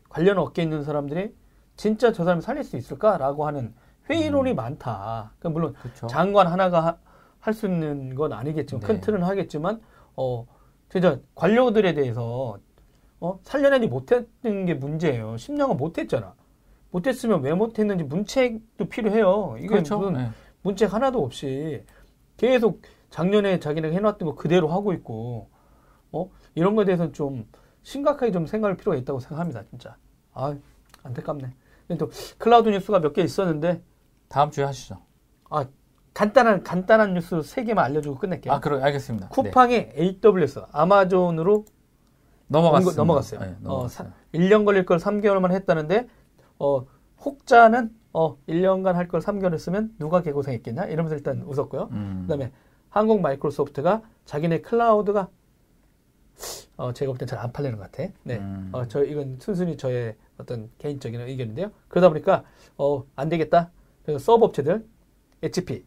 [0.09, 1.35] 관련 업계에 있는 사람들이
[1.75, 3.73] 진짜 저 사람을 살릴 수 있을까라고 하는
[4.09, 5.33] 회의론이 많다.
[5.39, 6.07] 그러니까 물론 그쵸.
[6.07, 6.99] 장관 하나가
[7.39, 8.87] 할 수 있는 건 아니겠지만 네.
[8.87, 9.79] 큰 틀은 하겠지만
[10.15, 10.47] 어
[10.89, 12.57] 진짜 관료들에 대해서
[13.19, 15.35] 어 살려내지 못했던 게 문제예요.
[15.35, 16.33] 10년간 못했잖아.
[16.99, 19.55] 못했으면 왜 못했는지 문책도 필요해요.
[19.57, 19.99] 이게 그렇죠.
[19.99, 20.29] 무슨 네.
[20.61, 21.83] 문책 하나도 없이
[22.37, 25.49] 계속 작년에 자기네가 해놨던 거 그대로 하고 있고
[26.13, 27.45] 어 이런 거에 대해서는 좀
[27.83, 29.63] 심각하게 좀 생각할 필요가 있다고 생각합니다.
[29.69, 29.97] 진짜.
[30.33, 30.55] 아
[31.03, 31.53] 안타깝네.
[31.87, 33.81] 근데 또 클라우드 뉴스가 몇 개 있었는데
[34.29, 34.97] 다음 주에 하시죠.
[35.49, 35.65] 아
[36.13, 38.53] 간단한 간단한 뉴스 세 개만 알려주고 끝낼게요.
[38.53, 39.27] 아, 그럼 알겠습니다.
[39.27, 39.29] 네.
[39.35, 41.65] 쿠팡이 AWS 아마존으로
[42.47, 43.01] 넘어갔습니다.
[43.01, 43.39] 넘어갔어요.
[43.41, 44.07] 네, 넘어갔어요.
[44.07, 46.07] 어, 1년 걸릴 걸 3개월만 했다는데
[46.59, 46.85] 어
[47.23, 51.89] 혹자는 어 1년간 할 걸 3개월 했으면 누가 개고생했겠냐 이러면서 일단 웃었고요.
[51.91, 52.19] 음.
[52.23, 52.51] 그 다음에
[52.89, 55.29] 한국 마이크로소프트가 자기네 클라우드가
[56.77, 58.11] 어 제가 볼 땐 잘 안 팔리는 것 같아.
[58.23, 58.37] 네.
[58.37, 58.69] 음.
[58.73, 61.71] 어 저 이건 순순히 저의 어떤 개인적인 의견인데요.
[61.87, 62.43] 그러다 보니까
[62.77, 63.71] 어 안 되겠다.
[64.03, 64.85] 그래서 서버 업체들
[65.43, 65.85] HP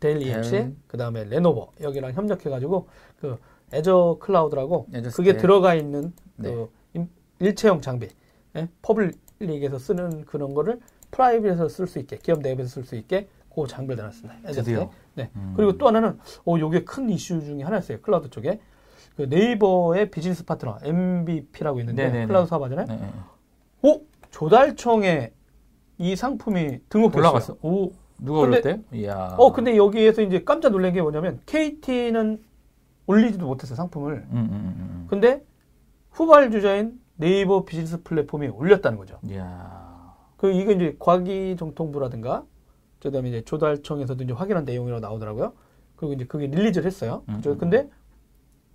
[0.00, 0.76] 델 EMC, 델.
[0.88, 2.88] 그 다음에 레노버 여기랑 협력해가지고
[3.20, 3.38] 그
[3.72, 5.36] 애저 클라우드라고 애저 그게.
[5.36, 6.50] 들어가 있는 네.
[6.50, 7.08] 그 임-
[7.38, 8.08] 일체형 장비,
[8.56, 8.68] 예?
[8.82, 13.96] public에서 쓰는 그런 거를 private에서 쓸 수 있게 기업 내부에서 쓸 수 있게 그 장비를
[13.96, 14.52] 내놨습니다.
[14.52, 14.90] 드디어.
[15.14, 15.30] 네.
[15.36, 15.52] 음.
[15.56, 18.00] 그리고 또 하나는 어 요게 큰 이슈 중에 하나였어요.
[18.00, 18.60] 클라우드 쪽에
[19.16, 22.26] 그 네이버의 비즈니스 파트너 NBP라고 있는데 네네네.
[22.26, 22.86] 클라우드 사업 하잖아요.
[22.86, 23.12] 네, 네.
[23.82, 25.32] 오 조달청에
[25.98, 27.20] 이 상품이 등록됐어요.
[27.20, 27.56] 올라갔어.
[27.62, 28.80] 오, 누가 올렸대?
[28.92, 29.36] 이야.
[29.38, 32.42] 어, 근데 여기에서 이제 깜짝 놀란 게 뭐냐면 KT는
[33.06, 34.12] 올리지도 못했어요, 상품을.
[34.14, 35.44] 음, 음, 음, 근데
[36.10, 39.18] 후발 주자인 네이버 비즈니스 플랫폼이 올렸다는 거죠.
[39.24, 39.30] 음.
[39.30, 40.14] 이야.
[40.36, 42.44] 그 이게 이제 과기 정통부라든가
[43.00, 45.52] 그다음에 이제 조달청에서도 이제 확인한 내용이라고 나오더라고요.
[45.96, 47.22] 그리고 이제 그게 릴리즈를 했어요.
[47.28, 47.40] 음?
[47.44, 47.58] 음.
[47.58, 47.88] 근데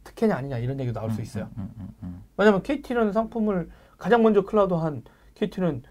[0.04, 1.50] 특혜냐 아니냐 이런 얘기도 나올 수 음, 있어요.
[1.58, 2.24] 음, 음, 음.
[2.38, 5.04] 왜냐하면 KT라는 상품을 가장 먼저 클라우드한
[5.36, 5.84] KT는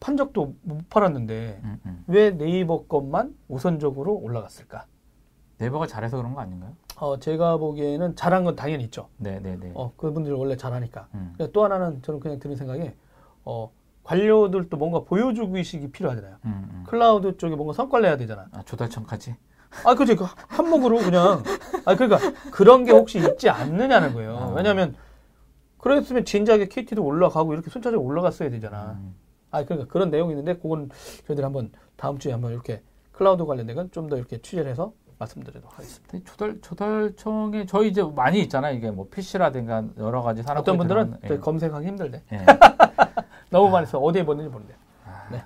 [0.00, 2.04] 판 적도 못 팔았는데 음, 음.
[2.08, 4.86] 왜 네이버 것만 우선적으로 올라갔을까?
[5.58, 6.74] 네이버가 잘해서 그런 거 아닌가요?
[6.98, 9.08] 어, 제가 보기에는 잘한 건 당연히 있죠.
[9.18, 9.70] 네, 네, 네.
[9.74, 11.08] 어, 그분들 원래 잘하니까.
[11.14, 11.34] 음.
[11.52, 12.94] 또 하나는 저는 그냥 드는 생각에
[13.44, 13.70] 어,
[14.02, 16.36] 관료들도 뭔가 보여주기 의식이 필요하잖아요.
[16.44, 16.84] 음, 음.
[16.86, 18.46] 클라우드 쪽에 뭔가 성과를 내야 되잖아.
[18.52, 19.34] 아, 조달청까지.
[19.84, 20.16] 아, 그지.
[20.16, 21.42] 그 한목으로 그냥.
[21.84, 22.18] 아, 그러니까
[22.50, 24.36] 그런 게 혹시 있지 않느냐는 거예요.
[24.38, 24.52] 아.
[24.54, 24.94] 왜냐면
[25.78, 28.92] 그랬으면 진작에 KT도 올라가고 이렇게 순차적으로 올라갔어야 되잖아.
[28.98, 29.14] 음.
[29.50, 30.88] 아, 그러니까 그런 내용이 있는데 그건
[31.26, 32.82] 저희들이 한번 다음 주에 한번 이렇게
[33.12, 36.18] 클라우드 관련된 건 좀 더 이렇게 취재를 해서 말씀드리도록 하겠습니다.
[36.24, 38.74] 조달 조달청에 저희 이제 많이 있잖아요.
[38.76, 42.22] 이게 뭐 PC라든가 여러 가지 산업 어떤 분들은 또 검색하기 힘들대.
[42.32, 42.36] 예.
[42.36, 42.44] 예.
[43.50, 43.98] 너무 많이 써.
[43.98, 44.76] 어디에 봤는지 모르는데.
[45.04, 45.28] 아.
[45.30, 45.42] 네.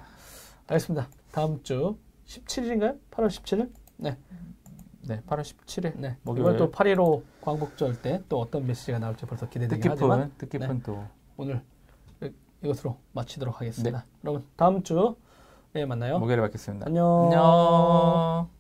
[0.67, 1.09] 알겠습니다.
[1.33, 1.97] 다음 주
[2.27, 2.99] 17일인가요?
[3.11, 3.71] 8월 17일?
[3.97, 4.17] 네.
[5.03, 5.97] 네, 8월 17일.
[5.97, 6.17] 네.
[6.23, 6.57] 목요일.
[6.57, 11.05] 또 8.15 광복절 때 또 어떤 메시지가 나올지 벌써 기대되긴 하지만 뜻깊은 뜻깊은 또
[11.37, 11.63] 오늘
[12.23, 12.31] 이-
[12.63, 14.05] 이것으로 마치도록 하겠습니다.
[14.25, 16.19] 여러분 다음 주에 만나요.
[16.19, 16.87] 목요일에 뵙겠습니다.
[16.87, 17.25] 안녕.
[17.33, 18.60] 안녕.